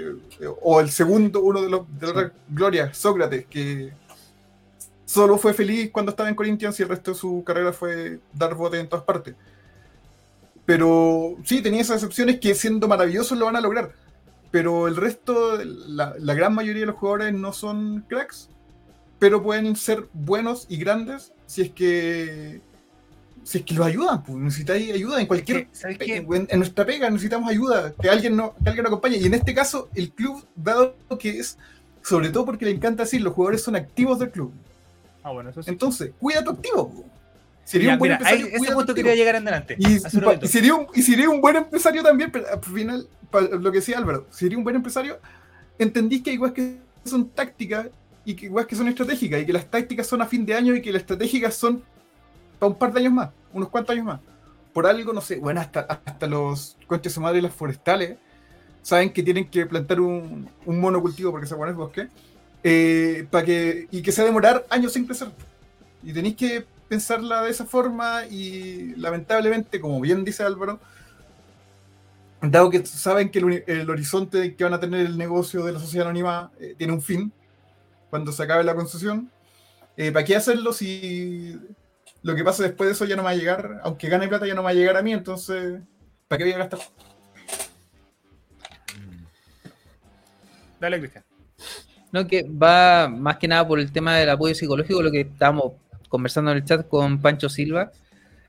[0.61, 3.93] o el segundo, uno de los de la gloria, Sócrates, que
[5.05, 8.55] solo fue feliz cuando estaba en Corinthians y el resto de su carrera fue dar
[8.55, 9.35] bote en todas partes.
[10.65, 13.91] Pero sí, tenía esas excepciones que siendo maravillosos lo van a lograr.
[14.51, 18.49] Pero el resto, la, la gran mayoría de los jugadores no son cracks,
[19.17, 22.61] pero pueden ser buenos y grandes si es que
[23.43, 25.67] si es que los ayudan, pues, necesitáis ayuda en cualquier.
[25.71, 26.17] ¿Sabes pe- qué?
[26.17, 29.17] En, en nuestra pega necesitamos ayuda, que alguien, no, que alguien nos acompañe.
[29.17, 31.57] Y en este caso, el club, dado que es,
[32.03, 34.51] sobre todo porque le encanta decir, los jugadores son activos del club.
[35.23, 35.71] Ah, bueno, eso sí.
[35.71, 37.03] Entonces, cuida tu activo.
[37.63, 38.47] Sería un buen mira, empresario.
[38.47, 39.75] ese punto quería llegar en adelante.
[39.77, 39.99] Y, y
[40.47, 43.07] sería un, y sería un buen empresario también, pero al final,
[43.59, 45.19] lo que decía Álvaro, sería un buen empresario,
[45.77, 47.87] entendís que hay igual que son tácticas
[48.25, 50.75] y que igual que son estratégicas, y que las tácticas son a fin de año
[50.75, 51.83] y que las estratégicas son
[52.59, 54.19] para un par de años más, unos cuantos años más.
[54.73, 58.17] Por algo, no sé, bueno, hasta, hasta los conches su madre y las forestales
[58.81, 62.07] saben que tienen que plantar un, un monocultivo porque se pone el bosque,
[62.63, 65.29] eh, para que, y que se va a demorar años sin crecer.
[66.03, 70.77] Y tenéis que pensarla de esa forma y lamentablemente, como bien dice Álvaro,
[72.41, 75.79] dado que saben que el, el horizonte que van a tener el negocio de la
[75.79, 77.31] sociedad anónima eh, tiene un fin,
[78.09, 79.31] cuando se acabe la concesión,
[79.95, 81.57] eh, ¿para qué hacerlo si
[82.23, 84.45] lo que pasa después de eso ya no me va a llegar, aunque gane plata
[84.45, 85.79] ya no me va a llegar a mí, entonces,
[86.27, 86.79] ¿para qué voy a gastar?
[90.77, 91.23] Dale, Cristian.
[92.11, 95.75] No, que va más que nada por el tema del apoyo psicológico, lo que estábamos
[96.11, 97.91] conversando en el chat con Pancho Silva.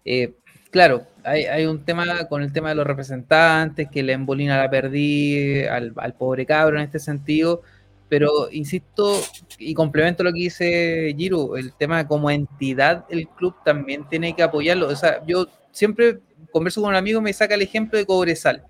[0.04, 0.34] Eh,
[0.70, 4.68] claro, hay, hay un tema con el tema de los representantes, que le embolina la
[4.68, 7.62] perdí al, al pobre cabro en este sentido,
[8.08, 9.18] pero insisto
[9.58, 14.42] y complemento lo que dice Giro, el tema como entidad, el club también tiene que
[14.42, 14.88] apoyarlo.
[14.88, 16.18] O sea, yo siempre
[16.50, 18.64] converso con un amigo y me saca el ejemplo de Cobresal.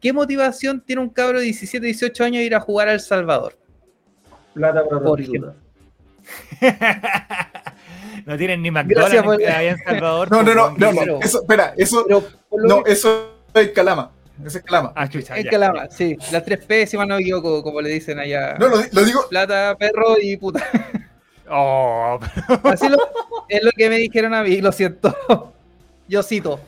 [0.00, 3.00] ¿Qué motivación tiene un cabro de 17, 18 años de ir a jugar a El
[3.00, 3.58] Salvador?
[4.54, 5.20] Plata para Por.
[8.28, 8.86] no tienen ni Gracias
[9.24, 10.28] McDonald's por- en- allá en Salvador.
[10.30, 14.12] No, no, no, no, no, eso, espera, eso, no, que- eso es Calama,
[14.44, 14.92] eso es Calama.
[14.94, 15.50] Ah, chucha, es ya.
[15.50, 18.56] Calama, sí, las tres P, si mal no me equivoco, como le dicen allá.
[18.58, 20.64] No, lo, lo digo, Plata, perro y puta.
[21.50, 22.18] Oh,
[22.64, 22.98] Así lo-
[23.48, 25.16] es lo que me dijeron a mí, lo siento.
[26.06, 26.60] Yo cito.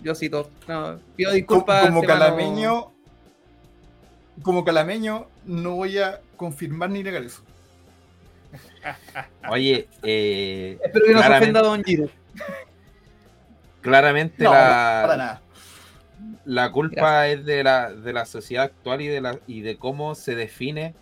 [0.00, 0.50] Yo cito.
[0.66, 1.86] No, pido como, disculpas.
[1.86, 2.90] como no- calameño,
[4.42, 7.43] como calameño, no voy a confirmar ni negar eso.
[9.50, 12.08] Oye, eh, Espero que no se claramente- ofenda a Don Giro.
[13.80, 15.42] claramente No, la, para nada.
[16.44, 20.14] la culpa es de la, de la sociedad actual y de, la, y de cómo
[20.14, 20.94] se define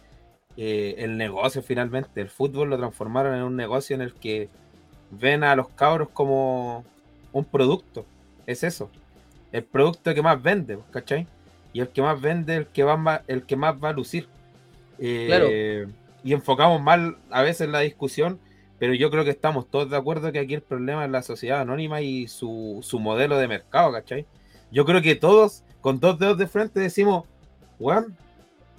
[0.57, 2.21] eh, el negocio finalmente.
[2.21, 4.49] El fútbol lo transformaron en un negocio en el que
[5.11, 6.85] ven a los cabros como
[7.33, 8.05] un producto.
[8.47, 8.91] Es eso.
[9.53, 11.27] El producto que más vende, ¿cachai?
[11.73, 14.27] Y el que más vende, el que, va, el que más va a lucir.
[14.99, 15.93] Eh, Claro.
[16.25, 18.39] Y enfocamos mal a veces la discusión,
[18.79, 21.61] pero yo creo que estamos todos de acuerdo que aquí el problema es la sociedad
[21.61, 24.27] anónima y su, su modelo de mercado, ¿cachai?
[24.71, 27.25] Yo creo que todos, con dos dedos de frente, decimos,
[27.79, 28.17] weón,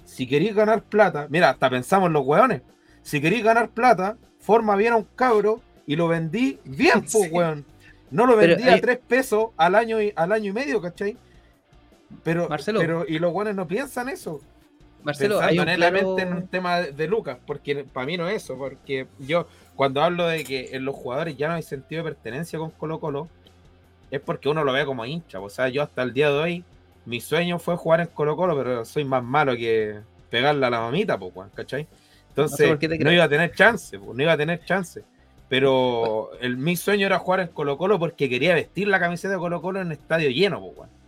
[0.04, 2.62] si queréis ganar plata, mira, hasta pensamos en los weones,
[3.02, 7.28] si queréis ganar plata, forma bien a un cabro y lo vendí bien, pues, Sí.
[7.30, 7.64] weón.
[8.10, 11.16] No lo vendí a tres pesos al año y, al año y medio, ¿cachai?
[12.22, 12.78] Pero, Marcelo.
[12.78, 14.40] pero, y los weones no piensan eso.
[15.04, 16.18] Marcelo, pensando hay un claro...
[16.18, 20.26] en un tema de, Lucas, porque para mí no es eso, porque yo cuando hablo
[20.26, 23.28] de que en los jugadores ya no hay sentido de pertenencia con Colo Colo,
[24.10, 26.64] es porque uno lo ve como hincha, o sea, yo hasta el día de hoy,
[27.04, 30.00] mi sueño fue jugar en Colo Colo, pero soy más malo que
[30.30, 31.86] pegarle a la mamita, weón, ¿cachai?
[32.34, 35.04] No sé Entonces, no iba a tener chance, no iba a tener chance.
[35.48, 39.38] Pero el, mi sueño era jugar en Colo Colo porque quería vestir la camiseta de
[39.38, 41.03] Colo Colo en estadio lleno, pues, weón.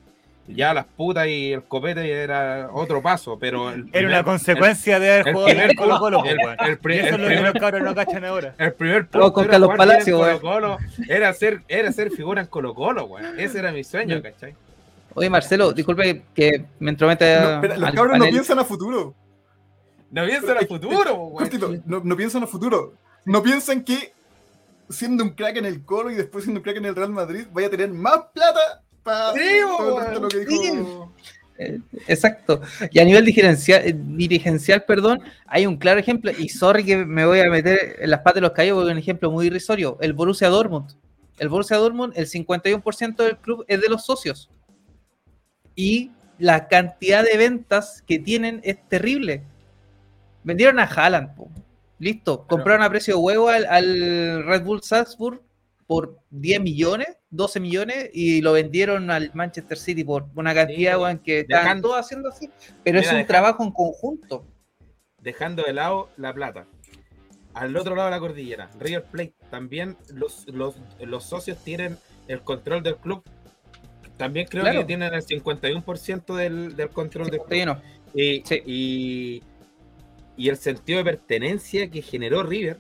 [0.49, 3.71] Ya las putas y el copete era otro paso, pero...
[3.71, 6.57] el Era una consecuencia de haber el jugado en primer el Colo Colo, el- weón.
[6.65, 8.55] el pri- Y eso el es lo que primer- los no cachan ahora.
[8.59, 10.39] El primer Vamos con era Carlos jugar bien Palacio, en weón.
[10.41, 10.79] Colo-Colo,
[11.09, 13.41] era ser, era ser figura en Colo Colo, weón.
[13.41, 14.23] Ese era mi sueño.
[14.23, 14.55] ¿cachai?
[15.15, 19.15] Oye, Marcelo, disculpe que me entromete No, los cabros no piensan a futuro.
[20.11, 21.33] No piensa en el futuro, weón.
[21.39, 22.95] Cortito, no, no piensan a futuro.
[23.25, 24.13] No piensan que
[24.89, 27.47] siendo un crack en el Colo y después siendo un crack en el Real Madrid,
[27.53, 31.13] vaya a tener más plata para Sí, todo weón, lo que dijo.
[32.07, 32.61] Exacto.
[32.91, 37.25] Y a nivel dirigencial, eh, dirigencial, perdón, hay un claro ejemplo, y sorry que me
[37.25, 39.97] voy a meter en las patas de los caídos porque es un ejemplo muy irrisorio,
[40.01, 40.91] el Borussia Dortmund.
[41.39, 44.51] El Borussia Dortmund, el 51% del club es de los socios.
[45.75, 49.43] Y la cantidad de ventas que tienen es terrible.
[50.45, 51.51] Vendieron a Haaland, po.
[51.99, 52.47] listo.
[52.47, 55.43] Compraron a precio de huevo al, al Red Bull Salzburg
[55.87, 61.19] por 10 millones, 12 millones, y lo vendieron al Manchester City por una cantidad, Sí,
[61.25, 62.51] que dejando- todos haciendo así.
[62.83, 64.45] Pero Mira, es un trabajo en conjunto.
[65.21, 66.67] Dejando de lado la plata.
[67.55, 71.97] Al otro lado de la cordillera, River Plate, también los, los, los socios tienen
[72.29, 73.23] el control del club.
[74.19, 74.81] También creo Claro.
[74.81, 77.77] que tienen el 51% del, del control del club.
[78.15, 78.63] Y, Sí.
[78.67, 79.43] y,
[80.37, 82.77] y el sentido de pertenencia que generó River,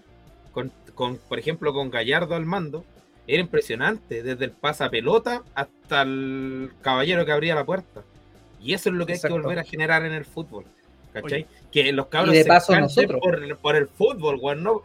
[0.52, 2.84] con, con, por ejemplo, con Gallardo al mando,
[3.26, 8.02] era impresionante, desde el pasapelota hasta el caballero que abría la puerta.
[8.60, 10.64] Y eso es lo que hay que volver a generar en el fútbol.
[11.12, 11.46] ¿Cachai?
[11.72, 13.20] Que los cabros de se paso cansen nosotros.
[13.20, 14.82] por, por el fútbol, weón, ¿no?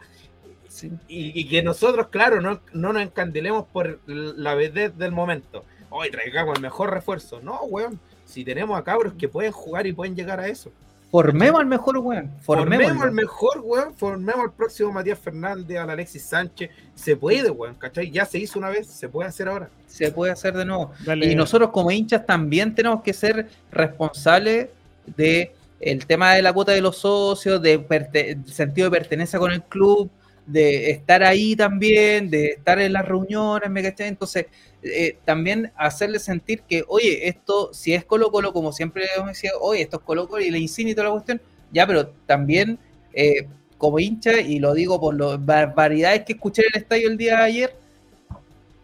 [1.06, 5.64] Y, y que nosotros, claro, no, no nos encandilemos por la vedez del momento.
[5.90, 7.40] Hoy traigamos el mejor refuerzo.
[7.42, 8.00] No, weón.
[8.24, 10.72] Si tenemos a cabros que pueden jugar y pueden llegar a eso.
[11.12, 12.30] Formemos al mejor, weón.
[12.40, 13.94] Formemos Formemos al mejor, weón.
[13.94, 16.70] Formemos al próximo Matías Fernández, al Alexis Sánchez.
[16.94, 18.10] Se puede, weón, ¿cachai?
[18.10, 19.68] Ya se hizo una vez, se puede hacer ahora.
[19.86, 20.90] Se puede hacer de nuevo.
[21.04, 21.26] Dale.
[21.26, 24.70] Y nosotros como hinchas también tenemos que ser responsables
[25.14, 29.62] de el tema de la cuota de los socios, de sentido de pertenencia con el
[29.62, 30.08] club,
[30.46, 34.08] de estar ahí también, de estar en las reuniones, ¿me cachai?
[34.08, 34.46] Entonces,
[34.82, 39.52] eh, también hacerle sentir que, oye, esto, si es Colo Colo, como siempre hemos decía,
[39.60, 41.40] oye, esto es Colo Colo y y toda la cuestión,
[41.72, 42.78] ya, pero también
[43.14, 43.46] eh,
[43.78, 47.36] como hincha, y lo digo por las barbaridades que escuché en el estadio el día
[47.38, 47.76] de ayer,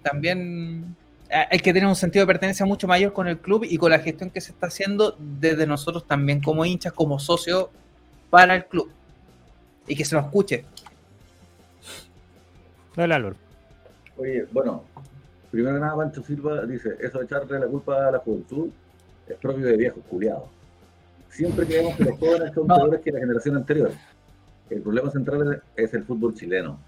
[0.03, 0.97] también
[1.31, 3.91] a- hay que tener un sentido de pertenencia mucho mayor con el club y con
[3.91, 7.69] la gestión que se está haciendo desde nosotros también como hinchas, como socios
[8.31, 8.91] para el club.
[9.87, 10.65] Y que se nos escuche.
[12.99, 13.37] Dale, Álvaro.
[14.17, 14.83] Oye, bueno,
[15.53, 18.71] primero que nada, Pancho Silva dice, eso de echarle la culpa a la juventud
[19.29, 20.49] es propio de viejos culiados.
[21.29, 23.93] Siempre creemos que los jóvenes son peores que la generación anterior.
[24.69, 26.81] El problema central es el fútbol chileno,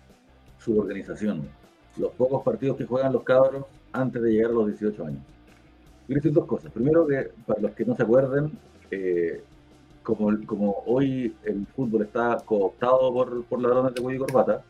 [0.59, 1.49] su organización,
[1.97, 5.23] los pocos partidos que juegan los cabros antes de llegar a los 18 años.
[6.09, 6.73] Quiero decir dos cosas.
[6.73, 8.51] Primero, que para los que no se acuerden,
[8.91, 9.45] eh,
[10.03, 14.65] como, como hoy el fútbol está cooptado por, por ladrones de cuello y corbata,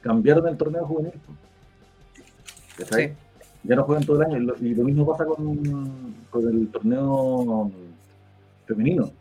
[0.00, 1.12] cambiaron el torneo juvenil.
[2.76, 3.08] ¿Cachai?
[3.08, 3.14] Sí.
[3.62, 4.54] Ya no juegan todo el año.
[4.60, 7.70] Y lo, mismo pasa con, con el torneo
[8.66, 9.10] femenino.
[9.10, 9.12] Femenino.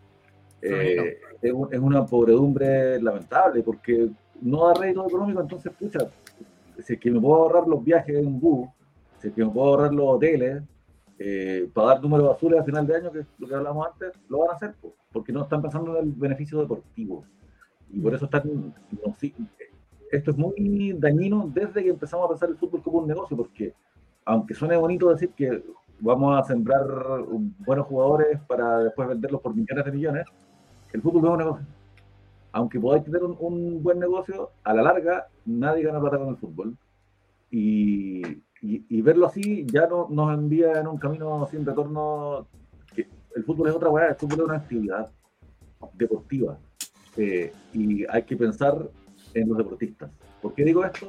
[0.61, 4.09] Eh, es, es una pobredumbre lamentable porque
[4.41, 5.99] no da rédito económico, entonces, pucha,
[6.83, 8.67] si es que me puedo ahorrar los viajes en bus,
[9.19, 10.63] si es que me puedo ahorrar los hoteles,
[11.17, 14.13] eh, para dar números azules a final de año, que es lo que hablamos antes,
[14.29, 17.25] lo van a hacer, po, porque no están pensando en el beneficio deportivo.
[17.91, 19.33] Y por eso están, no, sí,
[20.11, 23.73] esto es muy dañino desde que empezamos a pensar el fútbol como un negocio, porque
[24.25, 25.63] aunque suene bonito decir que
[25.99, 26.85] vamos a sembrar
[27.65, 30.25] buenos jugadores para después venderlos por millones de millones,
[30.93, 31.67] el fútbol no es un negocio.
[32.51, 36.37] Aunque podáis tener un, un buen negocio, a la larga nadie gana plata con el
[36.37, 36.75] fútbol.
[37.51, 38.21] Y,
[38.61, 42.47] y- verlo así ya no, nos envía en un camino sin retorno.
[43.35, 45.09] El fútbol es otra weá, el fútbol es una actividad
[45.93, 46.57] deportiva.
[47.17, 48.89] Eh, y hay que pensar
[49.33, 50.11] en los deportistas.
[50.41, 51.07] ¿Por qué digo esto?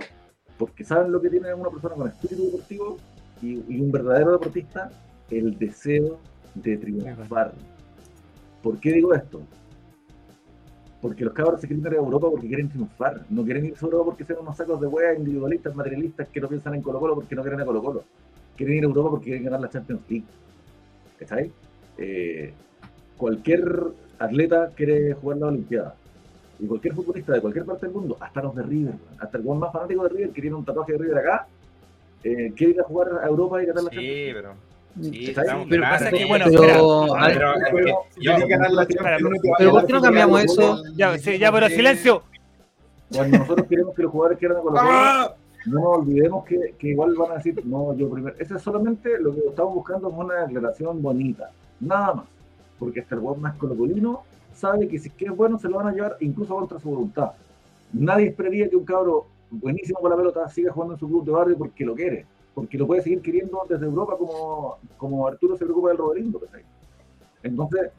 [0.59, 2.97] Porque saben lo que tiene una persona con espíritu deportivo
[3.43, 4.91] y, y un verdadero deportista,
[5.31, 6.19] el deseo
[6.55, 7.53] de triunfar.
[8.63, 9.41] ¿Por qué digo esto?
[11.01, 13.25] Porque los cabros se quieren ir a Europa porque quieren triunfar.
[13.31, 16.49] No quieren irse a Europa porque sean unos sacos de hueá individualistas, materialistas que no
[16.49, 18.05] piensan en Colo Colo porque no quieren a Colo Colo.
[18.57, 20.27] Quieren ir a Europa porque quieren ganar la Champions League.
[21.19, 21.51] ¿Cachai?
[21.97, 22.53] Eh,
[23.17, 23.65] cualquier
[24.19, 25.95] atleta quiere jugar la Olimpiada.
[26.61, 29.73] Y cualquier futbolista de cualquier parte del mundo, hasta los de River, hasta el más
[29.73, 31.47] fanático de River que tiene un tatuaje de River acá,
[32.23, 34.55] eh, quiere ir a jugar a Europa y ganar la Champions Sí, pero.
[35.01, 35.33] Sí,
[35.71, 36.47] Pero pasa que, bueno,
[39.59, 40.83] Pero, ¿por qué no cambiamos eso?
[40.97, 42.25] Ya, sí, ya, pero silencio.
[43.15, 45.35] Cuando nosotros queremos que los jugadores quieran a Colo Colo, ¡Ah!
[45.67, 48.37] no nos olvidemos que, que igual van a decir, no, yo primero.
[48.39, 51.51] Eso es solamente lo que estamos buscando es una declaración bonita,
[51.81, 52.27] nada más.
[52.79, 54.23] Porque hasta el jugador más colocolino
[54.53, 56.91] sabe que si es que es bueno se lo van a llevar incluso contra su
[56.91, 57.33] voluntad.
[57.93, 61.33] Nadie esperaría que un cabro buenísimo con la pelota siga jugando en su club de
[61.33, 62.25] barrio porque lo quiere,
[62.55, 65.99] porque lo puede seguir queriendo desde Europa como, como Arturo se preocupa del.
[66.41, 66.63] ¿cachai?
[67.43, 67.91] Entonces,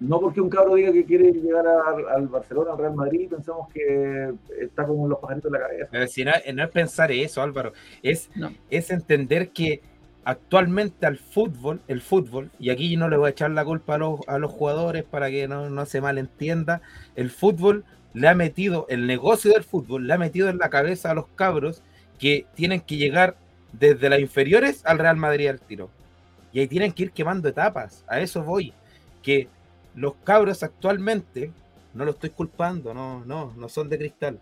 [0.00, 3.68] no porque un cabro diga que quiere llegar a- al Barcelona, al Real Madrid, pensamos
[3.68, 5.88] que está como los pajaritos en la cabeza.
[5.90, 7.72] Pero si no, no es pensar eso, Álvaro,
[8.02, 8.50] es, No.
[8.70, 9.80] es entender que
[10.28, 13.98] actualmente al fútbol, el fútbol, y aquí no le voy a echar la culpa a
[13.98, 16.82] los, a los jugadores para que no, no se malentienda,
[17.16, 21.10] el fútbol le ha metido, el negocio del fútbol le ha metido en la cabeza
[21.10, 21.80] a los cabros
[22.18, 23.36] que tienen que llegar
[23.72, 25.88] desde las inferiores al Real Madrid al tiro.
[26.52, 28.74] Y ahí tienen que ir quemando etapas, a eso voy,
[29.22, 29.48] que
[29.94, 31.52] los cabros actualmente,
[31.94, 34.38] no lo estoy culpando, no, no, no son de cristal.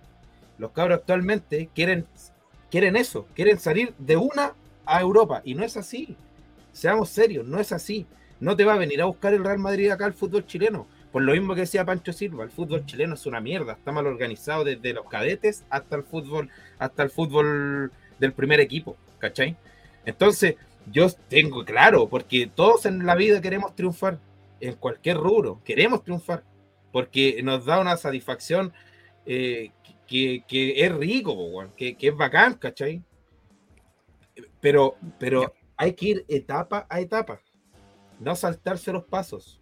[0.59, 2.07] Los cabros actualmente quieren,
[2.73, 4.53] quieren eso, quieren salir de una
[4.87, 5.43] a Europa.
[5.45, 6.17] Y no es así.
[6.73, 8.07] Seamos serios, no es así.
[8.41, 10.87] No te va a venir a buscar el Real Madrid acá al fútbol chileno.
[11.13, 14.07] Por lo mismo que decía Pancho Silva, el fútbol chileno es una mierda, está mal
[14.07, 19.57] organizado desde los cadetes hasta el fútbol, hasta el fútbol del primer equipo, ¿cachai?
[20.05, 20.57] Entonces,
[20.93, 24.19] yo tengo claro, porque todos en la vida queremos triunfar,
[24.61, 26.45] en cualquier rubro, queremos triunfar,
[26.93, 28.75] porque nos da una satisfacción
[29.25, 29.71] eh,
[30.07, 33.03] que, que es rico, que, que es bacán, ¿cachai?
[34.61, 37.41] Pero, pero hay que ir etapa a etapa,
[38.21, 39.61] no saltarse los pasos.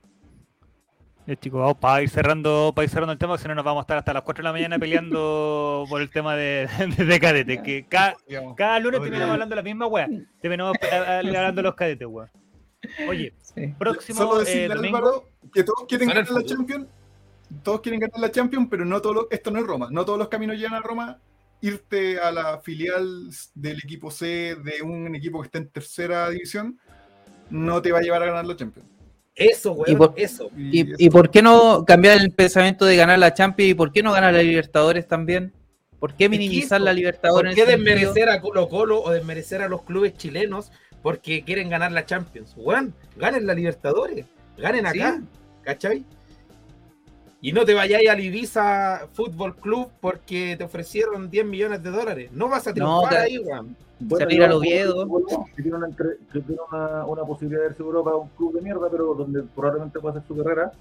[1.27, 3.81] Ya, chicos, vamos para ir cerrando, para ir cerrando el tema, si no nos vamos
[3.81, 6.69] a estar hasta las 4 de la mañana peleando por el tema de,
[6.99, 7.63] de, de cadete.
[7.63, 8.15] Que cada,
[8.57, 10.07] cada lunes terminamos hablando de la misma wea.
[10.43, 10.97] Terminamos eh, eh,
[11.37, 12.31] hablando de los cadetes, wea.
[13.09, 13.69] Oye, Sí.
[13.79, 14.97] próximo Solo eh, decirle a domingo.
[14.99, 16.43] Álvaro que todos quieren ganar la.
[16.45, 16.87] Champions.
[17.63, 19.89] Todos quieren ganar la Champions, pero no todo lo- esto no es Roma.
[19.91, 21.19] No todos los caminos llegan a Roma.
[21.65, 26.79] Irte a la filial del equipo C de un equipo que está en tercera división
[27.49, 28.87] no te va a llevar a ganar la Champions.
[29.35, 30.51] Eso, weón, Y por- eso.
[30.57, 33.93] ¿Y, eso- y por qué no cambiar el pensamiento de ganar la Champions y por
[33.93, 35.53] qué no ganar la Libertadores también?
[35.99, 37.55] ¿Por qué minimizar la Libertadores?
[37.57, 40.71] ¿Por qué desmerecer a Colo Colo o desmerecer a los clubes chilenos
[41.03, 42.53] porque quieren ganar la Champions?
[42.59, 44.27] Weón, ganen la Libertadores,
[44.59, 45.23] ganen acá,
[45.63, 46.05] ¿cachai?
[47.45, 52.31] Y no te vayáis al Ibiza Fútbol Club porque te ofrecieron 10 millones de dólares.
[52.33, 53.77] No vas a No, triunfar te- ahí, weón.
[54.01, 55.07] Bueno, al yo, Oviedo.
[55.55, 58.55] Que tiene, una, que tiene una, una posibilidad de irse a Europa a un club
[58.55, 60.73] de mierda, pero donde probablemente pueda hacer su carrera.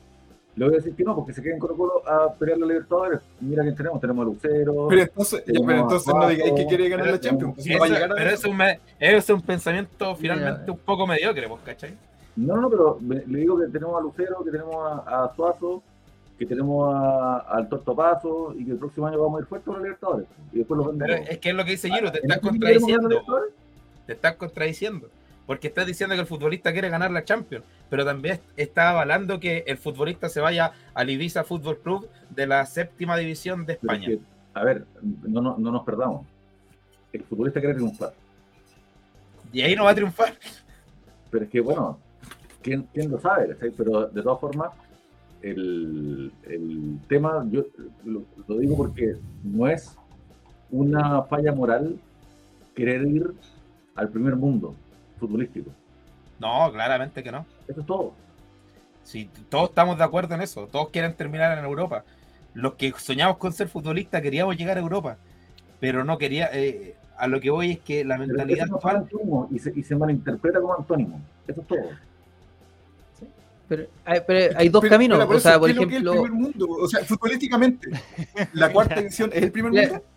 [0.56, 2.66] Le voy a decir que no, porque se queda en Colo Colo a pelear la
[2.68, 3.20] Libertadores.
[3.42, 4.88] Mira quién tenemos, tenemos a Lucero.
[4.88, 7.56] Pero entonces, ya, pero entonces no digáis que quiere ganar la Champions.
[7.56, 8.36] pues no va a Eso- llegar a pero eso.
[8.36, 11.94] eso es, un, me- eso es un pensamiento finalmente un poco mediocre, ¿vos cachai?
[12.38, 15.84] No, no, pero le digo que tenemos a Lucero, que tenemos a, a Suazo,
[16.44, 19.76] que tenemos a- al Tortopazo y que el próximo año vamos a ir fuertes con
[19.76, 20.28] la Libertadores.
[20.52, 22.50] Y después los Pero es que es lo que dice Giro, te ¿En estás este
[22.50, 23.24] contradiciendo.
[24.06, 25.10] Te estás contradiciendo.
[25.46, 29.66] Porque estás diciendo que el futbolista quiere ganar la Champions, pero también está avalando que
[29.68, 34.06] el futbolista se vaya al Ibiza Fútbol Club de la séptima división de es España.
[34.08, 34.20] que,
[34.54, 36.26] a ver, no, no, no nos perdamos.
[37.12, 38.14] El futbolista quiere triunfar.
[39.52, 40.34] Y ahí no va a triunfar.
[41.30, 42.00] Pero es que, bueno,
[42.62, 43.54] ¿quién, quién lo sabe?
[43.78, 44.72] Pero de todas formas,
[45.44, 47.66] el, el tema, yo
[48.06, 49.96] lo, lo digo porque no es
[50.72, 52.00] una falla moral
[52.76, 53.32] querer ir
[53.96, 54.74] al primer mundo
[55.20, 55.70] futbolístico.
[56.40, 57.46] No, claramente que no.
[57.68, 58.14] Eso es todo.
[59.04, 62.04] Si todos estamos de acuerdo en eso, todos quieren terminar en Europa.
[62.54, 65.18] Los que soñamos con ser futbolistas queríamos llegar a Europa,
[65.80, 66.50] pero no quería.
[66.54, 68.98] eh, a lo que voy es que la mentalidad no actual.
[68.98, 71.22] antónimo y se, y se malinterpreta como antónimo.
[71.48, 71.90] Eso es todo.
[73.76, 75.20] Pero, hay, pero hay dos Pero- caminos.
[75.26, 76.68] pero o sea, por ¿qué es el ejemplo, primer mundo?
[76.70, 77.90] O sea, futbolísticamente,
[78.54, 80.04] la cuarta edición es el primer mundo.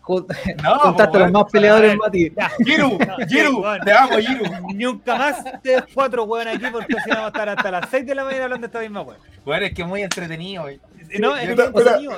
[0.63, 2.31] No, juntaste a los más peleadores, Mati.
[2.65, 2.97] Giru,
[3.27, 4.43] Giru, te amo, Giru.
[4.73, 8.05] Nunca más ustedes cuatro weón aquí porque si no vamos a estar hasta las 6
[8.05, 9.19] de la mañana hablando de esta misma weón.
[9.43, 10.63] Bueno, es que es muy entretenido.
[10.63, 10.79] güey.
[11.19, 12.17] No, es muy entretenido,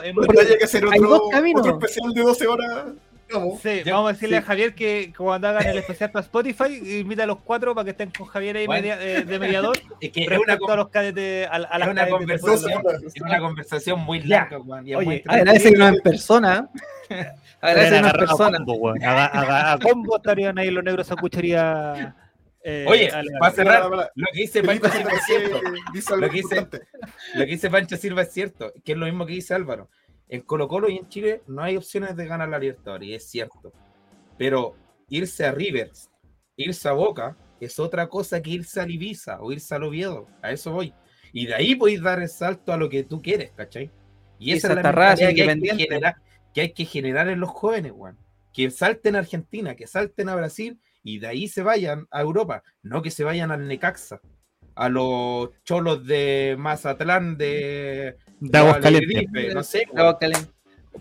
[0.91, 1.61] hay dos caminos.
[1.61, 2.85] otro especial de 12 horas.
[3.33, 3.59] Vamos.
[3.61, 4.43] Sí, Yo- vamos a decirle sí.
[4.43, 7.91] a Javier que cuando hagan el especial para Spotify, invita a los cuatro para que
[7.91, 8.81] estén con Javier ahí Bueno.
[8.81, 11.91] media- eh, de mediador Es que es una, a los cadetes, a, a las es
[11.93, 15.23] una conversación, es una conversación muy larga, es Oye.
[15.27, 16.69] Agradece que no en persona.
[17.09, 17.25] Agradece
[17.61, 18.57] que no es en Agarrado a persona.
[18.57, 19.03] combo, weón.
[19.03, 22.15] A, a- a combo estarían ahí los negros a cuchería.
[22.63, 24.11] eh, Oye, para cerrar, Para, para.
[24.15, 25.61] lo que dice Pancho Silva es dice- cierto.
[25.61, 26.55] que dice-.
[27.35, 29.89] Lo que dice Pancho Silva es cierto, que es lo mismo que dice Álvaro.
[30.29, 33.29] En Colo Colo y en Chile no hay opciones de ganar la Libertadores, y es
[33.29, 33.73] cierto.
[34.37, 34.75] Pero
[35.09, 36.09] irse a Rivers,
[36.55, 40.27] irse a Boca, es otra cosa que irse a Ibiza o irse al Oviedo.
[40.41, 40.93] A eso voy.
[41.33, 43.91] Y de ahí podéis dar el salto a lo que tú quieres, ¿cachai?
[44.37, 46.15] Y esa es la mentalidad que hay que, generar,
[46.53, 48.17] que hay que generar en los jóvenes, weón.
[48.53, 52.63] Que salten a Argentina, que salten a Brasil y de ahí se vayan a Europa,
[52.81, 54.21] no que se vayan al Necaxa,
[54.75, 59.53] a los cholos de Mazatlán, de, De Aguascalientes.
[59.53, 59.87] No sé,
[60.19, 60.49] caliente.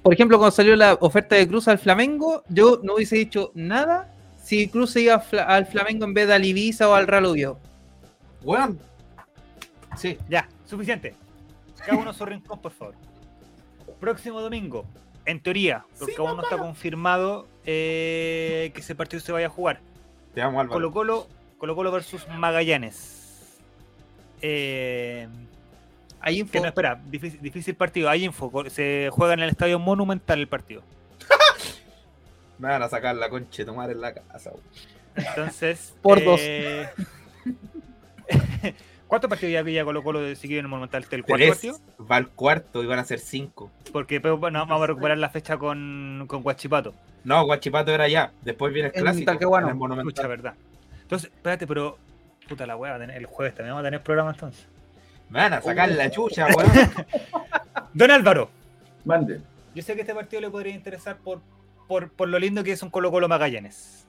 [0.02, 4.14] Por ejemplo, cuando salió la oferta de Cruz al Flamengo, yo no hubiese dicho nada
[4.42, 7.58] si Cruz se iba Fla- al Flamengo en vez de al Ibiza o al Oviedo.
[8.42, 8.78] Weón.
[9.96, 11.14] Sí, Ya, suficiente.
[11.84, 12.94] Cada uno su rincón, por favor.
[14.00, 14.84] Próximo domingo,
[15.24, 19.80] en teoría, porque aún no está confirmado eh, que ese partido se vaya a jugar.
[20.34, 20.74] te amo, Álvaro.
[20.74, 21.26] Colo Colo,
[21.58, 23.56] Colo Colo versus Magallanes.
[24.42, 25.26] Eh,
[26.20, 26.52] Hay info.
[26.52, 28.08] que no, espera, difícil, difícil partido.
[28.08, 28.50] Hay info.
[28.70, 30.82] Se juega en el estadio Monumental el partido.
[32.58, 34.50] Me van a sacar la concha de tomar en la casa.
[35.14, 35.94] Entonces.
[36.02, 36.40] Por dos.
[36.42, 36.88] eh,
[39.06, 41.06] ¿Cuántos partidos ya había Colo Colo de seguido en el Monumental?
[41.10, 41.78] ¿El cuarto Tres, partido?
[42.10, 43.70] va al cuarto y van a ser cinco.
[43.90, 46.94] Porque bueno, vamos a recuperar la fecha con, con Guachipato.
[47.24, 48.32] No, Guachipato era ya.
[48.42, 49.30] Después viene el clásico.
[49.30, 50.08] En el Monumental.
[50.08, 50.54] Escucha, verdad.
[51.02, 51.96] Entonces, espérate, pero.
[52.48, 54.66] Puta la hueá, el jueves también vamos a tener programa entonces.
[55.30, 56.70] Me van a sacar la chucha, weón.
[57.94, 58.48] Don Álvaro,
[59.04, 59.40] Mande.
[59.74, 61.40] yo sé que este partido le podría interesar por,
[61.86, 64.06] por, por lo lindo que es un Colo Colo Magallanes.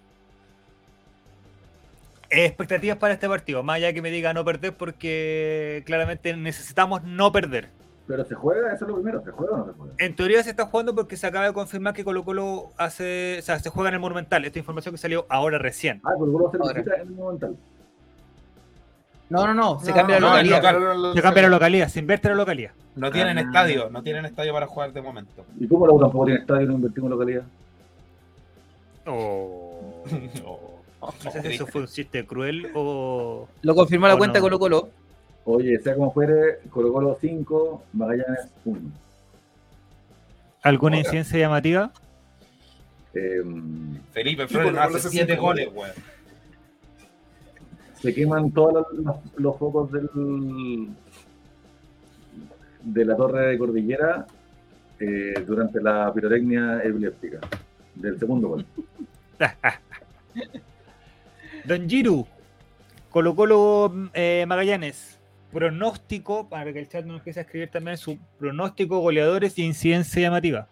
[2.32, 7.32] Expectativas para este partido, más allá que me diga no perder, porque claramente necesitamos no
[7.32, 7.70] perder.
[8.08, 9.94] Pero se juega, eso es lo primero, ¿se juega o no se juega?
[9.98, 13.42] En teoría se está jugando porque se acaba de confirmar que Colo Colo hace, o
[13.42, 14.46] sea, se juega en el Monumental.
[14.46, 16.02] Esta información que salió ahora recién.
[16.04, 16.74] Ah, Colo Colo Ahora.
[16.82, 17.58] visita en el Monumental.
[19.30, 20.74] No, no, no, se No, cambia no, la localidad.
[20.80, 21.14] local.
[21.14, 22.72] Se cambia la localidad, se invierte la localidad.
[22.96, 23.42] No tienen Ah.
[23.42, 25.46] estadio, no tienen estadio para jugar de momento.
[25.60, 27.44] ¿Y cómo la U tampoco tiene estadio y no invertimos en localidad?
[29.06, 30.04] Oh.
[31.02, 33.48] Oh, No sé si eso fue un chiste cruel o.
[33.62, 34.44] Lo confirmó la cuenta no.
[34.44, 34.90] Colo Colo.
[35.46, 38.82] Oye, sea como fuere, Colo Colo 5, Magallanes 1.
[40.62, 41.92] ¿Alguna incidencia llamativa?
[43.14, 43.42] Eh,
[44.12, 45.92] Felipe Flores hace hace siete cinco goles, weón.
[48.02, 50.10] Se queman todos los, los- los focos del,
[52.84, 54.26] de la torre de cordillera
[55.00, 57.40] eh, durante la pirotecnia epiléptica
[57.96, 58.66] del segundo gol.
[61.66, 62.26] Don Giru,
[63.10, 65.20] Colo Colo eh, Magallanes,
[65.52, 69.66] pronóstico, para que el chat no nos empiece a escribir también su pronóstico, goleadores y
[69.66, 70.68] incidencia llamativa.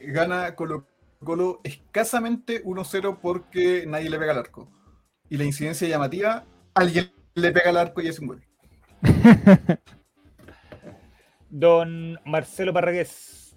[0.00, 0.84] Gana Colo
[1.24, 4.68] Colo escasamente 1-0 porque nadie le pega al arco.
[5.28, 8.42] Y la incidencia llamativa, alguien le pega al arco y es un gol.
[11.50, 13.56] Don Marcelo Parragués,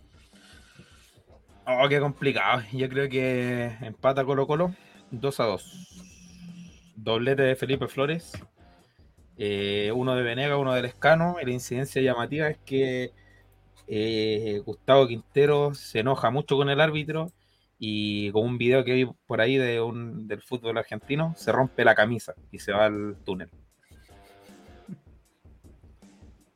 [1.66, 2.64] Oh, qué complicado.
[2.74, 4.76] Yo creo que empata Colo Colo
[5.12, 5.88] 2 a 2.
[6.96, 8.32] Doblete de Felipe Flores.
[9.38, 11.38] eh, uno de Venega, uno del Escano.
[11.42, 13.14] Y la incidencia llamativa es que
[13.88, 17.32] eh, Gustavo Quintero se enoja mucho con el árbitro
[17.80, 21.86] y con un video que vi por ahí de un, del fútbol argentino, se rompe
[21.86, 23.50] la camisa y se va al túnel.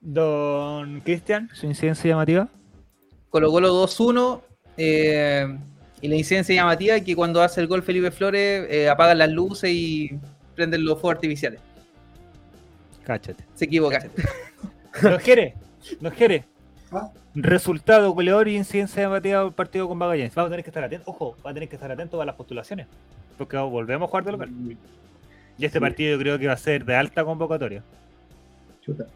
[0.01, 2.49] Don Cristian, su incidencia llamativa.
[3.29, 4.41] Colo Colo 2-1.
[4.77, 5.57] eh,
[6.01, 9.31] y la incidencia llamativa es que cuando hace el gol Felipe Flores eh, apagan las
[9.31, 10.19] luces y
[10.53, 11.61] prenden los fuegos artificiales.
[13.05, 13.45] Cáchate.
[13.55, 14.05] Se equivoca.
[15.01, 15.55] Nos quiere,
[15.99, 16.45] nos quiere.
[16.91, 17.09] Ah.
[17.35, 20.35] Resultado, goleador y incidencia llamativa del partido con Magallanes.
[20.35, 22.35] Vamos a tener que estar atentos, ojo, va a tener que estar atentos a las
[22.35, 22.85] postulaciones.
[23.37, 24.49] Porque volvemos a jugar de local.
[25.57, 25.81] Y este Sí.
[25.81, 27.83] partido yo creo que va a ser de alta convocatoria.
[28.81, 29.07] Chuta.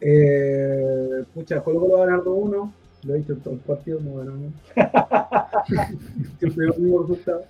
[0.00, 2.72] Eh, pucha, Colo Colo va a ganar 2-1.
[3.04, 4.52] Lo he dicho en todo el partido, no ganamos.
[6.38, 7.44] Siempre el mismo resultado.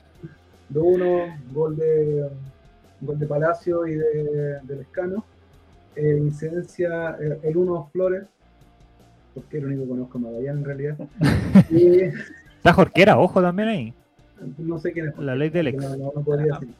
[0.72, 2.28] 2-1, gol de,
[3.00, 5.24] gol de Palacio y de, del Escano.
[5.94, 8.24] Eh, incidencia, eh, el 1 Flores,
[9.34, 10.96] porque es el único que conozco a Magallanes en realidad.
[11.70, 11.98] Y
[12.56, 13.94] Está Jorquera, ojo también ahí.
[14.58, 15.18] no sé quién es.
[15.18, 15.82] La ley del ex.
[15.82, 16.74] No, no, no podría decir.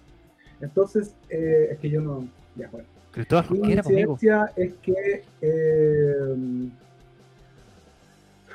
[0.61, 2.27] Entonces, eh, es que yo no.
[2.57, 2.87] Ya, bueno.
[3.11, 4.13] Cristóbal Mi Jorquera, conmigo.
[4.13, 6.35] incidencia es que eh,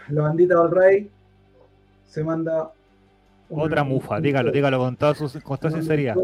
[0.09, 1.09] la bandita del Rey
[2.07, 2.71] se manda
[3.49, 6.15] Otra mufa, un dígalo, dígalo con toda, su, con toda sinceridad.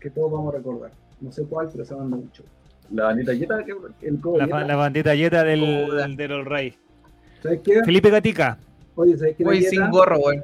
[0.00, 0.90] Que todos vamos a recordar.
[1.20, 2.42] No sé cuál, pero se manda mucho.
[2.90, 3.64] La bandita Yeta,
[4.02, 5.44] el La, la bandita yeta Joda.
[6.06, 6.76] del, del All Rey.
[7.44, 7.84] ¿Sabes qué?
[7.84, 8.56] Felipe Gatica.
[8.94, 9.44] Oye, ¿sabes qué?
[9.44, 10.42] Voy sin dieta, gorro, weón.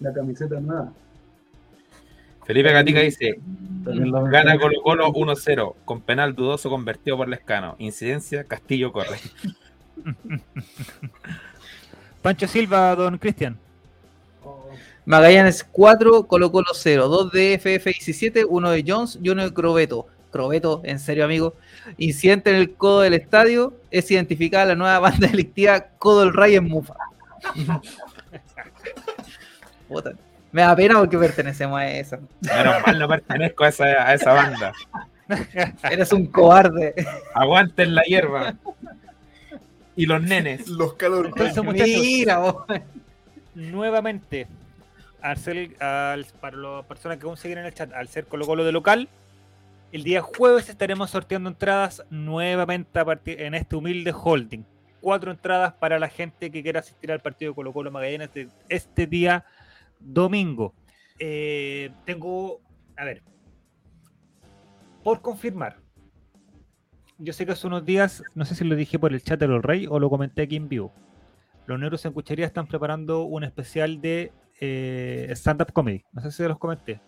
[0.00, 0.90] La camiseta nueva.
[2.46, 3.38] Felipe Gatica dice:
[3.84, 7.76] Gana Colo Colo 1-0, con penal dudoso convertido por Lescano.
[7.78, 9.18] Incidencia, Castillo corre.
[12.22, 13.58] Pancho Silva, don Cristian.
[15.04, 17.08] Magallanes 4, Colo Colo 0.
[17.08, 20.06] 2 de FF17, 1 de Jones y 1 de Crobeto.
[20.32, 21.54] Crobeto, en serio, amigo.
[21.98, 23.74] Incidente en el codo del estadio.
[23.92, 26.94] Es identificada la nueva banda delictiva Codo del Rey en Mufa.
[29.88, 30.12] Puta,
[30.52, 32.18] Me da pena porque pertenecemos a esa.
[32.40, 34.72] Menos mal no pertenezco a esa, a esa banda.
[35.90, 36.94] Eres un cobarde.
[37.34, 38.54] Aguanten la hierba.
[39.96, 40.66] Y los nenes.
[40.68, 42.64] Los muchachos, Mira, vos.
[43.54, 44.46] nuevamente,
[45.20, 48.46] al ser- al- para las personas que aún siguen en el chat, al ser Colo
[48.46, 49.08] Colo de local,
[49.92, 54.64] el día jueves estaremos sorteando entradas nuevamente en este humilde holding.
[55.02, 58.30] Cuatro entradas para la gente que quiera asistir al partido de Colo Colo Magallanes
[58.70, 59.44] este día
[60.00, 60.74] domingo.
[61.18, 62.60] Eh, tengo,
[62.96, 63.22] a ver,
[65.04, 65.76] por confirmar.
[67.18, 69.46] Yo sé que hace unos días, no sé si lo dije por el chat de
[69.46, 70.92] los Rey o lo comenté aquí en vivo.
[71.66, 76.02] Los negros en cuchería están preparando un especial de eh, stand-up comedy.
[76.12, 77.00] No sé si los comenté.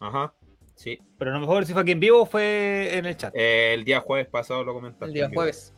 [0.00, 0.34] Ajá.
[0.76, 1.00] Sí.
[1.18, 3.34] Pero a lo mejor si fue aquí en vivo o fue en el chat.
[3.34, 5.06] Eh, el día jueves pasado lo comentaste.
[5.06, 5.72] El día jueves.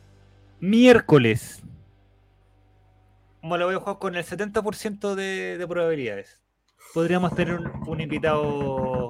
[0.59, 1.63] Miércoles.
[3.41, 6.39] Me lo voy a jugar con el 70% de, de probabilidades.
[6.93, 9.09] Podríamos tener un, un invitado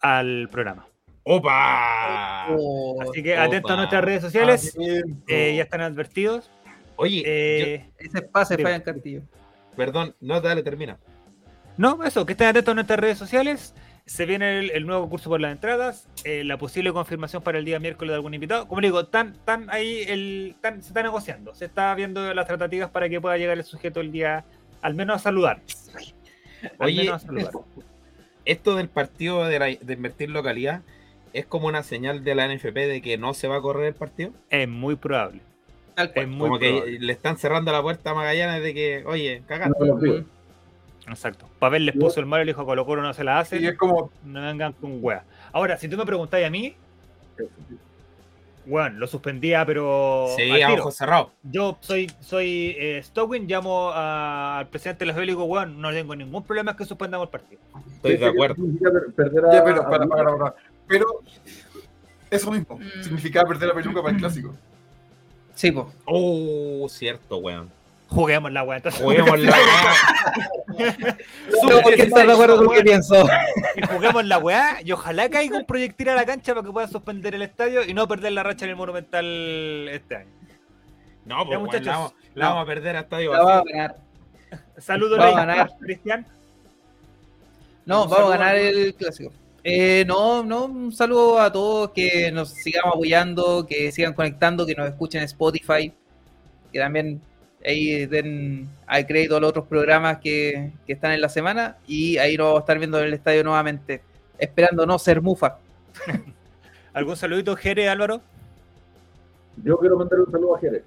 [0.00, 0.86] al programa.
[1.24, 2.46] ¡Opa!
[2.50, 3.44] Oh, Así que opa.
[3.44, 4.76] atentos a nuestras redes sociales.
[5.26, 6.50] eh, ya están advertidos.
[6.96, 9.20] Oye, Eh, ese pase falla en Castillo.
[9.20, 10.98] yo- perdón, no, dale, termina.
[11.76, 13.74] No, eso, que estén atentos a nuestras redes sociales.
[14.06, 17.64] Se viene el, el nuevo curso por las entradas, eh, la posible confirmación para el
[17.64, 18.68] día miércoles de algún invitado.
[18.68, 22.46] Como le digo, tan, tan ahí el, tan- se está negociando, se está viendo las
[22.46, 24.44] tratativas para que pueda llegar el sujeto el día,
[24.82, 25.62] al menos a saludar.
[26.78, 27.50] Al Oye, menos a saludar.
[28.44, 30.82] Esto del partido de, la- de invertir localidad
[31.32, 33.94] es como una señal de la NFP de que no se va a correr el
[33.94, 34.32] partido.
[34.50, 35.40] Es muy probable.
[35.94, 36.26] Tal Es cual.
[36.26, 36.98] muy como que probable.
[37.00, 39.78] le están cerrando la puerta a Magallanes de que, oye, cagaste.
[39.82, 40.24] No.
[41.08, 41.46] Exacto.
[41.58, 43.58] Pavel les puso el mal y le dijo Colo Colo no se la hace.
[43.60, 45.24] Y es como, No vengan con wea.
[45.52, 46.74] Ahora, si tú me preguntáis a mí,
[48.66, 50.28] weón, lo suspendía, pero.
[50.36, 50.82] Sí, a tiro.
[50.82, 51.28] ojos cerrados.
[51.42, 55.80] Yo soy, soy eh, Stowin, llamo a- al presidente de la FB y digo, weón,
[55.80, 57.60] no tengo ningún problema es que suspendamos el partido.
[57.96, 58.56] Estoy de acuerdo.
[59.14, 60.54] Perder a, ya, pero, para, para, para.
[60.88, 61.06] Pero,
[62.30, 63.02] eso mismo, Mm.
[63.02, 64.54] significaba perder la peluca para el clásico.
[65.54, 65.86] Sí, pues.
[66.06, 67.70] Oh, cierto, weón.
[68.08, 68.62] Juguemos la.
[68.76, 69.56] Entonces, Juguemos la
[70.76, 73.26] Tengo que estar de acuerdo con lo que pienso.
[73.76, 76.88] y juguemos la weá y ojalá caiga un proyectil a la cancha para que pueda
[76.88, 80.30] suspender el estadio y no perder la racha en el Monumental este año.
[81.24, 81.86] No, pues muchachos.
[81.86, 82.50] la, vamos, la No.
[82.50, 83.26] vamos a perder hasta ahí.
[83.26, 83.96] La va a ganar.
[84.78, 85.70] Saludos, Va a ganar.
[85.80, 86.26] Cristian.
[87.86, 89.32] No, vamos a ganar a el clásico.
[89.62, 94.74] Eh, no, no, un saludo a todos que nos sigamos apoyando, que sigan conectando, que
[94.74, 95.90] nos escuchen en Spotify,
[96.70, 97.20] que también
[97.64, 102.18] ahí den al crédito a los otros programas que, que están en la semana y
[102.18, 104.02] ahí nos vamos a estar viendo en el estadio nuevamente,
[104.38, 105.58] esperando no ser mufa.
[106.92, 108.20] ¿Algún saludito, Jere, Álvaro?
[109.62, 110.84] Yo quiero mandar un saludo a Jerez.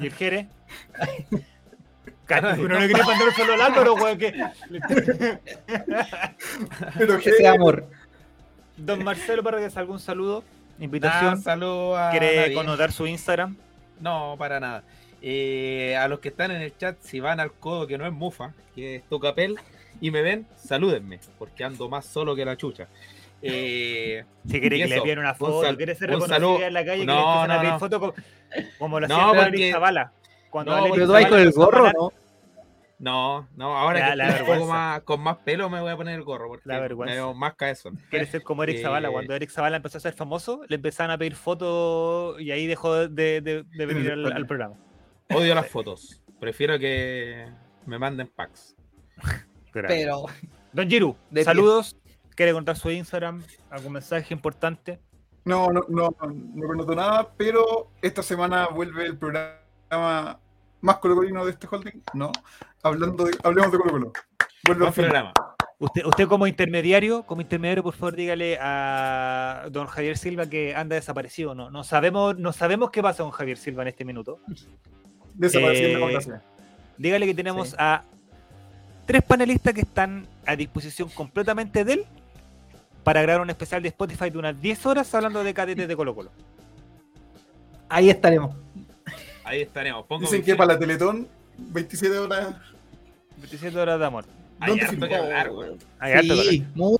[0.00, 0.48] ¿Y el Jere?
[2.26, 4.18] Cacho, no le quería mandar un saludo al Álvaro, weón.
[4.18, 4.34] Que...
[6.98, 7.86] Pero Que sea amor.
[8.76, 10.42] Don Marcelo Parragués, ¿algún saludo?
[10.78, 11.40] Invitación.
[11.40, 13.56] saludo a ¿Quiere connotar su Instagram?
[14.00, 14.82] No, para nada.
[15.22, 18.12] Eh, a los que están en el chat, si van al codo que no es
[18.12, 19.56] Mufa, que es Tocapel,
[20.00, 22.86] y me ven, salúdenme, porque ando más solo que la chucha.
[23.42, 26.74] Eh, Si quiere Y que le piden una un foto, quiere ser un reconocida en
[26.74, 27.78] la calle, que No, a no, no.
[27.78, 28.14] foto como,
[28.78, 30.12] como lo No, hacía con porque- Zavala.
[30.50, 32.12] Cuando No, Alex Zavala con el gorro, ¿no?
[32.98, 35.90] No, no, ahora Ya, que la estoy un poco más, con más pelo me voy
[35.90, 37.10] a poner el gorro, porque La vergüenza.
[37.14, 38.00] me veo más cabezón.
[38.10, 39.10] Quiere ser como Eric Eh, Zavala.
[39.10, 42.94] Cuando Eric Zavala empezó a ser famoso, le empezaban a pedir fotos y ahí dejó
[43.08, 44.76] de, de- de venir al, al programa.
[45.34, 47.46] Odio las fotos, prefiero que
[47.84, 48.76] me manden packs.
[49.72, 50.24] Pero
[50.72, 51.44] Don Giru, De pie.
[51.44, 51.96] saludos.
[52.34, 53.42] ¿Quiere contar su Instagram?
[53.70, 55.00] ¿Algún mensaje importante?
[55.46, 60.40] No, no, no, no connoto nada, pero esta semana vuelve el programa
[60.80, 62.00] más colocolino de este holding.
[62.14, 62.32] No,
[62.82, 64.12] hablando de, hablemos de Colo Colo.
[64.86, 65.32] Al programa.
[65.78, 70.96] Usted, usted como intermediario, como intermediario, por favor, dígale a don Javier Silva que anda
[70.96, 71.54] desaparecido.
[71.54, 74.40] No, no sabemos, no sabemos qué pasa con Javier Silva en este minuto.
[75.34, 76.40] Desapareciendo Eh.
[76.96, 77.76] Dígale que tenemos Sí.
[77.78, 78.02] a
[79.04, 82.04] tres panelistas que están a disposición completamente de él
[83.04, 86.14] para grabar un especial de Spotify de unas 10 horas hablando de cadetes de Colo
[86.14, 86.30] Colo.
[87.88, 88.56] ahí estaremos.
[89.46, 90.04] Ahí estaremos.
[90.06, 92.54] Pongo Dicen que para la Teletón, 27 horas.
[93.38, 94.24] 27 horas de amor.
[94.60, 95.78] Hay ¿Dónde harto que hablar, weón.
[96.42, 96.98] Sí, mu-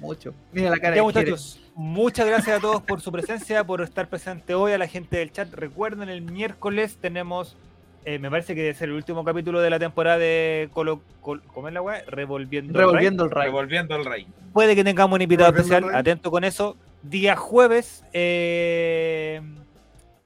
[0.00, 0.34] mucho.
[0.52, 4.54] Mira la cara Ya muchachos, muchas gracias a todos por su presencia, por estar presente
[4.54, 5.52] hoy, a la gente del chat.
[5.54, 7.56] Recuerden, el miércoles tenemos,
[8.04, 11.42] eh, me parece que debe ser el último capítulo de la temporada de Colo, Col-
[11.54, 12.02] ¿cómo es la weá?
[12.08, 12.72] Revolviendo.
[12.72, 12.78] el.
[12.78, 13.50] Revolviendo el rayo.
[13.50, 14.26] Revolviendo al rey.
[14.52, 16.76] Puede que tengamos un invitado el especial, atento con eso.
[17.02, 19.40] Día jueves, eh,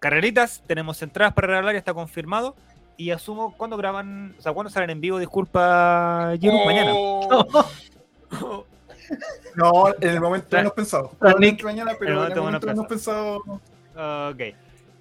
[0.00, 2.56] carreritas, tenemos entradas para regalar, ya está confirmado.
[2.96, 4.34] Y asumo, ¿cuándo graban?
[4.38, 5.18] O sea, ¿cuándo salen en vivo?
[5.18, 6.92] Disculpa, Giru, mañana.
[9.56, 11.10] No, en el momento Tra- hemos pensado.
[11.64, 13.38] Mañana, pero en el momento menos hemos pensado.
[13.38, 14.40] Ok.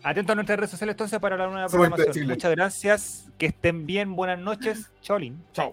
[0.01, 2.27] Atento a nuestras redes sociales entonces para la nueva Somos programación.
[2.27, 3.29] Muchas gracias.
[3.37, 4.15] Que estén bien.
[4.15, 4.89] Buenas noches.
[5.01, 5.43] Cholin.
[5.53, 5.71] Chao.